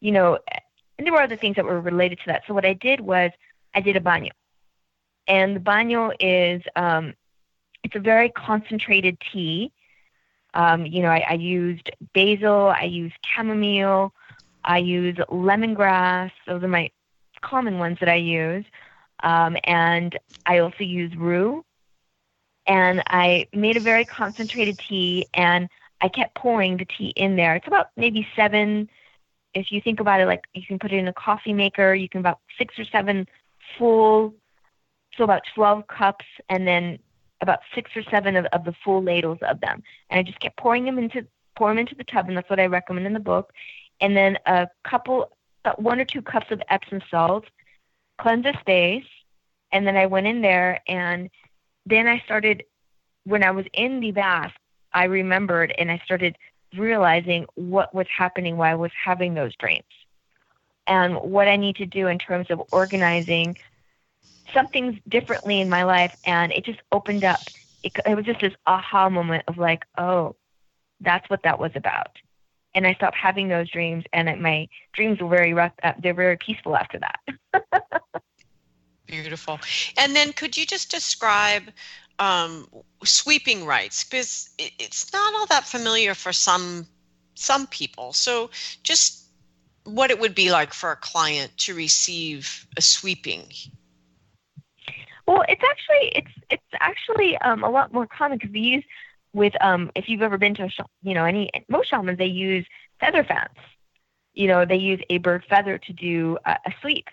you 0.00 0.12
know, 0.12 0.38
and 0.98 1.06
there 1.06 1.12
were 1.12 1.22
other 1.22 1.36
things 1.36 1.56
that 1.56 1.64
were 1.64 1.80
related 1.80 2.18
to 2.20 2.26
that. 2.26 2.42
So 2.46 2.54
what 2.54 2.64
I 2.64 2.72
did 2.72 3.00
was 3.00 3.30
I 3.74 3.80
did 3.80 3.96
a 3.96 4.00
baño. 4.00 4.30
And 5.28 5.56
the 5.56 5.60
baño 5.60 6.14
is 6.20 6.62
um, 6.76 7.14
it's 7.82 7.96
a 7.96 8.00
very 8.00 8.30
concentrated 8.30 9.18
tea. 9.32 9.72
Um, 10.54 10.86
you 10.86 11.02
know, 11.02 11.10
I, 11.10 11.24
I 11.28 11.34
used 11.34 11.90
basil, 12.14 12.72
I 12.74 12.84
used 12.84 13.14
chamomile, 13.24 14.12
I 14.64 14.78
use 14.78 15.16
lemongrass. 15.28 16.30
Those 16.46 16.62
are 16.62 16.68
my 16.68 16.90
common 17.42 17.78
ones 17.78 17.98
that 18.00 18.08
I 18.08 18.14
use. 18.16 18.64
Um, 19.22 19.56
and 19.64 20.18
I 20.44 20.58
also 20.58 20.84
use 20.84 21.14
rue. 21.16 21.64
And 22.66 23.02
I 23.06 23.46
made 23.52 23.76
a 23.76 23.80
very 23.80 24.04
concentrated 24.04 24.78
tea, 24.78 25.26
and 25.34 25.68
I 26.00 26.08
kept 26.08 26.34
pouring 26.34 26.76
the 26.76 26.84
tea 26.84 27.12
in 27.16 27.36
there. 27.36 27.54
It's 27.54 27.68
about 27.68 27.90
maybe 27.96 28.26
seven 28.34 28.88
if 29.56 29.72
you 29.72 29.80
think 29.80 30.00
about 30.00 30.20
it, 30.20 30.26
like 30.26 30.44
you 30.52 30.62
can 30.66 30.78
put 30.78 30.92
it 30.92 30.98
in 30.98 31.08
a 31.08 31.12
coffee 31.14 31.54
maker, 31.54 31.94
you 31.94 32.10
can 32.10 32.20
about 32.20 32.40
six 32.58 32.78
or 32.78 32.84
seven 32.84 33.26
full, 33.78 34.34
so 35.16 35.24
about 35.24 35.42
12 35.54 35.86
cups, 35.86 36.26
and 36.50 36.68
then 36.68 36.98
about 37.40 37.60
six 37.74 37.90
or 37.96 38.02
seven 38.10 38.36
of, 38.36 38.44
of 38.46 38.64
the 38.64 38.74
full 38.84 39.02
ladles 39.02 39.38
of 39.40 39.60
them. 39.60 39.82
And 40.10 40.20
I 40.20 40.22
just 40.22 40.40
kept 40.40 40.58
pouring 40.58 40.84
them 40.84 40.98
into 40.98 41.26
pour 41.56 41.70
them 41.70 41.78
into 41.78 41.94
the 41.94 42.04
tub, 42.04 42.28
and 42.28 42.36
that's 42.36 42.50
what 42.50 42.60
I 42.60 42.66
recommend 42.66 43.06
in 43.06 43.14
the 43.14 43.20
book. 43.20 43.50
And 44.02 44.14
then 44.14 44.36
a 44.44 44.68
couple, 44.84 45.30
about 45.64 45.80
one 45.80 45.98
or 45.98 46.04
two 46.04 46.20
cups 46.20 46.50
of 46.50 46.60
Epsom 46.68 47.00
salt, 47.10 47.46
cleanse 48.18 48.44
the 48.44 48.54
space, 48.60 49.06
and 49.72 49.86
then 49.86 49.96
I 49.96 50.06
went 50.06 50.26
in 50.26 50.40
there, 50.42 50.80
and 50.88 51.30
then 51.84 52.06
I 52.06 52.20
started. 52.24 52.64
When 53.24 53.42
I 53.42 53.50
was 53.50 53.64
in 53.72 53.98
the 53.98 54.12
bath, 54.12 54.52
I 54.92 55.04
remembered, 55.04 55.74
and 55.78 55.90
I 55.90 56.00
started 56.04 56.36
realizing 56.76 57.46
what 57.54 57.94
was 57.94 58.06
happening 58.16 58.56
why 58.56 58.70
I 58.70 58.74
was 58.74 58.92
having 59.04 59.34
those 59.34 59.54
dreams 59.56 59.84
and 60.86 61.16
what 61.16 61.48
I 61.48 61.56
need 61.56 61.76
to 61.76 61.86
do 61.86 62.06
in 62.06 62.18
terms 62.18 62.46
of 62.50 62.62
organizing 62.70 63.56
something 64.54 65.00
differently 65.08 65.60
in 65.60 65.68
my 65.68 65.82
life. 65.84 66.12
And 66.24 66.52
it 66.52 66.64
just 66.64 66.80
opened 66.92 67.24
up. 67.24 67.48
It, 67.82 67.92
it 68.06 68.14
was 68.14 68.24
just 68.24 68.40
this 68.40 68.54
aha 68.66 69.08
moment 69.08 69.44
of 69.48 69.58
like, 69.58 69.84
oh, 69.98 70.36
that's 71.00 71.28
what 71.28 71.42
that 71.42 71.58
was 71.58 71.72
about. 71.74 72.16
And 72.74 72.86
I 72.86 72.94
stopped 72.94 73.16
having 73.16 73.48
those 73.48 73.70
dreams, 73.70 74.04
and 74.12 74.40
my 74.42 74.68
dreams 74.92 75.20
were 75.20 75.28
very 75.28 75.54
rough. 75.54 75.72
Uh, 75.82 75.94
they're 76.02 76.14
very 76.14 76.36
peaceful 76.36 76.76
after 76.76 76.98
that. 76.98 77.20
Beautiful. 79.06 79.60
And 79.96 80.14
then, 80.16 80.32
could 80.32 80.56
you 80.56 80.66
just 80.66 80.90
describe 80.90 81.64
um, 82.18 82.66
sweeping 83.04 83.64
rites? 83.64 84.04
because 84.04 84.50
it, 84.58 84.72
it's 84.78 85.12
not 85.12 85.34
all 85.34 85.46
that 85.46 85.64
familiar 85.64 86.14
for 86.14 86.32
some 86.32 86.86
some 87.34 87.66
people. 87.66 88.12
So 88.12 88.50
just 88.82 89.26
what 89.84 90.10
it 90.10 90.18
would 90.18 90.34
be 90.34 90.50
like 90.50 90.74
for 90.74 90.90
a 90.90 90.96
client 90.96 91.56
to 91.58 91.74
receive 91.74 92.66
a 92.76 92.82
sweeping. 92.82 93.44
Well, 95.26 95.44
it's 95.48 95.62
actually 95.62 96.12
it's 96.14 96.30
it's 96.50 96.62
actually 96.80 97.36
um, 97.38 97.62
a 97.64 97.70
lot 97.70 97.92
more 97.92 98.06
common 98.06 98.38
because 98.38 98.52
we 98.52 98.60
use 98.60 98.84
with 99.32 99.54
um, 99.60 99.90
if 99.94 100.08
you've 100.08 100.22
ever 100.22 100.38
been 100.38 100.54
to 100.54 100.64
a 100.64 100.68
sh- 100.68 100.80
you 101.02 101.14
know 101.14 101.24
any 101.24 101.50
most 101.68 101.90
shamans 101.90 102.18
they 102.18 102.26
use 102.26 102.66
feather 103.00 103.24
fans. 103.24 103.56
You 104.34 104.48
know 104.48 104.64
they 104.64 104.76
use 104.76 105.00
a 105.10 105.18
bird 105.18 105.44
feather 105.48 105.78
to 105.78 105.92
do 105.92 106.38
a, 106.44 106.52
a 106.66 106.72
sweep. 106.80 107.08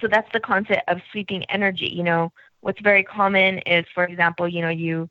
So 0.00 0.08
that's 0.08 0.30
the 0.32 0.40
concept 0.40 0.82
of 0.88 0.98
sweeping 1.10 1.44
energy. 1.44 1.86
You 1.86 2.02
know 2.02 2.32
what's 2.60 2.80
very 2.80 3.02
common 3.02 3.58
is, 3.60 3.84
for 3.94 4.04
example, 4.04 4.48
you 4.48 4.60
know, 4.60 4.68
you 4.68 5.08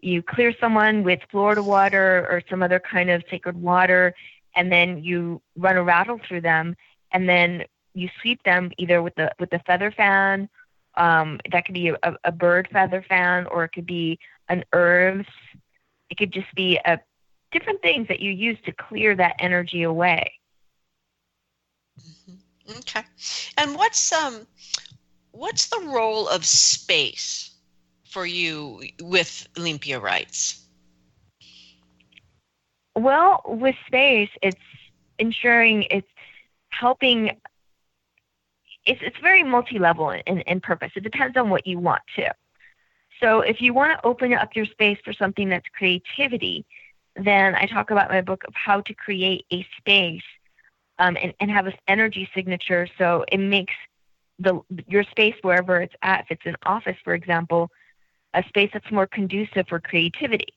you 0.00 0.22
clear 0.22 0.54
someone 0.60 1.02
with 1.02 1.20
Florida 1.30 1.62
water 1.62 2.26
or 2.30 2.42
some 2.48 2.62
other 2.62 2.80
kind 2.80 3.10
of 3.10 3.22
sacred 3.30 3.60
water, 3.60 4.14
and 4.56 4.70
then 4.72 5.02
you 5.02 5.40
run 5.56 5.76
a 5.76 5.82
rattle 5.82 6.18
through 6.26 6.40
them, 6.40 6.74
and 7.12 7.28
then 7.28 7.64
you 7.94 8.08
sweep 8.20 8.42
them 8.44 8.70
either 8.78 9.02
with 9.02 9.14
the 9.16 9.30
with 9.38 9.50
the 9.50 9.60
feather 9.66 9.90
fan. 9.90 10.48
Um, 10.94 11.40
that 11.50 11.64
could 11.64 11.74
be 11.74 11.88
a, 11.88 12.16
a 12.24 12.32
bird 12.32 12.68
feather 12.72 13.04
fan, 13.08 13.46
or 13.46 13.64
it 13.64 13.70
could 13.70 13.86
be 13.86 14.18
an 14.48 14.64
herbs. 14.72 15.28
It 16.10 16.16
could 16.18 16.32
just 16.32 16.54
be 16.54 16.78
a 16.84 16.98
different 17.52 17.82
things 17.82 18.08
that 18.08 18.20
you 18.20 18.30
use 18.30 18.58
to 18.64 18.72
clear 18.72 19.14
that 19.16 19.36
energy 19.38 19.82
away. 19.82 20.32
Mm-hmm. 22.00 22.41
Okay. 22.70 23.02
And 23.58 23.76
what's 23.76 24.12
um 24.12 24.46
what's 25.32 25.68
the 25.68 25.80
role 25.80 26.28
of 26.28 26.44
space 26.44 27.50
for 28.04 28.26
you 28.26 28.82
with 29.00 29.48
a 29.56 29.60
limpia 29.60 30.00
rites? 30.00 30.66
Well, 32.94 33.42
with 33.46 33.74
space, 33.86 34.30
it's 34.42 34.60
ensuring 35.18 35.84
it's 35.84 36.08
helping. 36.70 37.38
It's 38.84 39.00
it's 39.02 39.18
very 39.18 39.42
multi-level 39.42 40.10
in, 40.10 40.40
in 40.40 40.60
purpose. 40.60 40.92
It 40.96 41.02
depends 41.02 41.36
on 41.36 41.50
what 41.50 41.66
you 41.66 41.78
want 41.78 42.02
to. 42.16 42.32
So 43.20 43.40
if 43.40 43.60
you 43.60 43.72
want 43.72 43.98
to 43.98 44.06
open 44.06 44.34
up 44.34 44.56
your 44.56 44.66
space 44.66 44.98
for 45.04 45.12
something 45.12 45.48
that's 45.48 45.66
creativity, 45.76 46.66
then 47.16 47.54
I 47.54 47.66
talk 47.66 47.90
about 47.90 48.10
my 48.10 48.20
book 48.20 48.42
of 48.48 48.54
how 48.54 48.80
to 48.80 48.94
create 48.94 49.46
a 49.52 49.66
space 49.78 50.22
um, 51.02 51.16
and, 51.20 51.34
and 51.40 51.50
have 51.50 51.64
this 51.64 51.74
energy 51.88 52.28
signature 52.34 52.86
so 52.96 53.24
it 53.30 53.38
makes 53.38 53.74
the 54.38 54.60
your 54.88 55.04
space 55.04 55.34
wherever 55.42 55.80
it's 55.80 55.94
at, 56.02 56.20
if 56.20 56.26
it's 56.30 56.46
an 56.46 56.56
office, 56.64 56.96
for 57.04 57.14
example, 57.14 57.70
a 58.34 58.42
space 58.48 58.70
that's 58.72 58.90
more 58.90 59.06
conducive 59.06 59.66
for 59.68 59.78
creativity, 59.78 60.54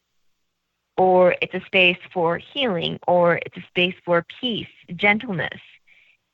or 0.98 1.36
it's 1.42 1.54
a 1.54 1.62
space 1.66 1.98
for 2.14 2.38
healing, 2.38 3.00
or 3.08 3.40
it's 3.46 3.58
a 3.58 3.64
space 3.68 3.96
for 4.06 4.26
peace, 4.40 4.68
gentleness. 4.96 5.60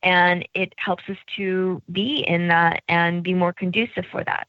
And 0.04 0.48
it 0.54 0.74
helps 0.78 1.04
us 1.10 1.18
to 1.38 1.82
be 1.92 2.24
in 2.28 2.48
that 2.50 2.84
and 2.88 3.24
be 3.24 3.34
more 3.34 3.54
conducive 3.54 4.06
for 4.12 4.24
that. 4.24 4.48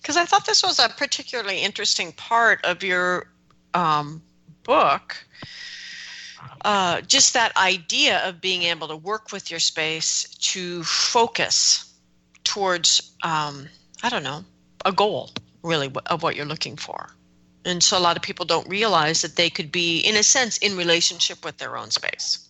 Because 0.00 0.16
I 0.16 0.24
thought 0.24 0.46
this 0.46 0.62
was 0.62 0.78
a 0.78 0.88
particularly 0.88 1.60
interesting 1.60 2.12
part 2.12 2.64
of 2.64 2.82
your 2.82 3.26
um, 3.74 4.22
book. 4.62 5.16
Uh, 6.64 7.00
just 7.02 7.34
that 7.34 7.54
idea 7.56 8.26
of 8.26 8.40
being 8.40 8.62
able 8.62 8.88
to 8.88 8.96
work 8.96 9.32
with 9.32 9.50
your 9.50 9.60
space 9.60 10.24
to 10.40 10.82
focus 10.84 11.92
towards, 12.44 13.12
um, 13.22 13.68
I 14.02 14.08
don't 14.08 14.22
know, 14.22 14.44
a 14.84 14.92
goal 14.92 15.30
really 15.62 15.90
of 16.06 16.22
what 16.22 16.36
you're 16.36 16.46
looking 16.46 16.76
for. 16.76 17.10
And 17.64 17.82
so 17.82 17.98
a 17.98 18.00
lot 18.00 18.16
of 18.16 18.22
people 18.22 18.44
don't 18.44 18.68
realize 18.68 19.22
that 19.22 19.36
they 19.36 19.48
could 19.48 19.72
be, 19.72 20.00
in 20.00 20.16
a 20.16 20.22
sense, 20.22 20.58
in 20.58 20.76
relationship 20.76 21.44
with 21.44 21.56
their 21.56 21.76
own 21.76 21.90
space. 21.90 22.46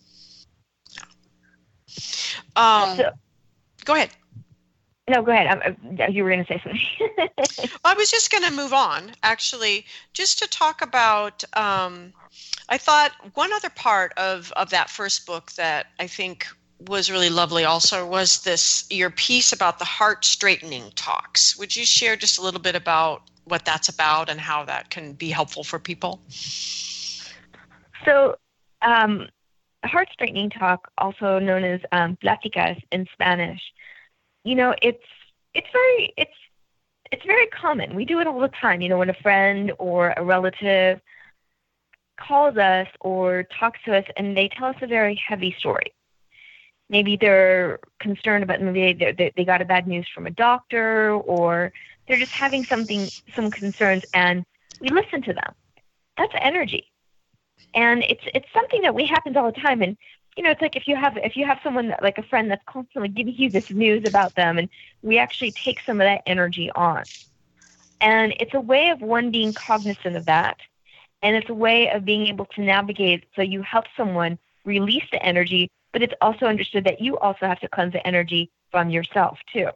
Um, 2.55 2.97
so, 2.97 3.11
go 3.85 3.95
ahead. 3.95 4.09
No, 5.07 5.21
go 5.21 5.31
ahead. 5.31 5.47
I'm, 5.47 5.99
uh, 5.99 6.07
you 6.07 6.23
were 6.23 6.31
going 6.31 6.43
to 6.43 6.53
say 6.53 6.61
something. 6.63 7.69
I 7.85 7.93
was 7.93 8.09
just 8.09 8.31
going 8.31 8.43
to 8.43 8.51
move 8.51 8.73
on, 8.73 9.11
actually, 9.23 9.85
just 10.13 10.39
to 10.39 10.49
talk 10.49 10.81
about. 10.81 11.43
Um, 11.53 12.13
I 12.69 12.77
thought 12.77 13.11
one 13.35 13.53
other 13.53 13.69
part 13.69 14.13
of 14.17 14.51
of 14.53 14.69
that 14.71 14.89
first 14.89 15.25
book 15.25 15.51
that 15.53 15.87
I 15.99 16.07
think 16.07 16.47
was 16.87 17.09
really 17.09 17.29
lovely 17.29 17.63
also 17.63 18.05
was 18.05 18.43
this 18.43 18.85
your 18.89 19.09
piece 19.09 19.53
about 19.53 19.79
the 19.79 19.85
heart 19.85 20.25
straightening 20.25 20.91
talks. 20.95 21.57
Would 21.57 21.75
you 21.75 21.85
share 21.85 22.15
just 22.15 22.37
a 22.37 22.41
little 22.41 22.59
bit 22.59 22.75
about 22.75 23.23
what 23.45 23.65
that's 23.65 23.89
about 23.89 24.29
and 24.29 24.39
how 24.39 24.65
that 24.65 24.89
can 24.89 25.13
be 25.13 25.29
helpful 25.29 25.63
for 25.63 25.79
people? 25.79 26.19
So, 28.03 28.37
um, 28.81 29.29
heart 29.83 30.09
straightening 30.11 30.49
talk, 30.49 30.91
also 30.97 31.39
known 31.39 31.63
as 31.63 31.81
um, 31.91 32.17
pláticas 32.17 32.81
in 32.91 33.07
Spanish, 33.13 33.61
you 34.43 34.55
know, 34.55 34.75
it's 34.81 35.03
it's 35.53 35.67
very 35.71 36.13
it's 36.17 36.31
it's 37.11 37.25
very 37.25 37.47
common. 37.47 37.95
We 37.95 38.05
do 38.05 38.19
it 38.19 38.27
all 38.27 38.39
the 38.39 38.49
time. 38.49 38.81
You 38.81 38.89
know, 38.89 38.97
when 38.97 39.09
a 39.09 39.15
friend 39.21 39.71
or 39.77 40.13
a 40.17 40.23
relative 40.23 40.99
calls 42.17 42.57
us 42.57 42.87
or 43.01 43.43
talks 43.43 43.79
to 43.85 43.95
us 43.97 44.05
and 44.17 44.35
they 44.35 44.49
tell 44.49 44.69
us 44.69 44.75
a 44.81 44.87
very 44.87 45.15
heavy 45.15 45.55
story. 45.57 45.93
Maybe 46.89 47.17
they're 47.17 47.79
concerned 47.99 48.43
about 48.43 48.61
maybe 48.61 48.93
they 48.93 49.31
they 49.35 49.45
got 49.45 49.61
a 49.61 49.65
bad 49.65 49.87
news 49.87 50.07
from 50.13 50.27
a 50.27 50.31
doctor 50.31 51.13
or 51.13 51.73
they're 52.07 52.19
just 52.19 52.31
having 52.31 52.65
something 52.65 53.09
some 53.35 53.49
concerns 53.49 54.03
and 54.13 54.45
we 54.79 54.89
listen 54.89 55.21
to 55.23 55.33
them. 55.33 55.53
That's 56.17 56.33
energy. 56.39 56.91
And 57.73 58.03
it's 58.03 58.23
it's 58.33 58.47
something 58.53 58.81
that 58.83 58.95
we 58.95 59.05
happens 59.05 59.35
all 59.35 59.51
the 59.51 59.59
time 59.59 59.81
and 59.81 59.97
you 60.35 60.43
know, 60.43 60.51
it's 60.51 60.61
like 60.61 60.75
if 60.75 60.87
you 60.87 60.95
have 60.95 61.17
if 61.17 61.37
you 61.37 61.45
have 61.45 61.59
someone 61.63 61.87
that, 61.89 62.03
like 62.03 62.17
a 62.17 62.23
friend 62.23 62.51
that's 62.51 62.63
constantly 62.65 63.09
giving 63.09 63.35
you 63.35 63.49
this 63.49 63.69
news 63.69 64.05
about 64.05 64.35
them, 64.35 64.57
and 64.57 64.69
we 65.01 65.17
actually 65.17 65.53
take 65.53 65.79
some 65.85 66.01
of 66.01 66.05
that 66.05 66.23
energy 66.25 66.69
on, 66.75 67.05
and 68.01 68.33
it's 68.39 68.53
a 68.53 68.59
way 68.59 68.89
of 68.89 69.01
one 69.01 69.31
being 69.31 69.53
cognizant 69.53 70.17
of 70.17 70.25
that, 70.25 70.57
and 71.21 71.35
it's 71.35 71.49
a 71.49 71.53
way 71.53 71.89
of 71.89 72.05
being 72.05 72.27
able 72.27 72.45
to 72.45 72.61
navigate. 72.61 73.25
So 73.35 73.41
you 73.41 73.61
help 73.61 73.85
someone 73.97 74.37
release 74.63 75.03
the 75.11 75.23
energy, 75.23 75.69
but 75.93 76.01
it's 76.01 76.13
also 76.21 76.45
understood 76.45 76.83
that 76.85 77.01
you 77.01 77.17
also 77.17 77.45
have 77.47 77.59
to 77.61 77.67
cleanse 77.69 77.93
the 77.93 78.05
energy 78.05 78.49
from 78.71 78.89
yourself 78.89 79.37
too, 79.51 79.69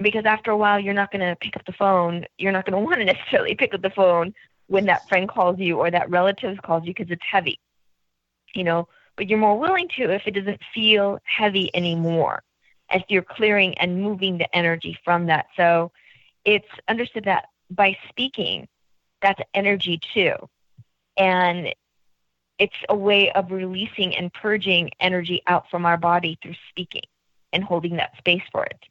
because 0.00 0.24
after 0.24 0.50
a 0.50 0.56
while 0.56 0.80
you're 0.80 0.94
not 0.94 1.10
going 1.10 1.26
to 1.26 1.36
pick 1.36 1.56
up 1.56 1.64
the 1.66 1.72
phone. 1.72 2.24
You're 2.38 2.52
not 2.52 2.64
going 2.64 2.80
to 2.80 2.84
want 2.84 2.98
to 2.98 3.04
necessarily 3.04 3.54
pick 3.54 3.74
up 3.74 3.82
the 3.82 3.90
phone 3.90 4.34
when 4.68 4.86
that 4.86 5.08
friend 5.08 5.28
calls 5.28 5.58
you 5.58 5.78
or 5.78 5.90
that 5.90 6.10
relative 6.10 6.60
calls 6.62 6.84
you 6.84 6.94
because 6.94 7.10
it's 7.10 7.22
heavy. 7.30 7.58
You 8.54 8.64
know, 8.64 8.88
but 9.16 9.28
you're 9.28 9.38
more 9.38 9.58
willing 9.58 9.88
to 9.96 10.10
if 10.10 10.22
it 10.26 10.30
doesn't 10.30 10.60
feel 10.74 11.18
heavy 11.24 11.70
anymore 11.74 12.42
as 12.90 13.02
you're 13.08 13.22
clearing 13.22 13.76
and 13.78 14.02
moving 14.02 14.38
the 14.38 14.56
energy 14.56 14.98
from 15.04 15.26
that. 15.26 15.46
So 15.56 15.92
it's 16.44 16.68
understood 16.88 17.24
that 17.24 17.46
by 17.70 17.96
speaking, 18.08 18.66
that's 19.22 19.40
energy 19.54 20.00
too. 20.14 20.34
And 21.16 21.74
it's 22.58 22.74
a 22.88 22.96
way 22.96 23.30
of 23.32 23.50
releasing 23.50 24.16
and 24.16 24.32
purging 24.32 24.90
energy 25.00 25.42
out 25.46 25.70
from 25.70 25.86
our 25.86 25.96
body 25.96 26.38
through 26.42 26.54
speaking 26.70 27.02
and 27.52 27.62
holding 27.62 27.96
that 27.96 28.16
space 28.18 28.42
for 28.50 28.64
it. 28.64 28.84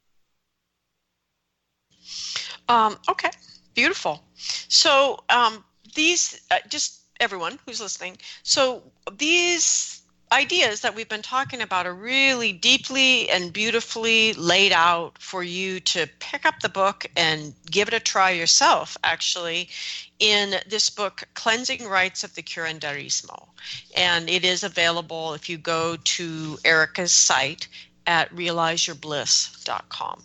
Um, 2.68 2.96
okay, 3.08 3.30
beautiful. 3.74 4.22
So 4.34 5.22
um, 5.30 5.64
these, 5.94 6.40
uh, 6.50 6.58
just 6.68 7.00
everyone 7.20 7.58
who's 7.66 7.80
listening, 7.80 8.16
so 8.42 8.82
these 9.16 9.97
ideas 10.32 10.80
that 10.80 10.94
we've 10.94 11.08
been 11.08 11.22
talking 11.22 11.60
about 11.60 11.86
are 11.86 11.94
really 11.94 12.52
deeply 12.52 13.28
and 13.30 13.52
beautifully 13.52 14.32
laid 14.34 14.72
out 14.72 15.18
for 15.18 15.42
you 15.42 15.80
to 15.80 16.08
pick 16.18 16.44
up 16.44 16.60
the 16.60 16.68
book 16.68 17.06
and 17.16 17.54
give 17.70 17.88
it 17.88 17.94
a 17.94 18.00
try 18.00 18.30
yourself, 18.30 18.96
actually, 19.04 19.68
in 20.18 20.54
this 20.68 20.90
book, 20.90 21.24
Cleansing 21.34 21.86
Rites 21.86 22.24
of 22.24 22.34
the 22.34 22.42
Curanderismo. 22.42 23.48
And 23.96 24.28
it 24.28 24.44
is 24.44 24.64
available 24.64 25.34
if 25.34 25.48
you 25.48 25.58
go 25.58 25.96
to 25.96 26.58
Erika's 26.64 27.12
site 27.12 27.68
at 28.06 28.34
realizeyourbliss.com. 28.34 30.22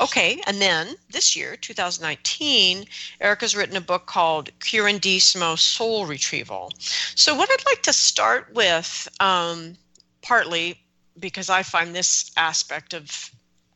Okay, 0.00 0.40
and 0.46 0.60
then 0.60 0.94
this 1.10 1.34
year, 1.34 1.56
2019, 1.56 2.84
Erika's 3.20 3.56
written 3.56 3.76
a 3.76 3.80
book 3.80 4.06
called 4.06 4.50
Curanderismo 4.60 5.58
Soul 5.58 6.06
Retrieval. 6.06 6.72
So, 7.14 7.34
what 7.34 7.50
I'd 7.50 7.66
like 7.66 7.82
to 7.82 7.92
start 7.92 8.52
with, 8.54 9.08
um, 9.20 9.74
partly 10.22 10.78
because 11.18 11.50
I 11.50 11.62
find 11.62 11.94
this 11.94 12.30
aspect 12.36 12.94
of 12.94 13.30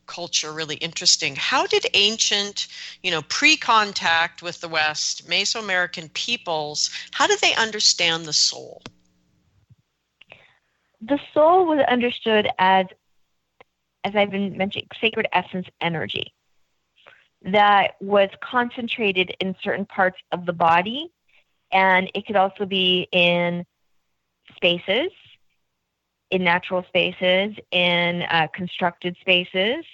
culture 0.06 0.52
really 0.52 0.76
interesting. 0.76 1.34
How 1.36 1.66
did 1.66 1.86
ancient, 1.94 2.68
you 3.02 3.10
know, 3.10 3.22
pre-contact 3.22 4.42
with 4.42 4.60
the 4.60 4.68
West, 4.68 5.28
Mesoamerican 5.28 6.12
peoples, 6.12 6.90
how 7.12 7.26
did 7.26 7.40
they 7.40 7.54
understand 7.54 8.26
the 8.26 8.32
soul? 8.32 8.82
The 11.00 11.18
soul 11.32 11.66
was 11.66 11.84
understood 11.88 12.48
as 12.58 12.86
as 14.04 14.14
I've 14.16 14.30
been 14.30 14.56
mentioning, 14.56 14.88
sacred 15.00 15.28
essence 15.32 15.66
energy 15.80 16.32
that 17.44 17.96
was 18.00 18.28
concentrated 18.40 19.34
in 19.40 19.56
certain 19.62 19.86
parts 19.86 20.18
of 20.30 20.46
the 20.46 20.52
body. 20.52 21.10
And 21.72 22.10
it 22.14 22.26
could 22.26 22.36
also 22.36 22.66
be 22.66 23.08
in 23.12 23.64
spaces, 24.56 25.10
in 26.30 26.44
natural 26.44 26.84
spaces, 26.84 27.56
in 27.70 28.22
uh, 28.22 28.48
constructed 28.52 29.16
spaces. 29.20 29.84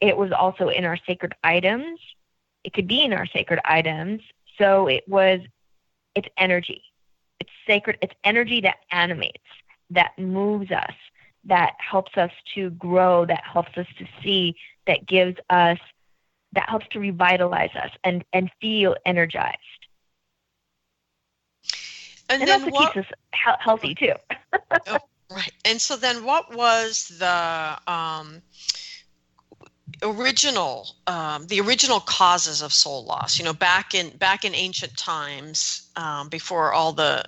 It 0.00 0.16
was 0.16 0.32
also 0.32 0.68
in 0.68 0.84
our 0.84 0.98
sacred 1.06 1.34
items. 1.42 2.00
It 2.64 2.72
could 2.72 2.88
be 2.88 3.02
in 3.02 3.12
our 3.12 3.26
sacred 3.26 3.60
items. 3.64 4.20
So 4.58 4.88
it 4.88 5.04
was, 5.08 5.40
it's 6.14 6.28
energy. 6.36 6.82
It's 7.40 7.50
sacred. 7.66 7.98
It's 8.02 8.14
energy 8.24 8.60
that 8.62 8.76
animates, 8.90 9.44
that 9.90 10.18
moves 10.18 10.70
us, 10.70 10.94
that 11.46 11.74
helps 11.78 12.16
us 12.16 12.30
to 12.54 12.70
grow, 12.70 13.24
that 13.26 13.42
helps 13.44 13.76
us 13.76 13.86
to 13.98 14.06
see, 14.22 14.56
that 14.86 15.06
gives 15.06 15.36
us, 15.50 15.78
that 16.52 16.68
helps 16.68 16.86
to 16.90 17.00
revitalize 17.00 17.74
us 17.74 17.90
and, 18.04 18.24
and 18.32 18.50
feel 18.60 18.96
energized. 19.04 19.58
And, 22.28 22.42
and 22.42 22.50
also 22.50 22.70
what, 22.70 22.92
keeps 22.92 23.06
us 23.06 23.12
he- 23.34 23.60
healthy 23.60 23.94
too. 23.94 24.14
oh, 24.88 24.98
right. 25.30 25.52
And 25.64 25.80
so 25.80 25.96
then 25.96 26.24
what 26.24 26.54
was 26.54 27.08
the, 27.18 27.78
um, 27.86 28.42
original 30.02 30.88
um, 31.06 31.46
the 31.46 31.60
original 31.60 32.00
causes 32.00 32.60
of 32.60 32.72
soul 32.72 33.04
loss 33.04 33.38
you 33.38 33.44
know 33.44 33.52
back 33.52 33.94
in 33.94 34.10
back 34.18 34.44
in 34.44 34.54
ancient 34.54 34.96
times 34.96 35.90
um, 35.96 36.28
before 36.28 36.72
all 36.72 36.92
the 36.92 37.24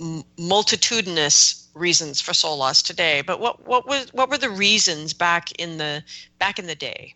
m- 0.00 0.24
multitudinous 0.38 1.65
reasons 1.76 2.20
for 2.20 2.32
soul 2.32 2.56
loss 2.56 2.82
today 2.82 3.22
but 3.22 3.38
what 3.38 3.66
what 3.66 3.86
was 3.86 4.12
what 4.12 4.30
were 4.30 4.38
the 4.38 4.50
reasons 4.50 5.12
back 5.12 5.52
in 5.60 5.76
the 5.76 6.02
back 6.38 6.58
in 6.58 6.66
the 6.66 6.74
day? 6.74 7.14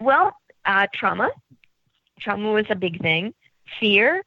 Well 0.00 0.34
uh, 0.64 0.86
trauma. 0.94 1.30
Trauma 2.20 2.52
was 2.52 2.66
a 2.70 2.74
big 2.74 3.00
thing. 3.00 3.34
Fear 3.78 4.22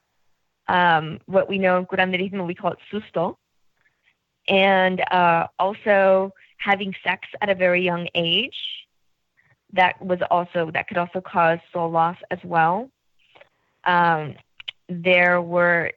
um, 0.67 1.19
what 1.25 1.49
we 1.49 1.57
know 1.57 1.77
in 1.77 1.85
curanderismo 1.85 2.45
we 2.45 2.55
call 2.55 2.73
it 2.73 2.79
susto. 2.91 3.37
And 4.47 5.01
uh, 5.11 5.47
also 5.59 6.31
having 6.57 6.93
sex 7.03 7.27
at 7.41 7.49
a 7.49 7.55
very 7.55 7.83
young 7.83 8.07
age 8.15 8.55
that 9.73 9.99
was 10.01 10.19
also 10.29 10.69
that 10.71 10.87
could 10.87 10.97
also 10.97 11.21
cause 11.21 11.59
soul 11.71 11.89
loss 11.89 12.17
as 12.29 12.39
well. 12.43 12.89
Um, 13.85 14.35
there 14.87 15.41
were 15.41 15.91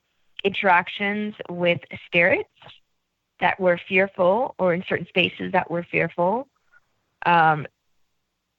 interactions 0.47 1.34
with 1.51 1.80
spirits 2.07 2.49
that 3.40 3.59
were 3.61 3.78
fearful 3.88 4.55
or 4.59 4.72
in 4.72 4.82
certain 4.88 5.07
spaces 5.07 5.53
that 5.53 5.70
were 5.70 5.84
fearful 5.90 6.49
um, 7.26 7.66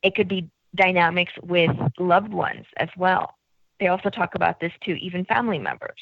it 0.03 0.13
could 0.15 0.27
be 0.27 0.49
dynamics 0.75 1.33
with 1.43 1.75
loved 1.97 2.33
ones 2.33 2.65
as 2.77 2.89
well 2.97 3.35
they 3.79 3.87
also 3.87 4.09
talk 4.09 4.35
about 4.35 4.59
this 4.59 4.73
too 4.83 4.93
even 4.93 5.25
family 5.25 5.59
members 5.59 6.01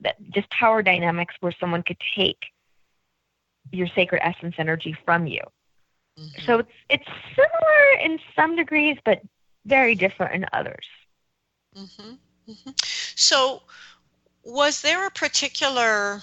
that 0.00 0.16
just 0.30 0.48
power 0.50 0.82
dynamics 0.82 1.34
where 1.40 1.52
someone 1.60 1.82
could 1.82 1.96
take 2.16 2.38
your 3.72 3.88
sacred 3.94 4.20
essence 4.22 4.54
energy 4.58 4.96
from 5.04 5.26
you. 5.26 5.40
Mm-hmm. 6.18 6.42
So 6.46 6.58
it's 6.58 6.72
it's 6.88 7.08
similar 7.34 8.04
in 8.04 8.18
some 8.34 8.56
degrees, 8.56 8.96
but 9.04 9.22
very 9.66 9.94
different 9.94 10.34
in 10.34 10.46
others. 10.52 10.86
Mm-hmm. 11.76 12.12
Mm-hmm. 12.50 12.70
So, 13.14 13.62
was 14.48 14.80
there 14.80 15.06
a 15.06 15.10
particular 15.10 16.22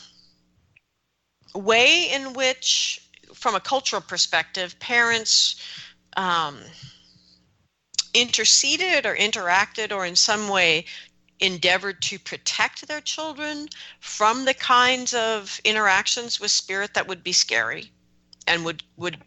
way 1.53 2.09
in 2.11 2.33
which, 2.33 2.99
from 3.35 3.53
a 3.53 3.59
cultural 3.59 4.01
perspective, 4.01 4.77
parents 4.79 5.61
um, 6.17 6.59
interceded 8.15 9.05
or 9.05 9.15
interacted 9.15 9.95
or 9.95 10.07
in 10.07 10.15
some 10.15 10.49
way 10.49 10.85
endeavored 11.39 12.01
to 12.01 12.17
protect 12.17 12.87
their 12.87 13.01
children 13.01 13.67
from 13.99 14.45
the 14.45 14.53
kinds 14.55 15.13
of 15.13 15.61
interactions 15.63 16.39
with 16.39 16.49
spirit 16.49 16.95
that 16.95 17.07
would 17.07 17.23
be 17.23 17.33
scary 17.33 17.91
and 18.47 18.65
would 18.65 18.81
would 18.97 19.17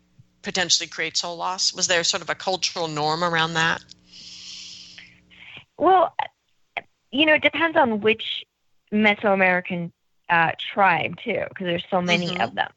potentially 0.42 0.88
create 0.88 1.16
soul 1.16 1.36
loss? 1.36 1.72
Was 1.72 1.86
there 1.86 2.02
sort 2.02 2.22
of 2.22 2.30
a 2.30 2.34
cultural 2.34 2.88
norm 2.88 3.22
around 3.22 3.54
that? 3.54 3.84
Well 5.76 6.12
you 7.12 7.26
know 7.26 7.34
it 7.34 7.42
depends 7.42 7.76
on 7.76 8.00
which 8.00 8.44
mesoamerican 8.92 9.90
uh, 10.30 10.52
tribe 10.72 11.16
too 11.22 11.42
because 11.48 11.66
there's 11.66 11.86
so 11.90 12.02
many 12.02 12.28
mm-hmm. 12.28 12.42
of 12.42 12.54
them 12.54 12.70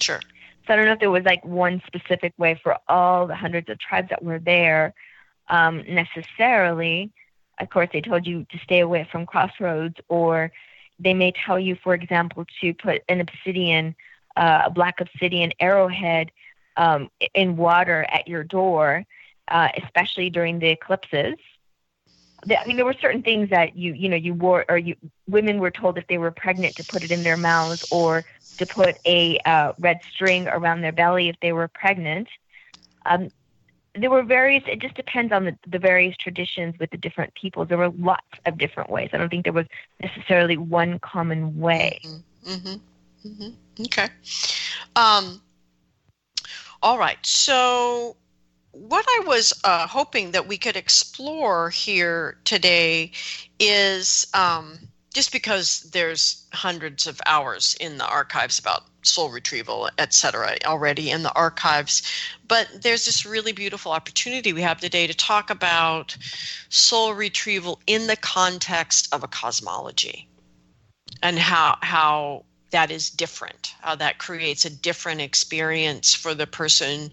sure 0.00 0.20
so 0.66 0.72
i 0.72 0.76
don't 0.76 0.86
know 0.86 0.92
if 0.92 1.00
there 1.00 1.10
was 1.10 1.24
like 1.24 1.44
one 1.44 1.82
specific 1.86 2.32
way 2.38 2.58
for 2.62 2.76
all 2.88 3.26
the 3.26 3.34
hundreds 3.34 3.68
of 3.68 3.78
tribes 3.78 4.08
that 4.10 4.22
were 4.22 4.38
there 4.38 4.94
um, 5.48 5.84
necessarily 5.86 7.12
of 7.58 7.70
course, 7.70 7.88
they 7.92 8.00
told 8.00 8.26
you 8.26 8.46
to 8.50 8.58
stay 8.58 8.80
away 8.80 9.06
from 9.10 9.26
crossroads, 9.26 9.96
or 10.08 10.52
they 10.98 11.14
may 11.14 11.32
tell 11.32 11.58
you, 11.58 11.76
for 11.76 11.94
example, 11.94 12.44
to 12.60 12.74
put 12.74 13.02
an 13.08 13.20
obsidian, 13.20 13.94
uh, 14.36 14.62
a 14.66 14.70
black 14.70 15.00
obsidian 15.00 15.52
arrowhead 15.60 16.30
um, 16.76 17.10
in 17.34 17.56
water 17.56 18.04
at 18.08 18.26
your 18.26 18.44
door, 18.44 19.04
uh, 19.48 19.68
especially 19.82 20.30
during 20.30 20.58
the 20.58 20.68
eclipses. 20.68 21.34
I 22.50 22.66
mean, 22.66 22.76
there 22.76 22.84
were 22.84 22.96
certain 23.00 23.22
things 23.22 23.50
that 23.50 23.76
you, 23.76 23.92
you 23.94 24.08
know, 24.08 24.16
you 24.16 24.34
wore, 24.34 24.64
or 24.68 24.78
you, 24.78 24.96
women 25.28 25.58
were 25.58 25.70
told 25.70 25.98
if 25.98 26.06
they 26.06 26.18
were 26.18 26.30
pregnant 26.30 26.76
to 26.76 26.84
put 26.84 27.02
it 27.02 27.10
in 27.10 27.22
their 27.22 27.36
mouths, 27.36 27.84
or 27.90 28.24
to 28.58 28.66
put 28.66 28.98
a 29.06 29.38
uh, 29.40 29.72
red 29.78 30.00
string 30.12 30.46
around 30.48 30.80
their 30.80 30.92
belly 30.92 31.28
if 31.28 31.36
they 31.40 31.52
were 31.52 31.68
pregnant. 31.68 32.28
Um, 33.06 33.30
there 33.94 34.10
were 34.10 34.22
various 34.22 34.62
it 34.66 34.80
just 34.80 34.94
depends 34.94 35.32
on 35.32 35.44
the, 35.44 35.56
the 35.68 35.78
various 35.78 36.16
traditions 36.16 36.74
with 36.78 36.90
the 36.90 36.96
different 36.96 37.32
peoples 37.34 37.68
there 37.68 37.78
were 37.78 37.90
lots 37.90 38.26
of 38.46 38.58
different 38.58 38.90
ways 38.90 39.08
i 39.12 39.16
don't 39.16 39.28
think 39.28 39.44
there 39.44 39.52
was 39.52 39.66
necessarily 40.00 40.56
one 40.56 40.98
common 40.98 41.58
way 41.58 42.00
mm-hmm. 42.04 42.50
Mm-hmm. 42.50 43.28
Mm-hmm. 43.28 43.82
okay 43.84 44.08
um, 44.96 45.40
all 46.82 46.98
right 46.98 47.18
so 47.24 48.16
what 48.74 49.04
i 49.08 49.22
was 49.26 49.52
uh, 49.64 49.86
hoping 49.86 50.32
that 50.32 50.46
we 50.46 50.58
could 50.58 50.76
explore 50.76 51.70
here 51.70 52.36
today 52.44 53.10
is 53.58 54.26
um, 54.34 54.78
just 55.14 55.32
because 55.32 55.80
there's 55.92 56.44
hundreds 56.52 57.06
of 57.06 57.20
hours 57.24 57.76
in 57.80 57.98
the 57.98 58.06
archives 58.06 58.58
about 58.58 58.82
soul 59.06 59.30
retrieval, 59.30 59.88
etc., 59.98 60.56
already 60.64 61.10
in 61.10 61.22
the 61.22 61.32
archives. 61.34 62.02
But 62.48 62.68
there's 62.82 63.04
this 63.04 63.24
really 63.24 63.52
beautiful 63.52 63.92
opportunity 63.92 64.52
we 64.52 64.62
have 64.62 64.80
today 64.80 65.06
to 65.06 65.14
talk 65.14 65.50
about 65.50 66.16
soul 66.68 67.14
retrieval 67.14 67.80
in 67.86 68.06
the 68.06 68.16
context 68.16 69.08
of 69.12 69.22
a 69.22 69.28
cosmology 69.28 70.28
and 71.22 71.38
how 71.38 71.76
how 71.80 72.44
that 72.74 72.90
is 72.90 73.08
different, 73.08 73.72
how 73.82 73.94
that 73.94 74.18
creates 74.18 74.64
a 74.64 74.70
different 74.70 75.20
experience 75.20 76.12
for 76.12 76.34
the 76.34 76.44
person 76.46 77.12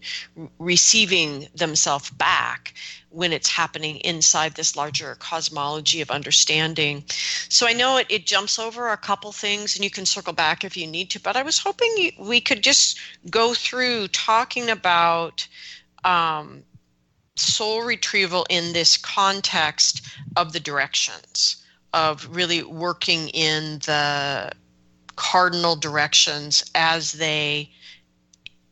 receiving 0.58 1.48
themselves 1.54 2.10
back 2.10 2.74
when 3.12 3.32
it's 3.32 3.48
happening 3.48 3.98
inside 3.98 4.56
this 4.56 4.76
larger 4.76 5.14
cosmology 5.20 6.02
of 6.02 6.10
understanding. 6.10 7.04
So 7.48 7.68
I 7.68 7.74
know 7.74 7.98
it, 7.98 8.08
it 8.10 8.26
jumps 8.26 8.58
over 8.58 8.90
a 8.90 8.98
couple 8.98 9.32
things, 9.32 9.76
and 9.76 9.84
you 9.84 9.92
can 9.92 10.08
circle 10.08 10.34
back 10.34 10.64
if 10.64 10.76
you 10.76 10.88
need 10.88 11.12
to, 11.12 11.20
but 11.20 11.38
I 11.38 11.44
was 11.44 11.60
hoping 11.60 12.12
we 12.18 12.42
could 12.42 12.64
just 12.64 13.00
go 13.30 13.54
through 13.54 14.08
talking 14.08 14.70
about. 14.70 15.48
Um, 16.04 16.64
soul 17.38 17.84
retrieval 17.84 18.46
in 18.50 18.74
this 18.74 18.98
context 18.98 20.02
of 20.36 20.52
the 20.52 20.60
directions 20.60 21.64
of 21.94 22.28
really 22.36 22.62
working 22.62 23.30
in 23.30 23.80
the 23.80 24.52
cardinal 25.16 25.76
directions 25.76 26.64
as 26.76 27.14
they 27.14 27.70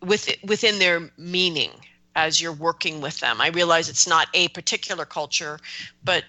with, 0.01 0.29
within 0.43 0.79
their 0.79 1.09
meaning 1.17 1.71
as 2.15 2.41
you're 2.41 2.53
working 2.53 3.01
with 3.01 3.19
them. 3.19 3.41
I 3.41 3.49
realize 3.49 3.89
it's 3.89 4.07
not 4.07 4.27
a 4.33 4.47
particular 4.49 5.05
culture, 5.05 5.59
but 6.03 6.23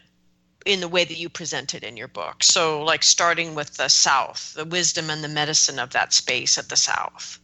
in 0.66 0.80
the 0.80 0.88
way 0.88 1.04
that 1.04 1.16
you 1.16 1.28
present 1.28 1.74
it 1.74 1.82
in 1.82 1.96
your 1.96 2.08
book. 2.08 2.42
So, 2.42 2.82
like 2.82 3.02
starting 3.02 3.54
with 3.54 3.76
the 3.76 3.88
South, 3.88 4.54
the 4.54 4.64
wisdom 4.64 5.10
and 5.10 5.24
the 5.24 5.28
medicine 5.28 5.78
of 5.78 5.90
that 5.90 6.12
space 6.12 6.58
at 6.58 6.68
the 6.68 6.76
South. 6.76 7.40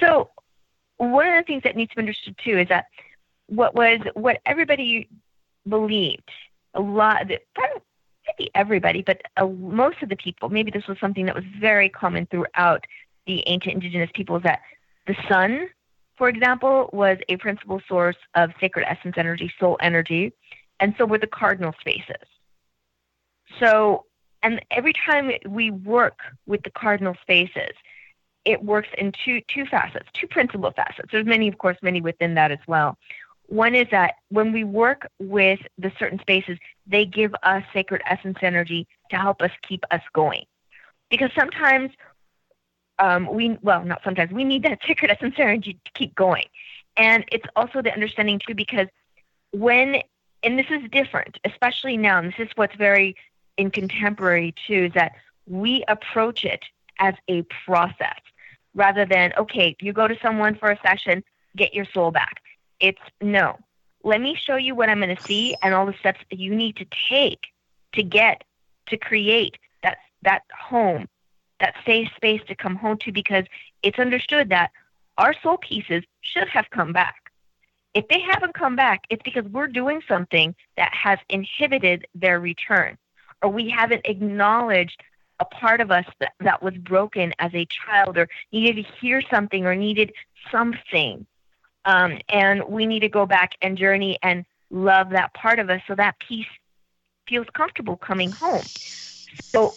So, 0.00 0.30
one 0.98 1.26
of 1.28 1.34
the 1.34 1.46
things 1.46 1.62
that 1.62 1.76
needs 1.76 1.90
to 1.90 1.96
be 1.96 2.02
understood 2.02 2.36
too 2.42 2.58
is 2.58 2.68
that 2.68 2.86
what 3.46 3.74
was 3.74 4.00
what 4.14 4.40
everybody 4.44 5.08
believed 5.68 6.30
a 6.74 6.80
lot 6.80 7.30
everybody, 8.54 9.02
but 9.02 9.22
uh, 9.36 9.46
most 9.46 10.02
of 10.02 10.08
the 10.08 10.16
people, 10.16 10.48
maybe 10.48 10.70
this 10.70 10.86
was 10.86 10.98
something 10.98 11.26
that 11.26 11.34
was 11.34 11.44
very 11.60 11.88
common 11.88 12.26
throughout 12.26 12.84
the 13.26 13.42
ancient 13.46 13.74
indigenous 13.74 14.10
peoples, 14.14 14.42
that 14.42 14.60
the 15.06 15.16
sun, 15.28 15.68
for 16.16 16.28
example, 16.28 16.90
was 16.92 17.18
a 17.28 17.36
principal 17.36 17.80
source 17.88 18.16
of 18.34 18.50
sacred 18.60 18.84
essence 18.88 19.14
energy, 19.16 19.52
soul 19.58 19.76
energy, 19.80 20.32
and 20.80 20.94
so 20.96 21.06
were 21.06 21.18
the 21.18 21.26
cardinal 21.26 21.74
spaces. 21.80 22.26
So, 23.58 24.04
and 24.42 24.64
every 24.70 24.92
time 24.92 25.32
we 25.48 25.70
work 25.70 26.18
with 26.46 26.62
the 26.62 26.70
cardinal 26.70 27.16
spaces, 27.22 27.72
it 28.44 28.62
works 28.62 28.88
in 28.96 29.12
two 29.24 29.40
two 29.48 29.66
facets, 29.66 30.08
two 30.12 30.28
principal 30.28 30.70
facets. 30.70 31.08
There's 31.10 31.26
many, 31.26 31.48
of 31.48 31.58
course, 31.58 31.76
many 31.82 32.00
within 32.00 32.34
that 32.34 32.52
as 32.52 32.58
well. 32.68 32.96
One 33.48 33.74
is 33.74 33.86
that 33.90 34.14
when 34.28 34.52
we 34.52 34.64
work 34.64 35.08
with 35.20 35.60
the 35.78 35.92
certain 35.98 36.18
spaces, 36.18 36.58
they 36.86 37.04
give 37.04 37.34
us 37.42 37.62
sacred 37.72 38.02
essence 38.04 38.38
energy 38.42 38.86
to 39.10 39.16
help 39.16 39.40
us 39.40 39.52
keep 39.62 39.84
us 39.90 40.02
going. 40.12 40.44
Because 41.10 41.30
sometimes 41.34 41.92
um, 42.98 43.32
we, 43.32 43.58
well, 43.62 43.84
not 43.84 44.02
sometimes, 44.02 44.32
we 44.32 44.44
need 44.44 44.64
that 44.64 44.80
sacred 44.86 45.10
essence 45.10 45.34
energy 45.38 45.78
to 45.84 45.90
keep 45.92 46.14
going. 46.14 46.46
And 46.96 47.24
it's 47.30 47.46
also 47.54 47.82
the 47.82 47.92
understanding 47.92 48.40
too, 48.44 48.54
because 48.54 48.88
when, 49.52 50.02
and 50.42 50.58
this 50.58 50.66
is 50.70 50.88
different, 50.90 51.38
especially 51.44 51.96
now, 51.96 52.18
and 52.18 52.28
this 52.28 52.38
is 52.38 52.48
what's 52.56 52.74
very 52.76 53.16
in 53.56 53.70
contemporary 53.70 54.54
too, 54.66 54.86
is 54.86 54.92
that 54.94 55.12
we 55.46 55.84
approach 55.88 56.44
it 56.44 56.64
as 56.98 57.14
a 57.28 57.42
process 57.64 58.20
rather 58.74 59.04
than, 59.04 59.32
okay, 59.38 59.76
you 59.80 59.92
go 59.92 60.08
to 60.08 60.18
someone 60.20 60.54
for 60.54 60.70
a 60.70 60.78
session, 60.86 61.22
get 61.54 61.74
your 61.74 61.84
soul 61.84 62.10
back. 62.10 62.40
It's 62.80 63.00
no. 63.20 63.58
Let 64.04 64.20
me 64.20 64.36
show 64.36 64.56
you 64.56 64.74
what 64.74 64.88
I'm 64.88 65.00
going 65.00 65.14
to 65.14 65.22
see 65.22 65.56
and 65.62 65.74
all 65.74 65.86
the 65.86 65.94
steps 65.98 66.20
that 66.30 66.38
you 66.38 66.54
need 66.54 66.76
to 66.76 66.86
take 67.08 67.40
to 67.94 68.02
get 68.02 68.44
to 68.86 68.96
create 68.96 69.56
that 69.82 69.98
that 70.22 70.42
home, 70.56 71.08
that 71.60 71.74
safe 71.84 72.08
space 72.16 72.40
to 72.48 72.54
come 72.54 72.76
home 72.76 72.98
to 72.98 73.12
because 73.12 73.44
it's 73.82 73.98
understood 73.98 74.50
that 74.50 74.70
our 75.18 75.34
soul 75.42 75.56
pieces 75.56 76.04
should 76.20 76.48
have 76.48 76.66
come 76.70 76.92
back. 76.92 77.30
If 77.94 78.06
they 78.08 78.20
haven't 78.20 78.54
come 78.54 78.76
back, 78.76 79.04
it's 79.08 79.22
because 79.22 79.44
we're 79.46 79.68
doing 79.68 80.02
something 80.06 80.54
that 80.76 80.92
has 80.92 81.18
inhibited 81.30 82.06
their 82.14 82.38
return 82.38 82.98
or 83.42 83.48
we 83.48 83.70
haven't 83.70 84.02
acknowledged 84.04 85.02
a 85.40 85.44
part 85.44 85.80
of 85.80 85.90
us 85.90 86.06
that, 86.20 86.32
that 86.40 86.62
was 86.62 86.74
broken 86.74 87.32
as 87.38 87.54
a 87.54 87.66
child 87.66 88.16
or 88.16 88.28
needed 88.52 88.84
to 88.84 88.92
hear 89.00 89.22
something 89.30 89.66
or 89.66 89.74
needed 89.74 90.12
something 90.50 91.26
um, 91.86 92.18
and 92.28 92.64
we 92.68 92.84
need 92.84 93.00
to 93.00 93.08
go 93.08 93.24
back 93.24 93.52
and 93.62 93.78
journey 93.78 94.18
and 94.22 94.44
love 94.70 95.10
that 95.10 95.32
part 95.34 95.58
of 95.58 95.70
us 95.70 95.80
so 95.86 95.94
that 95.94 96.16
piece 96.18 96.46
feels 97.28 97.46
comfortable 97.54 97.96
coming 97.96 98.32
home. 98.32 98.68
So 99.54 99.76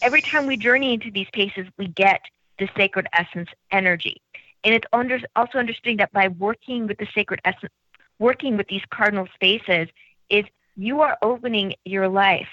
every 0.00 0.22
time 0.22 0.46
we 0.46 0.56
journey 0.56 0.94
into 0.94 1.10
these 1.10 1.26
spaces, 1.28 1.66
we 1.78 1.88
get 1.88 2.22
the 2.58 2.68
sacred 2.76 3.06
essence 3.12 3.50
energy. 3.70 4.20
And 4.64 4.74
it's 4.74 4.86
under, 4.92 5.20
also 5.36 5.58
understanding 5.58 5.98
that 5.98 6.12
by 6.12 6.28
working 6.28 6.86
with 6.86 6.96
the 6.96 7.06
sacred 7.14 7.40
essence, 7.44 7.72
working 8.18 8.56
with 8.56 8.66
these 8.68 8.82
cardinal 8.90 9.28
spaces, 9.34 9.88
is 10.30 10.44
you 10.76 11.02
are 11.02 11.18
opening 11.20 11.74
your 11.84 12.08
life 12.08 12.48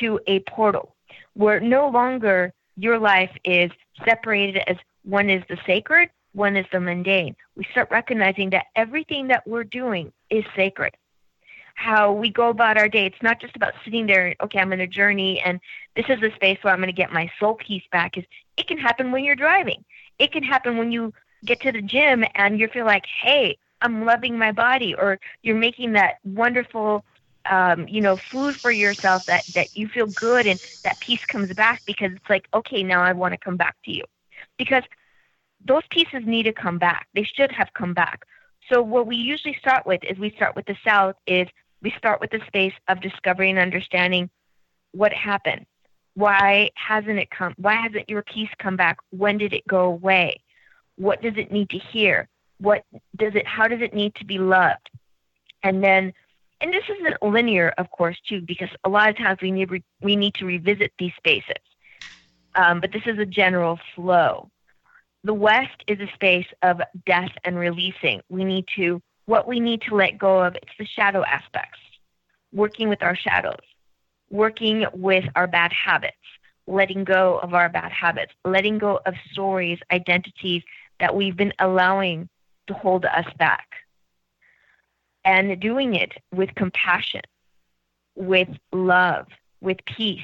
to 0.00 0.18
a 0.26 0.40
portal 0.40 0.96
where 1.34 1.60
no 1.60 1.88
longer 1.88 2.52
your 2.76 2.98
life 2.98 3.30
is 3.44 3.70
separated 4.04 4.62
as 4.66 4.76
one 5.02 5.28
is 5.28 5.42
the 5.48 5.58
sacred 5.66 6.08
one 6.34 6.56
is 6.56 6.66
the 6.72 6.80
mundane. 6.80 7.36
We 7.56 7.64
start 7.70 7.88
recognizing 7.90 8.50
that 8.50 8.66
everything 8.76 9.28
that 9.28 9.46
we're 9.46 9.64
doing 9.64 10.12
is 10.30 10.44
sacred. 10.54 10.94
How 11.76 12.12
we 12.12 12.30
go 12.30 12.50
about 12.50 12.78
our 12.78 12.88
day, 12.88 13.06
it's 13.06 13.22
not 13.22 13.40
just 13.40 13.56
about 13.56 13.74
sitting 13.84 14.06
there, 14.06 14.34
okay, 14.42 14.60
I'm 14.60 14.72
in 14.72 14.80
a 14.80 14.86
journey 14.86 15.40
and 15.40 15.60
this 15.96 16.06
is 16.08 16.20
the 16.20 16.30
space 16.34 16.58
where 16.62 16.72
I'm 16.72 16.78
going 16.80 16.86
to 16.86 16.92
get 16.92 17.12
my 17.12 17.30
soul 17.40 17.54
peace 17.54 17.82
back. 17.90 18.16
Is 18.16 18.24
It 18.56 18.68
can 18.68 18.78
happen 18.78 19.10
when 19.10 19.24
you're 19.24 19.34
driving. 19.34 19.84
It 20.18 20.30
can 20.32 20.44
happen 20.44 20.76
when 20.76 20.92
you 20.92 21.12
get 21.44 21.60
to 21.62 21.72
the 21.72 21.82
gym 21.82 22.24
and 22.34 22.60
you 22.60 22.68
feel 22.68 22.86
like, 22.86 23.04
hey, 23.22 23.58
I'm 23.80 24.04
loving 24.04 24.38
my 24.38 24.52
body, 24.52 24.94
or 24.94 25.18
you're 25.42 25.56
making 25.56 25.92
that 25.92 26.14
wonderful, 26.24 27.04
um, 27.50 27.86
you 27.88 28.00
know, 28.00 28.16
food 28.30 28.56
for 28.62 28.70
yourself 28.70 29.22
that 29.26 29.44
that 29.54 29.68
you 29.76 29.88
feel 29.88 30.06
good 30.06 30.46
and 30.46 30.58
that 30.84 31.00
peace 31.00 31.24
comes 31.26 31.52
back 31.52 31.82
because 31.84 32.12
it's 32.12 32.30
like, 32.30 32.48
okay, 32.54 32.82
now 32.82 33.02
I 33.02 33.12
want 33.12 33.32
to 33.32 33.38
come 33.38 33.56
back 33.56 33.76
to 33.84 33.90
you, 33.92 34.04
because 34.56 34.84
those 35.64 35.82
pieces 35.90 36.22
need 36.26 36.44
to 36.44 36.52
come 36.52 36.78
back. 36.78 37.08
They 37.14 37.24
should 37.24 37.50
have 37.52 37.72
come 37.74 37.94
back. 37.94 38.26
So 38.70 38.82
what 38.82 39.06
we 39.06 39.16
usually 39.16 39.56
start 39.58 39.86
with 39.86 40.02
is 40.04 40.18
we 40.18 40.30
start 40.30 40.56
with 40.56 40.66
the 40.66 40.76
south 40.84 41.16
is 41.26 41.48
we 41.82 41.92
start 41.98 42.20
with 42.20 42.30
the 42.30 42.40
space 42.46 42.72
of 42.88 43.00
discovering 43.00 43.50
and 43.50 43.58
understanding 43.60 44.30
what 44.92 45.12
happened. 45.12 45.66
Why 46.14 46.70
hasn't 46.74 47.18
it 47.18 47.30
come? 47.30 47.54
Why 47.56 47.74
hasn't 47.74 48.08
your 48.08 48.22
piece 48.22 48.48
come 48.58 48.76
back? 48.76 48.98
When 49.10 49.36
did 49.36 49.52
it 49.52 49.66
go 49.66 49.84
away? 49.84 50.40
What 50.96 51.20
does 51.20 51.34
it 51.36 51.52
need 51.52 51.70
to 51.70 51.78
hear? 51.78 52.28
What 52.58 52.84
does 53.16 53.34
it? 53.34 53.46
How 53.46 53.66
does 53.66 53.80
it 53.80 53.94
need 53.94 54.14
to 54.16 54.24
be 54.24 54.38
loved? 54.38 54.88
And 55.62 55.82
then, 55.82 56.12
and 56.60 56.72
this 56.72 56.84
isn't 56.88 57.22
linear, 57.22 57.74
of 57.78 57.90
course, 57.90 58.16
too, 58.28 58.40
because 58.40 58.68
a 58.84 58.88
lot 58.88 59.10
of 59.10 59.16
times 59.16 59.40
we 59.42 59.50
need 59.50 59.82
we 60.00 60.16
need 60.16 60.34
to 60.34 60.46
revisit 60.46 60.92
these 60.98 61.12
spaces. 61.16 61.62
Um, 62.54 62.80
but 62.80 62.92
this 62.92 63.02
is 63.06 63.18
a 63.18 63.26
general 63.26 63.80
flow. 63.94 64.50
The 65.24 65.34
West 65.34 65.82
is 65.86 65.98
a 66.00 66.12
space 66.12 66.46
of 66.62 66.82
death 67.06 67.30
and 67.44 67.58
releasing. 67.58 68.20
We 68.28 68.44
need 68.44 68.66
to 68.76 69.00
what 69.24 69.48
we 69.48 69.58
need 69.58 69.80
to 69.88 69.94
let 69.94 70.18
go 70.18 70.42
of. 70.44 70.54
It's 70.54 70.76
the 70.78 70.84
shadow 70.84 71.24
aspects, 71.24 71.78
working 72.52 72.90
with 72.90 73.02
our 73.02 73.16
shadows, 73.16 73.64
working 74.28 74.84
with 74.92 75.24
our 75.34 75.46
bad 75.46 75.72
habits, 75.72 76.16
letting 76.66 77.04
go 77.04 77.38
of 77.38 77.54
our 77.54 77.70
bad 77.70 77.90
habits, 77.90 78.34
letting 78.44 78.76
go 78.76 79.00
of 79.06 79.14
stories, 79.32 79.78
identities 79.90 80.62
that 81.00 81.14
we've 81.14 81.36
been 81.36 81.54
allowing 81.58 82.28
to 82.66 82.74
hold 82.74 83.06
us 83.06 83.26
back. 83.38 83.66
And 85.24 85.58
doing 85.58 85.94
it 85.94 86.12
with 86.34 86.54
compassion, 86.54 87.22
with 88.14 88.50
love, 88.72 89.26
with 89.62 89.78
peace, 89.86 90.20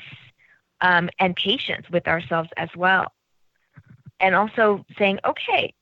um, 0.82 1.08
and 1.18 1.34
patience 1.34 1.88
with 1.90 2.06
ourselves 2.06 2.50
as 2.58 2.68
well. 2.76 3.10
And 4.20 4.34
also 4.34 4.84
saying, 4.98 5.18
okay, 5.24 5.74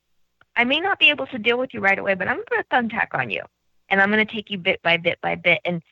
I 0.57 0.65
may 0.65 0.81
not 0.81 0.99
be 0.99 1.11
able 1.11 1.27
to 1.29 1.39
deal 1.39 1.59
with 1.59 1.75
you 1.75 1.81
right 1.81 1.99
away, 1.99 2.15
but 2.15 2.29
I'm 2.29 2.37
going 2.37 2.47
to 2.47 2.57
put 2.57 2.67
a 2.71 2.75
thumbtack 2.75 3.09
on 3.19 3.31
you. 3.31 3.43
And 3.89 4.01
I'm 4.01 4.11
going 4.11 4.25
to 4.25 4.33
take 4.33 4.51
you 4.51 4.59
bit 4.59 4.83
by 4.83 4.97
bit 4.97 5.19
by 5.21 5.35
bit. 5.35 5.61
And 5.65 5.83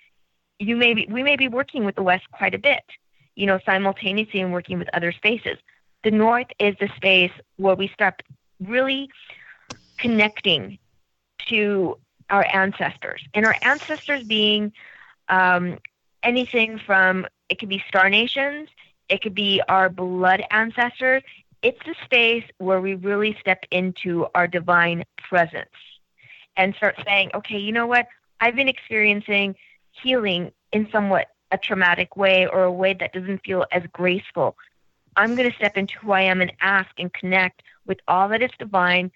you 0.59 0.77
may 0.77 0.95
be, 0.95 1.07
we 1.11 1.23
may 1.23 1.37
be 1.37 1.49
working 1.49 1.85
with 1.85 1.97
the 1.97 2.03
West 2.03 2.25
quite 2.33 2.55
a 2.55 2.59
bit, 2.59 2.83
you 3.35 3.47
know, 3.47 3.59
simultaneously 3.67 4.41
and 4.41 4.53
working 4.53 4.79
with 4.79 4.89
other 4.93 5.13
spaces. 5.13 5.59
The 6.05 6.11
North 6.11 6.47
is 6.59 6.77
the 6.79 6.89
space 6.97 7.33
where 7.57 7.75
we 7.75 7.89
start 7.89 8.23
really 8.61 9.11
connecting 9.99 10.79
to 11.49 11.99
our 12.31 12.47
ancestors, 12.53 13.23
and 13.35 13.47
our 13.47 13.55
ancestors 13.63 14.25
being 14.25 14.73
um, 15.29 15.79
anything 16.23 16.79
from 16.79 17.27
it 17.49 17.59
could 17.59 17.69
be 17.69 17.83
star 17.89 18.11
nations, 18.11 18.69
it 19.09 19.23
could 19.23 19.35
be 19.35 19.63
our 19.69 19.89
blood 19.89 20.43
ancestors. 20.51 21.23
It's 21.67 21.85
the 21.85 21.97
space 22.05 22.45
where 22.59 22.81
we 22.81 22.95
really 22.95 23.37
step 23.41 23.65
into 23.73 24.29
our 24.37 24.47
divine 24.47 25.03
presence 25.19 25.75
and 26.57 26.73
start 26.77 26.95
saying, 27.05 27.33
okay, 27.35 27.59
you 27.59 27.73
know 27.73 27.89
what? 27.89 28.07
I've 28.41 28.55
been 28.55 28.69
experiencing 28.69 29.57
healing 29.91 30.53
in 30.71 30.89
somewhat 30.93 31.27
a 31.51 31.59
traumatic 31.59 32.17
way 32.17 32.47
or 32.47 32.63
a 32.63 32.73
way 32.73 32.95
that 32.95 33.13
doesn't 33.13 33.45
feel 33.45 33.67
as 33.73 33.83
graceful. 33.93 34.57
I'm 35.17 35.35
going 35.35 35.51
to 35.51 35.57
step 35.57 35.77
into 35.77 35.99
who 35.99 36.13
I 36.13 36.21
am 36.21 36.41
and 36.41 36.53
ask 36.61 36.89
and 36.99 37.13
connect 37.13 37.65
with 37.85 37.99
all 38.07 38.29
that 38.29 38.43
is 38.43 38.53
divine. 38.61 39.11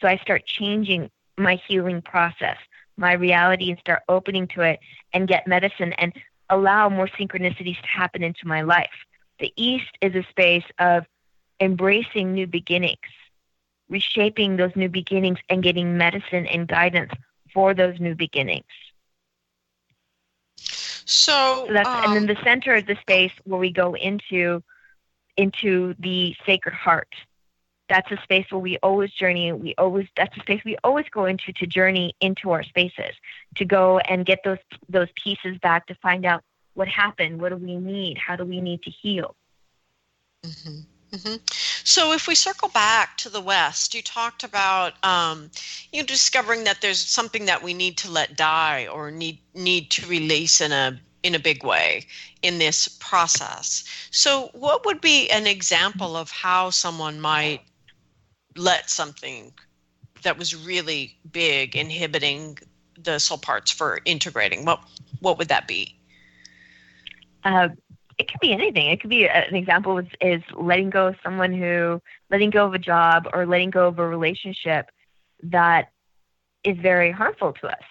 So 0.00 0.06
I 0.06 0.18
start 0.18 0.46
changing 0.46 1.10
my 1.36 1.60
healing 1.66 2.02
process, 2.02 2.58
my 2.96 3.14
reality, 3.14 3.68
and 3.68 3.80
start 3.80 4.04
opening 4.08 4.46
to 4.54 4.60
it 4.60 4.78
and 5.12 5.26
get 5.26 5.48
medicine 5.48 5.92
and 5.94 6.12
allow 6.50 6.88
more 6.88 7.08
synchronicities 7.08 7.80
to 7.80 7.88
happen 7.88 8.22
into 8.22 8.46
my 8.46 8.62
life. 8.62 8.94
The 9.40 9.52
East 9.56 9.90
is 10.00 10.14
a 10.14 10.22
space 10.30 10.62
of 10.78 11.04
embracing 11.60 12.32
new 12.32 12.46
beginnings, 12.46 12.98
reshaping 13.88 14.56
those 14.56 14.74
new 14.76 14.88
beginnings, 14.88 15.38
and 15.48 15.62
getting 15.62 15.96
medicine 15.96 16.46
and 16.46 16.68
guidance 16.68 17.12
for 17.52 17.74
those 17.74 17.98
new 18.00 18.14
beginnings. 18.14 18.64
So, 21.06 21.66
so 21.66 21.72
that's, 21.72 21.88
um, 21.88 22.04
and 22.04 22.16
then 22.16 22.26
the 22.26 22.42
center 22.44 22.74
of 22.74 22.86
the 22.86 22.96
space 22.96 23.32
where 23.44 23.58
we 23.60 23.70
go 23.70 23.94
into 23.94 24.62
into 25.36 25.94
the 25.98 26.34
sacred 26.46 26.74
heart. 26.74 27.14
That's 27.88 28.10
a 28.10 28.16
space 28.22 28.46
where 28.50 28.60
we 28.60 28.78
always 28.82 29.12
journey. 29.12 29.52
We 29.52 29.74
always 29.78 30.08
that's 30.16 30.36
a 30.36 30.40
space 30.40 30.62
we 30.64 30.76
always 30.82 31.06
go 31.10 31.26
into 31.26 31.52
to 31.52 31.66
journey 31.66 32.14
into 32.20 32.50
our 32.50 32.62
spaces 32.64 33.14
to 33.56 33.64
go 33.64 33.98
and 33.98 34.26
get 34.26 34.40
those 34.44 34.58
those 34.88 35.08
pieces 35.22 35.58
back 35.58 35.86
to 35.86 35.94
find 35.96 36.24
out 36.26 36.42
what 36.74 36.88
happened. 36.88 37.40
What 37.40 37.50
do 37.50 37.56
we 37.56 37.76
need? 37.76 38.18
How 38.18 38.36
do 38.36 38.44
we 38.44 38.60
need 38.60 38.82
to 38.82 38.90
heal? 38.90 39.36
Mm-hmm. 40.44 40.80
Mm-hmm. 41.16 41.36
So, 41.84 42.12
if 42.12 42.28
we 42.28 42.34
circle 42.34 42.68
back 42.68 43.16
to 43.18 43.30
the 43.30 43.40
West, 43.40 43.94
you 43.94 44.02
talked 44.02 44.44
about 44.44 45.02
um, 45.02 45.50
you 45.90 46.02
know 46.02 46.06
discovering 46.06 46.64
that 46.64 46.82
there's 46.82 46.98
something 46.98 47.46
that 47.46 47.62
we 47.62 47.72
need 47.72 47.96
to 47.98 48.10
let 48.10 48.36
die 48.36 48.86
or 48.86 49.10
need 49.10 49.38
need 49.54 49.90
to 49.92 50.06
release 50.06 50.60
in 50.60 50.72
a 50.72 51.00
in 51.22 51.34
a 51.34 51.38
big 51.38 51.64
way 51.64 52.06
in 52.42 52.58
this 52.58 52.86
process. 53.00 53.84
So, 54.10 54.50
what 54.52 54.84
would 54.84 55.00
be 55.00 55.30
an 55.30 55.46
example 55.46 56.16
of 56.16 56.30
how 56.30 56.68
someone 56.68 57.18
might 57.18 57.62
let 58.54 58.90
something 58.90 59.54
that 60.22 60.36
was 60.36 60.54
really 60.54 61.16
big 61.32 61.76
inhibiting 61.76 62.58
the 63.02 63.18
soul 63.18 63.38
parts 63.38 63.70
for 63.70 64.00
integrating? 64.04 64.66
What 64.66 64.80
what 65.20 65.38
would 65.38 65.48
that 65.48 65.66
be? 65.66 65.98
Uh, 67.42 67.68
it 68.18 68.30
could 68.30 68.40
be 68.40 68.52
anything. 68.52 68.86
It 68.88 69.00
could 69.00 69.10
be 69.10 69.28
an 69.28 69.54
example 69.54 69.98
is, 69.98 70.06
is 70.20 70.42
letting 70.54 70.90
go 70.90 71.08
of 71.08 71.16
someone 71.22 71.52
who, 71.52 72.00
letting 72.30 72.50
go 72.50 72.66
of 72.66 72.74
a 72.74 72.78
job 72.78 73.28
or 73.32 73.46
letting 73.46 73.70
go 73.70 73.88
of 73.88 73.98
a 73.98 74.06
relationship 74.06 74.90
that 75.42 75.90
is 76.64 76.78
very 76.78 77.10
harmful 77.10 77.52
to 77.52 77.68
us. 77.68 77.84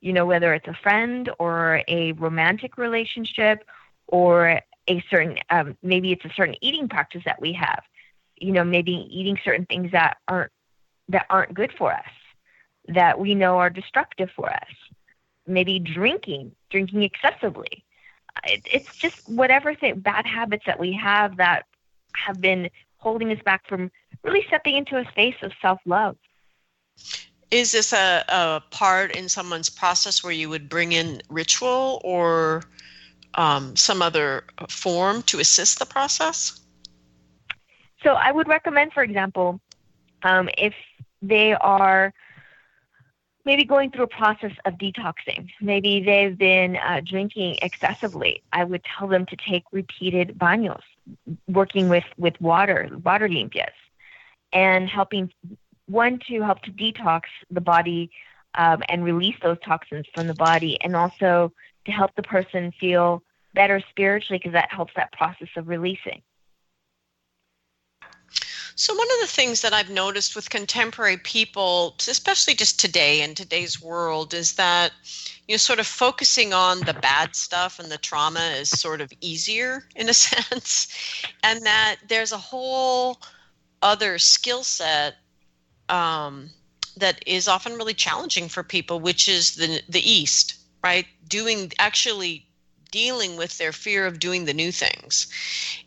You 0.00 0.14
know, 0.14 0.24
whether 0.24 0.54
it's 0.54 0.68
a 0.68 0.78
friend 0.82 1.30
or 1.38 1.82
a 1.86 2.12
romantic 2.12 2.78
relationship 2.78 3.64
or 4.06 4.60
a 4.88 5.04
certain, 5.10 5.38
um, 5.50 5.76
maybe 5.82 6.12
it's 6.12 6.24
a 6.24 6.32
certain 6.34 6.56
eating 6.62 6.88
practice 6.88 7.22
that 7.26 7.40
we 7.40 7.52
have. 7.52 7.82
You 8.36 8.52
know, 8.52 8.64
maybe 8.64 9.06
eating 9.10 9.38
certain 9.44 9.66
things 9.66 9.92
that 9.92 10.16
aren't 10.26 10.50
that 11.08 11.26
aren't 11.28 11.52
good 11.52 11.72
for 11.76 11.92
us, 11.92 12.12
that 12.88 13.18
we 13.18 13.34
know 13.34 13.58
are 13.58 13.68
destructive 13.68 14.30
for 14.34 14.48
us. 14.48 14.68
Maybe 15.46 15.78
drinking, 15.78 16.52
drinking 16.70 17.02
excessively 17.02 17.84
it, 18.44 18.62
it's 18.70 18.96
just 18.96 19.28
whatever 19.28 19.74
thing, 19.74 20.00
bad 20.00 20.26
habits 20.26 20.64
that 20.66 20.78
we 20.78 20.92
have 20.92 21.36
that 21.36 21.66
have 22.14 22.40
been 22.40 22.70
holding 22.98 23.30
us 23.30 23.42
back 23.44 23.66
from 23.66 23.90
really 24.22 24.44
stepping 24.48 24.76
into 24.76 24.96
a 24.96 25.04
space 25.10 25.36
of 25.42 25.52
self 25.60 25.80
love. 25.84 26.16
Is 27.50 27.72
this 27.72 27.92
a, 27.92 28.24
a 28.28 28.62
part 28.70 29.16
in 29.16 29.28
someone's 29.28 29.68
process 29.68 30.22
where 30.22 30.32
you 30.32 30.48
would 30.48 30.68
bring 30.68 30.92
in 30.92 31.20
ritual 31.28 32.00
or 32.04 32.62
um, 33.34 33.74
some 33.74 34.02
other 34.02 34.44
form 34.68 35.22
to 35.24 35.40
assist 35.40 35.78
the 35.78 35.86
process? 35.86 36.60
So 38.04 38.14
I 38.14 38.30
would 38.30 38.48
recommend, 38.48 38.92
for 38.92 39.02
example, 39.02 39.60
um, 40.22 40.48
if 40.56 40.74
they 41.22 41.52
are 41.54 42.12
maybe 43.44 43.64
going 43.64 43.90
through 43.90 44.04
a 44.04 44.08
process 44.08 44.52
of 44.64 44.74
detoxing. 44.74 45.48
Maybe 45.60 46.02
they've 46.02 46.36
been 46.36 46.76
uh, 46.76 47.00
drinking 47.04 47.58
excessively. 47.62 48.42
I 48.52 48.64
would 48.64 48.82
tell 48.84 49.08
them 49.08 49.26
to 49.26 49.36
take 49.36 49.64
repeated 49.72 50.38
baños, 50.38 50.82
working 51.48 51.88
with, 51.88 52.04
with 52.18 52.40
water, 52.40 52.88
water 53.02 53.28
limpias, 53.28 53.72
and 54.52 54.88
helping 54.88 55.32
one 55.86 56.20
to 56.28 56.42
help 56.42 56.62
to 56.62 56.70
detox 56.70 57.22
the 57.50 57.60
body 57.60 58.10
um, 58.54 58.82
and 58.88 59.04
release 59.04 59.36
those 59.42 59.58
toxins 59.64 60.06
from 60.14 60.26
the 60.26 60.34
body, 60.34 60.80
and 60.82 60.94
also 60.94 61.52
to 61.86 61.92
help 61.92 62.14
the 62.16 62.22
person 62.22 62.72
feel 62.78 63.22
better 63.54 63.82
spiritually 63.90 64.38
because 64.38 64.52
that 64.52 64.70
helps 64.72 64.92
that 64.96 65.12
process 65.12 65.48
of 65.56 65.68
releasing. 65.68 66.22
So, 68.80 68.94
one 68.94 69.08
of 69.10 69.20
the 69.20 69.26
things 69.26 69.60
that 69.60 69.74
I've 69.74 69.90
noticed 69.90 70.34
with 70.34 70.48
contemporary 70.48 71.18
people, 71.18 71.96
especially 71.98 72.54
just 72.54 72.80
today 72.80 73.20
in 73.20 73.34
today's 73.34 73.78
world, 73.78 74.32
is 74.32 74.54
that 74.54 74.92
you 75.46 75.52
know, 75.52 75.58
sort 75.58 75.80
of 75.80 75.86
focusing 75.86 76.54
on 76.54 76.80
the 76.80 76.94
bad 76.94 77.36
stuff 77.36 77.78
and 77.78 77.92
the 77.92 77.98
trauma 77.98 78.40
is 78.58 78.70
sort 78.70 79.02
of 79.02 79.12
easier 79.20 79.84
in 79.96 80.08
a 80.08 80.14
sense, 80.14 80.88
and 81.42 81.62
that 81.66 81.96
there's 82.08 82.32
a 82.32 82.38
whole 82.38 83.20
other 83.82 84.18
skill 84.18 84.64
set 84.64 85.16
um, 85.90 86.48
that 86.96 87.22
is 87.26 87.48
often 87.48 87.74
really 87.74 87.92
challenging 87.92 88.48
for 88.48 88.62
people, 88.62 88.98
which 88.98 89.28
is 89.28 89.56
the 89.56 89.82
the 89.90 90.10
East, 90.10 90.54
right? 90.82 91.04
Doing 91.28 91.70
actually 91.78 92.46
dealing 92.90 93.36
with 93.36 93.58
their 93.58 93.72
fear 93.72 94.06
of 94.06 94.18
doing 94.18 94.46
the 94.46 94.54
new 94.54 94.72
things. 94.72 95.26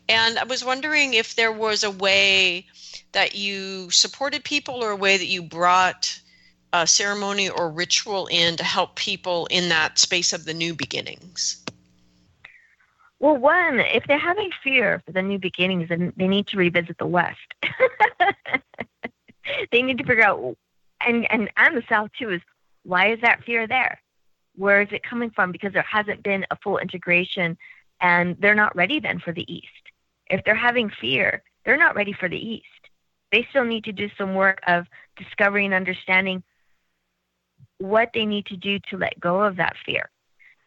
And 0.08 0.38
I 0.38 0.44
was 0.44 0.64
wondering 0.64 1.14
if 1.14 1.34
there 1.34 1.52
was 1.52 1.82
a 1.82 1.90
way 1.90 2.66
that 3.12 3.34
you 3.34 3.90
supported 3.90 4.44
people 4.44 4.82
or 4.82 4.90
a 4.90 4.96
way 4.96 5.16
that 5.16 5.26
you 5.26 5.42
brought 5.42 6.18
a 6.72 6.86
ceremony 6.86 7.48
or 7.48 7.70
ritual 7.70 8.26
in 8.26 8.56
to 8.56 8.64
help 8.64 8.96
people 8.96 9.46
in 9.46 9.68
that 9.68 9.98
space 9.98 10.32
of 10.32 10.44
the 10.44 10.54
new 10.54 10.74
beginnings. 10.74 11.64
Well, 13.20 13.36
one, 13.36 13.80
if 13.80 14.04
they're 14.06 14.18
having 14.18 14.50
fear 14.62 15.02
for 15.06 15.12
the 15.12 15.22
new 15.22 15.38
beginnings, 15.38 15.88
then 15.88 16.12
they 16.16 16.28
need 16.28 16.46
to 16.48 16.58
revisit 16.58 16.98
the 16.98 17.06
West. 17.06 17.38
they 19.70 19.82
need 19.82 19.98
to 19.98 20.04
figure 20.04 20.24
out, 20.24 20.56
and, 21.06 21.30
and, 21.30 21.50
and 21.56 21.76
the 21.76 21.84
South 21.88 22.10
too, 22.18 22.30
is 22.30 22.42
why 22.82 23.12
is 23.12 23.20
that 23.22 23.44
fear 23.44 23.66
there? 23.66 24.00
Where 24.56 24.82
is 24.82 24.88
it 24.92 25.02
coming 25.02 25.30
from? 25.30 25.52
Because 25.52 25.72
there 25.72 25.82
hasn't 25.82 26.22
been 26.22 26.44
a 26.50 26.56
full 26.56 26.78
integration 26.78 27.56
and 28.00 28.36
they're 28.40 28.54
not 28.54 28.76
ready 28.76 29.00
then 29.00 29.20
for 29.20 29.32
the 29.32 29.50
East. 29.52 29.68
If 30.28 30.44
they're 30.44 30.54
having 30.54 30.90
fear, 30.90 31.42
they're 31.64 31.76
not 31.76 31.94
ready 31.94 32.12
for 32.12 32.28
the 32.28 32.36
East. 32.36 32.64
They 33.34 33.44
still 33.50 33.64
need 33.64 33.82
to 33.84 33.92
do 33.92 34.08
some 34.16 34.36
work 34.36 34.60
of 34.68 34.86
discovering 35.16 35.64
and 35.64 35.74
understanding 35.74 36.44
what 37.78 38.10
they 38.14 38.26
need 38.26 38.46
to 38.46 38.56
do 38.56 38.78
to 38.90 38.96
let 38.96 39.18
go 39.18 39.42
of 39.42 39.56
that 39.56 39.74
fear 39.84 40.08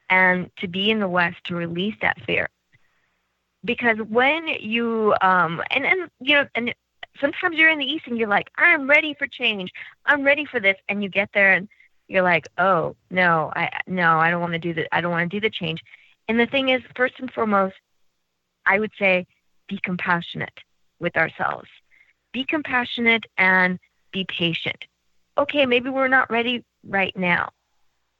and 0.09 0.51
to 0.57 0.67
be 0.67 0.91
in 0.91 0.99
the 0.99 1.07
West 1.07 1.37
to 1.45 1.55
release 1.55 1.95
that 2.01 2.19
fear. 2.25 2.49
Because 3.63 3.99
when 4.09 4.49
you 4.59 5.15
um 5.21 5.63
and 5.71 5.85
and 5.85 6.09
you 6.19 6.35
know 6.35 6.45
and 6.55 6.75
sometimes 7.21 7.55
you're 7.55 7.69
in 7.69 7.79
the 7.79 7.89
East 7.89 8.03
and 8.05 8.17
you're 8.17 8.27
like 8.27 8.49
I'm 8.57 8.85
ready 8.85 9.13
for 9.13 9.27
change, 9.27 9.71
I'm 10.05 10.23
ready 10.23 10.43
for 10.43 10.59
this, 10.59 10.75
and 10.89 11.01
you 11.01 11.07
get 11.07 11.29
there 11.33 11.53
and 11.53 11.69
you're 12.09 12.21
like 12.21 12.49
oh 12.57 12.97
no 13.09 13.49
I 13.55 13.69
no 13.87 14.19
I 14.19 14.29
don't 14.29 14.41
want 14.41 14.53
to 14.53 14.59
do 14.59 14.73
the 14.73 14.93
I 14.93 14.99
don't 14.99 15.11
want 15.11 15.31
to 15.31 15.37
do 15.37 15.39
the 15.39 15.49
change. 15.49 15.81
And 16.27 16.37
the 16.37 16.47
thing 16.47 16.67
is, 16.67 16.81
first 16.97 17.13
and 17.19 17.31
foremost, 17.31 17.75
I 18.65 18.77
would 18.77 18.91
say 18.99 19.25
be 19.69 19.79
compassionate 19.81 20.59
with 20.99 21.15
ourselves. 21.15 21.69
Be 22.37 22.43
compassionate 22.43 23.25
and 23.39 23.79
be 24.11 24.23
patient. 24.25 24.85
Okay, 25.39 25.65
maybe 25.65 25.89
we're 25.89 26.07
not 26.07 26.29
ready 26.29 26.63
right 26.83 27.17
now 27.17 27.49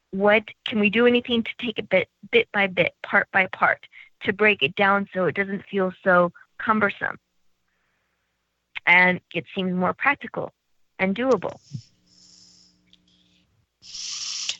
what 0.10 0.44
can 0.66 0.80
we 0.80 0.90
do 0.90 1.06
anything 1.06 1.44
to 1.44 1.52
take 1.60 1.78
it 1.78 1.88
bit 1.88 2.10
bit 2.32 2.48
by 2.52 2.66
bit, 2.66 2.94
part 3.04 3.28
by 3.32 3.46
part, 3.48 3.86
to 4.22 4.34
break 4.34 4.64
it 4.64 4.76
down 4.76 5.08
so 5.14 5.26
it 5.26 5.36
doesn't 5.36 5.64
feel 5.70 5.92
so 6.04 6.32
cumbersome 6.58 7.20
and 8.88 9.22
it 9.36 9.46
seems 9.54 9.72
more 9.74 9.94
practical 9.94 10.52
and 10.98 11.16
doable. 11.16 11.60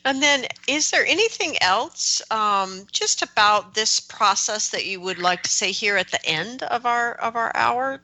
And 0.04 0.22
then, 0.22 0.46
is 0.68 0.92
there 0.92 1.04
anything 1.04 1.60
else 1.60 2.22
um, 2.30 2.86
just 2.92 3.22
about 3.22 3.74
this 3.74 3.98
process 3.98 4.70
that 4.70 4.86
you 4.86 5.00
would 5.00 5.18
like 5.18 5.42
to 5.42 5.50
say 5.50 5.72
here 5.72 5.96
at 5.96 6.12
the 6.12 6.24
end 6.24 6.62
of 6.62 6.86
our 6.86 7.14
of 7.14 7.34
our 7.34 7.50
hour 7.56 8.00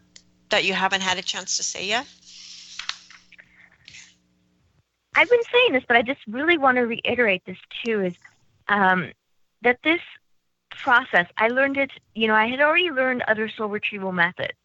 that 0.54 0.64
you 0.64 0.72
haven't 0.72 1.00
had 1.00 1.18
a 1.18 1.22
chance 1.22 1.56
to 1.56 1.64
say 1.64 1.84
yet? 1.84 2.06
I've 5.16 5.28
been 5.28 5.42
saying 5.52 5.72
this, 5.72 5.84
but 5.88 5.96
I 5.96 6.02
just 6.02 6.20
really 6.28 6.58
want 6.58 6.76
to 6.76 6.82
reiterate 6.82 7.42
this 7.44 7.58
too 7.84 8.02
is 8.02 8.14
um, 8.68 9.10
that 9.62 9.78
this 9.82 10.00
process, 10.70 11.26
I 11.36 11.48
learned 11.48 11.76
it, 11.76 11.90
you 12.14 12.28
know, 12.28 12.34
I 12.34 12.46
had 12.46 12.60
already 12.60 12.90
learned 12.90 13.22
other 13.26 13.48
soul 13.48 13.68
retrieval 13.68 14.12
methods, 14.12 14.58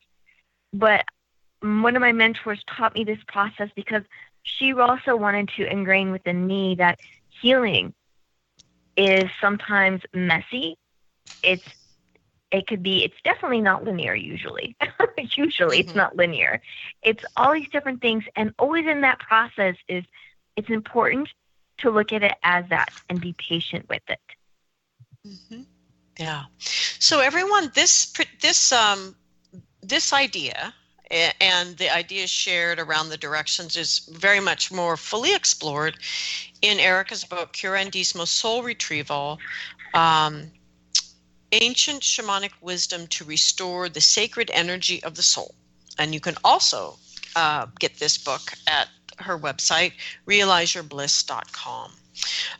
but 0.73 1.05
one 1.61 1.95
of 1.95 2.01
my 2.01 2.11
mentors 2.11 2.63
taught 2.67 2.93
me 2.93 3.03
this 3.03 3.19
process 3.27 3.69
because 3.75 4.03
she 4.43 4.73
also 4.73 5.15
wanted 5.15 5.49
to 5.57 5.71
ingrain 5.71 6.11
within 6.11 6.45
me 6.45 6.75
that 6.75 6.99
healing 7.41 7.93
is 8.95 9.27
sometimes 9.41 10.01
messy. 10.13 10.77
It's 11.41 11.65
it 12.51 12.67
could 12.67 12.81
be 12.81 13.03
it's 13.03 13.21
definitely 13.23 13.61
not 13.61 13.83
linear 13.83 14.15
usually 14.15 14.75
usually 15.35 15.79
mm-hmm. 15.79 15.87
it's 15.87 15.95
not 15.95 16.15
linear 16.15 16.61
it's 17.03 17.23
all 17.37 17.53
these 17.53 17.69
different 17.69 18.01
things 18.01 18.23
and 18.35 18.53
always 18.59 18.85
in 18.85 19.01
that 19.01 19.19
process 19.19 19.75
is 19.87 20.03
it's 20.55 20.69
important 20.69 21.29
to 21.79 21.89
look 21.89 22.13
at 22.13 22.23
it 22.23 22.35
as 22.43 22.65
that 22.69 22.89
and 23.09 23.19
be 23.19 23.33
patient 23.33 23.87
with 23.89 24.03
it. 24.07 24.19
Mm-hmm. 25.27 25.61
Yeah. 26.19 26.43
So 26.59 27.21
everyone, 27.21 27.71
this 27.73 28.13
this 28.41 28.71
um, 28.71 29.15
this 29.81 30.13
idea 30.13 30.73
and 31.09 31.75
the 31.77 31.89
ideas 31.89 32.29
shared 32.29 32.79
around 32.79 33.09
the 33.09 33.17
directions 33.17 33.75
is 33.75 34.09
very 34.11 34.39
much 34.39 34.71
more 34.71 34.95
fully 34.95 35.33
explored 35.33 35.97
in 36.61 36.77
Erika's 36.79 37.23
book, 37.23 37.53
cure 37.53 37.75
Curanderismo 37.75 38.27
Soul 38.27 38.61
Retrieval. 38.61 39.39
Um, 39.93 40.51
ancient 41.51 42.01
shamanic 42.01 42.51
wisdom 42.61 43.07
to 43.07 43.23
restore 43.23 43.89
the 43.89 44.01
sacred 44.01 44.51
energy 44.53 45.03
of 45.03 45.15
the 45.15 45.23
soul. 45.23 45.55
And 45.97 46.13
you 46.13 46.19
can 46.19 46.35
also 46.43 46.97
uh, 47.35 47.67
get 47.79 47.99
this 47.99 48.17
book 48.17 48.53
at 48.67 48.87
her 49.17 49.37
website, 49.37 49.93
realizeyourbliss.com. 50.27 51.91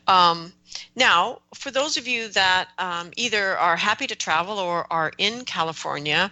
Um, 0.06 0.52
now, 0.96 1.40
for 1.54 1.70
those 1.70 1.96
of 1.96 2.06
you 2.08 2.28
that 2.28 2.68
um, 2.78 3.10
either 3.16 3.56
are 3.58 3.76
happy 3.76 4.06
to 4.06 4.16
travel 4.16 4.58
or 4.58 4.86
are 4.92 5.12
in 5.18 5.44
California, 5.44 6.30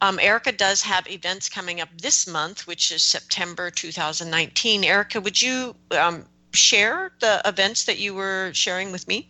um, 0.00 0.18
Erika 0.20 0.52
does 0.52 0.82
have 0.82 1.08
events 1.08 1.48
coming 1.48 1.80
up 1.80 1.88
this 2.00 2.26
month, 2.26 2.66
which 2.66 2.90
is 2.92 3.02
September 3.02 3.70
2019. 3.70 4.84
Erika, 4.84 5.20
would 5.20 5.40
you 5.40 5.74
um, 5.92 6.26
share 6.52 7.12
the 7.20 7.40
events 7.44 7.84
that 7.84 7.98
you 7.98 8.14
were 8.14 8.50
sharing 8.52 8.92
with 8.92 9.06
me? 9.08 9.28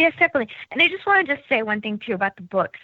Yes, 0.00 0.14
definitely. 0.18 0.48
And 0.70 0.80
I 0.80 0.88
just 0.88 1.04
want 1.04 1.26
to 1.26 1.36
just 1.36 1.46
say 1.46 1.62
one 1.62 1.82
thing 1.82 1.98
too 1.98 2.14
about 2.14 2.34
the 2.34 2.42
books. 2.42 2.80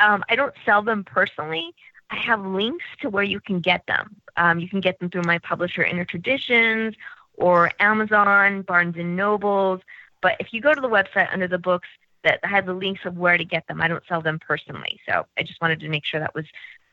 Um, 0.00 0.24
I 0.28 0.34
don't 0.34 0.52
sell 0.66 0.82
them 0.82 1.04
personally. 1.04 1.72
I 2.10 2.16
have 2.16 2.44
links 2.44 2.84
to 3.02 3.08
where 3.08 3.22
you 3.22 3.38
can 3.38 3.60
get 3.60 3.86
them. 3.86 4.16
Um, 4.36 4.58
you 4.58 4.68
can 4.68 4.80
get 4.80 4.98
them 4.98 5.10
through 5.10 5.22
my 5.22 5.38
publisher, 5.38 5.84
Inner 5.84 6.04
Traditions, 6.04 6.96
or 7.34 7.70
Amazon, 7.78 8.62
Barnes 8.62 8.96
and 8.98 9.14
Nobles. 9.14 9.80
But 10.20 10.32
if 10.40 10.52
you 10.52 10.60
go 10.60 10.74
to 10.74 10.80
the 10.80 10.88
website 10.88 11.32
under 11.32 11.46
the 11.46 11.56
books, 11.58 11.86
that 12.24 12.40
I 12.42 12.48
have 12.48 12.66
the 12.66 12.74
links 12.74 13.02
of 13.04 13.16
where 13.16 13.38
to 13.38 13.44
get 13.44 13.68
them. 13.68 13.80
I 13.80 13.86
don't 13.86 14.02
sell 14.08 14.20
them 14.20 14.40
personally, 14.40 14.98
so 15.08 15.24
I 15.38 15.44
just 15.44 15.60
wanted 15.60 15.78
to 15.80 15.88
make 15.88 16.04
sure 16.04 16.18
that 16.18 16.34
was 16.34 16.46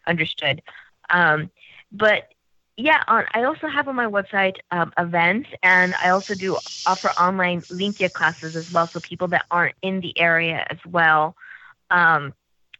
understood. 0.06 0.62
Um, 1.10 1.50
but 1.92 2.35
yeah, 2.78 3.04
on, 3.08 3.26
I 3.34 3.44
also 3.44 3.68
have 3.68 3.88
on 3.88 3.96
my 3.96 4.06
website 4.06 4.58
um, 4.72 4.92
events, 4.98 5.50
and 5.64 5.96
I 5.96 6.10
also 6.10 6.36
do 6.36 6.58
offer 6.86 7.08
online 7.12 7.62
Limpia 7.64 8.12
classes 8.12 8.56
as 8.56 8.72
well, 8.72 8.86
so 8.88 9.00
people 9.00 9.30
that 9.30 9.46
aren't 9.50 9.76
in 9.82 10.02
the 10.02 10.18
area 10.20 10.66
as 10.70 10.80
well. 10.86 11.36
Um, 11.90 12.34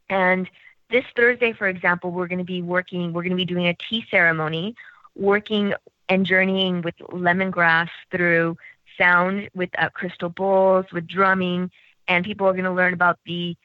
and 0.10 0.50
this 0.90 1.06
Thursday, 1.16 1.54
for 1.54 1.68
example, 1.68 2.12
we're 2.12 2.28
going 2.28 2.40
to 2.40 2.44
be 2.44 2.62
working, 2.62 3.14
we're 3.14 3.24
going 3.24 3.32
to 3.32 3.38
be 3.38 3.46
doing 3.46 3.68
a 3.68 3.74
tea 3.74 4.06
ceremony, 4.12 4.76
working 5.16 5.74
and 6.10 6.26
journeying 6.26 6.82
with 6.82 6.98
lemongrass 6.98 7.90
through 8.12 8.58
sound 8.98 9.50
with 9.56 9.70
uh, 9.78 9.90
crystal 9.90 10.30
bowls, 10.30 10.86
with 10.92 11.08
drumming, 11.08 11.72
and 12.08 12.26
people 12.26 12.48
are 12.48 12.54
going 12.54 12.66
to 12.66 12.72
learn 12.72 12.94
about 12.94 13.20
the 13.26 13.56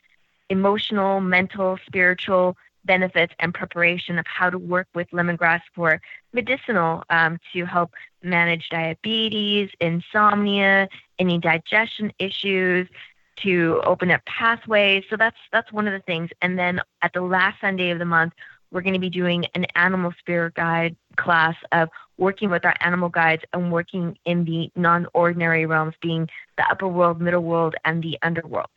emotional, 0.48 1.20
mental, 1.20 1.78
spiritual 1.86 2.56
benefits 2.84 3.32
and 3.38 3.52
preparation 3.52 4.18
of 4.18 4.26
how 4.26 4.50
to 4.50 4.58
work 4.58 4.88
with 4.94 5.08
lemongrass 5.10 5.60
for 5.74 6.00
medicinal 6.32 7.02
um, 7.10 7.38
to 7.52 7.64
help 7.64 7.92
manage 8.22 8.68
diabetes, 8.70 9.70
insomnia, 9.80 10.88
any 11.18 11.38
digestion 11.38 12.12
issues, 12.18 12.88
to 13.36 13.80
open 13.84 14.10
up 14.10 14.24
pathways. 14.26 15.04
So 15.08 15.16
that's 15.16 15.36
that's 15.52 15.72
one 15.72 15.86
of 15.86 15.92
the 15.92 16.00
things. 16.00 16.30
And 16.42 16.58
then 16.58 16.80
at 17.02 17.12
the 17.12 17.22
last 17.22 17.60
Sunday 17.60 17.90
of 17.90 17.98
the 17.98 18.04
month, 18.04 18.32
we're 18.70 18.82
going 18.82 18.94
to 18.94 19.00
be 19.00 19.10
doing 19.10 19.46
an 19.54 19.66
animal 19.74 20.12
spirit 20.18 20.54
guide 20.54 20.96
class 21.16 21.56
of 21.72 21.88
working 22.18 22.50
with 22.50 22.64
our 22.64 22.74
animal 22.80 23.08
guides 23.08 23.42
and 23.52 23.72
working 23.72 24.16
in 24.24 24.44
the 24.44 24.70
non-ordinary 24.76 25.66
realms, 25.66 25.94
being 26.00 26.28
the 26.56 26.64
upper 26.70 26.86
world, 26.86 27.20
middle 27.20 27.42
world, 27.42 27.74
and 27.84 28.02
the 28.02 28.18
underworld. 28.22 28.68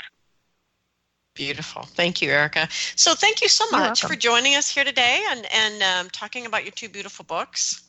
Beautiful. 1.36 1.84
Thank 1.84 2.22
you, 2.22 2.30
Erika. 2.30 2.68
So 2.96 3.16
thank 3.16 3.42
you 3.42 3.48
so 3.48 3.66
much 3.72 4.02
for 4.06 4.16
joining 4.16 4.56
us 4.56 4.70
here 4.70 4.84
today 4.84 5.24
and, 5.32 5.48
and 5.52 5.82
um, 5.82 6.10
talking 6.12 6.46
about 6.46 6.64
your 6.64 6.72
two 6.72 6.90
beautiful 6.90 7.26
books. 7.26 7.82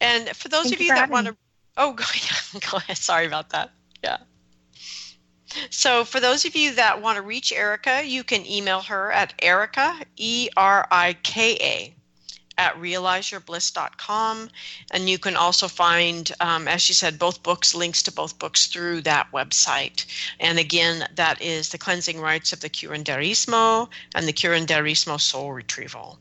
And 0.00 0.28
for 0.30 0.48
those 0.48 0.64
thank 0.64 0.74
of 0.74 0.80
you, 0.80 0.86
you 0.86 0.94
that 0.94 1.10
want 1.10 1.26
to, 1.26 1.36
oh, 1.76 1.92
go 1.94 2.04
ahead. 2.04 2.62
go 2.70 2.76
ahead. 2.76 2.96
Sorry 2.96 3.26
about 3.26 3.50
that. 3.50 3.70
Yeah. 4.04 4.18
So, 5.70 6.04
for 6.04 6.20
those 6.20 6.44
of 6.44 6.54
you 6.54 6.74
that 6.74 7.00
want 7.00 7.16
to 7.16 7.22
reach 7.22 7.52
Erika, 7.52 8.02
you 8.04 8.22
can 8.22 8.46
email 8.46 8.82
her 8.82 9.10
at 9.10 9.34
Erika, 9.40 9.98
E 10.16 10.48
R 10.56 10.86
I 10.90 11.14
K 11.22 11.56
A, 11.60 11.94
at 12.58 12.74
realizeyourbliss.com. 12.76 14.50
And 14.90 15.08
you 15.08 15.18
can 15.18 15.36
also 15.36 15.68
find, 15.68 16.30
um, 16.40 16.68
as 16.68 16.82
she 16.82 16.92
said, 16.92 17.18
both 17.18 17.42
books, 17.42 17.74
links 17.74 18.02
to 18.02 18.12
both 18.12 18.38
books 18.38 18.66
through 18.66 19.02
that 19.02 19.30
website. 19.32 20.04
And 20.40 20.58
again, 20.58 21.08
that 21.14 21.40
is 21.40 21.70
The 21.70 21.78
Cleansing 21.78 22.20
Rites 22.20 22.52
of 22.52 22.60
the 22.60 22.68
Curanderismo 22.68 23.88
and 24.14 24.26
the 24.26 24.32
Curanderismo 24.32 25.20
Soul 25.20 25.52
Retrieval. 25.52 26.18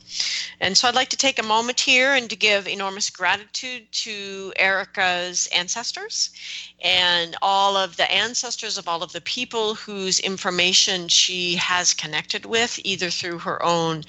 And 0.61 0.77
so 0.77 0.88
I'd 0.88 0.95
like 0.95 1.09
to 1.09 1.17
take 1.17 1.39
a 1.39 1.43
moment 1.43 1.79
here 1.79 2.13
and 2.13 2.29
to 2.29 2.35
give 2.35 2.67
enormous 2.67 3.09
gratitude 3.09 3.91
to 3.91 4.53
Erika's 4.55 5.47
ancestors 5.47 6.29
and 6.81 7.35
all 7.41 7.75
of 7.75 7.97
the 7.97 8.11
ancestors 8.11 8.77
of 8.77 8.88
all 8.88 9.01
of 9.01 9.11
the 9.11 9.21
people 9.21 9.73
whose 9.73 10.19
information 10.19 11.07
she 11.07 11.55
has 11.55 11.93
connected 11.93 12.45
with, 12.45 12.79
either 12.83 13.09
through 13.09 13.39
her 13.39 13.63
own 13.63 14.03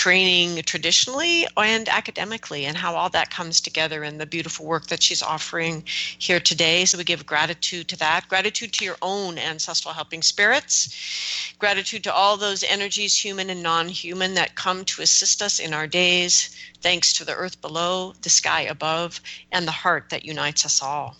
training 0.00 0.62
traditionally 0.62 1.46
and 1.58 1.86
academically, 1.90 2.64
and 2.64 2.74
how 2.74 2.94
all 2.94 3.10
that 3.10 3.28
comes 3.28 3.60
together 3.60 4.02
in 4.02 4.16
the 4.16 4.24
beautiful 4.24 4.64
work 4.64 4.86
that 4.86 5.02
she's 5.02 5.22
offering 5.22 5.82
here 5.86 6.40
today. 6.40 6.86
So 6.86 6.96
we 6.96 7.04
give 7.04 7.26
gratitude 7.26 7.86
to 7.88 7.98
that, 7.98 8.26
gratitude 8.26 8.72
to 8.72 8.84
your 8.86 8.96
own 9.02 9.36
ancestral 9.36 9.92
helping 9.92 10.22
spirits, 10.22 11.52
gratitude 11.58 12.02
to 12.04 12.14
all 12.14 12.38
those 12.38 12.62
energies, 12.62 13.14
human 13.14 13.50
and 13.50 13.62
non 13.62 13.90
human, 13.90 14.32
that 14.36 14.54
come 14.54 14.86
to 14.86 15.02
assist 15.02 15.42
us 15.42 15.58
in 15.58 15.74
our 15.74 15.86
days, 15.86 16.56
thanks 16.80 17.12
to 17.12 17.26
the 17.26 17.34
earth 17.34 17.60
below, 17.60 18.14
the 18.22 18.30
sky 18.30 18.62
above, 18.62 19.20
and 19.52 19.68
the 19.68 19.82
heart 19.82 20.08
that 20.08 20.24
unites 20.24 20.64
us 20.64 20.80
all. 20.80 21.14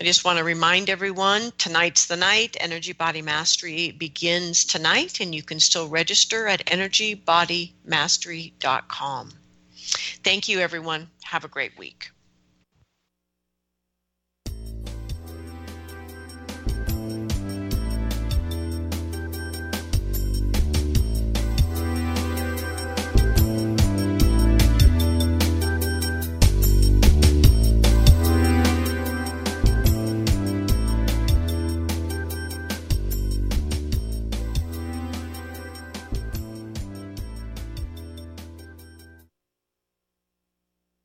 I 0.00 0.02
just 0.02 0.24
want 0.24 0.38
to 0.38 0.44
remind 0.44 0.88
everyone 0.88 1.52
tonight's 1.58 2.06
the 2.06 2.16
night. 2.16 2.56
Energy 2.58 2.94
Body 2.94 3.20
Mastery 3.20 3.90
begins 3.90 4.64
tonight, 4.64 5.20
and 5.20 5.34
you 5.34 5.42
can 5.42 5.60
still 5.60 5.88
register 5.88 6.46
at 6.46 6.64
energybodymastery.com. 6.64 9.32
Thank 10.24 10.48
you, 10.48 10.60
everyone. 10.60 11.10
Have 11.24 11.44
a 11.44 11.48
great 11.48 11.76
week. 11.76 12.10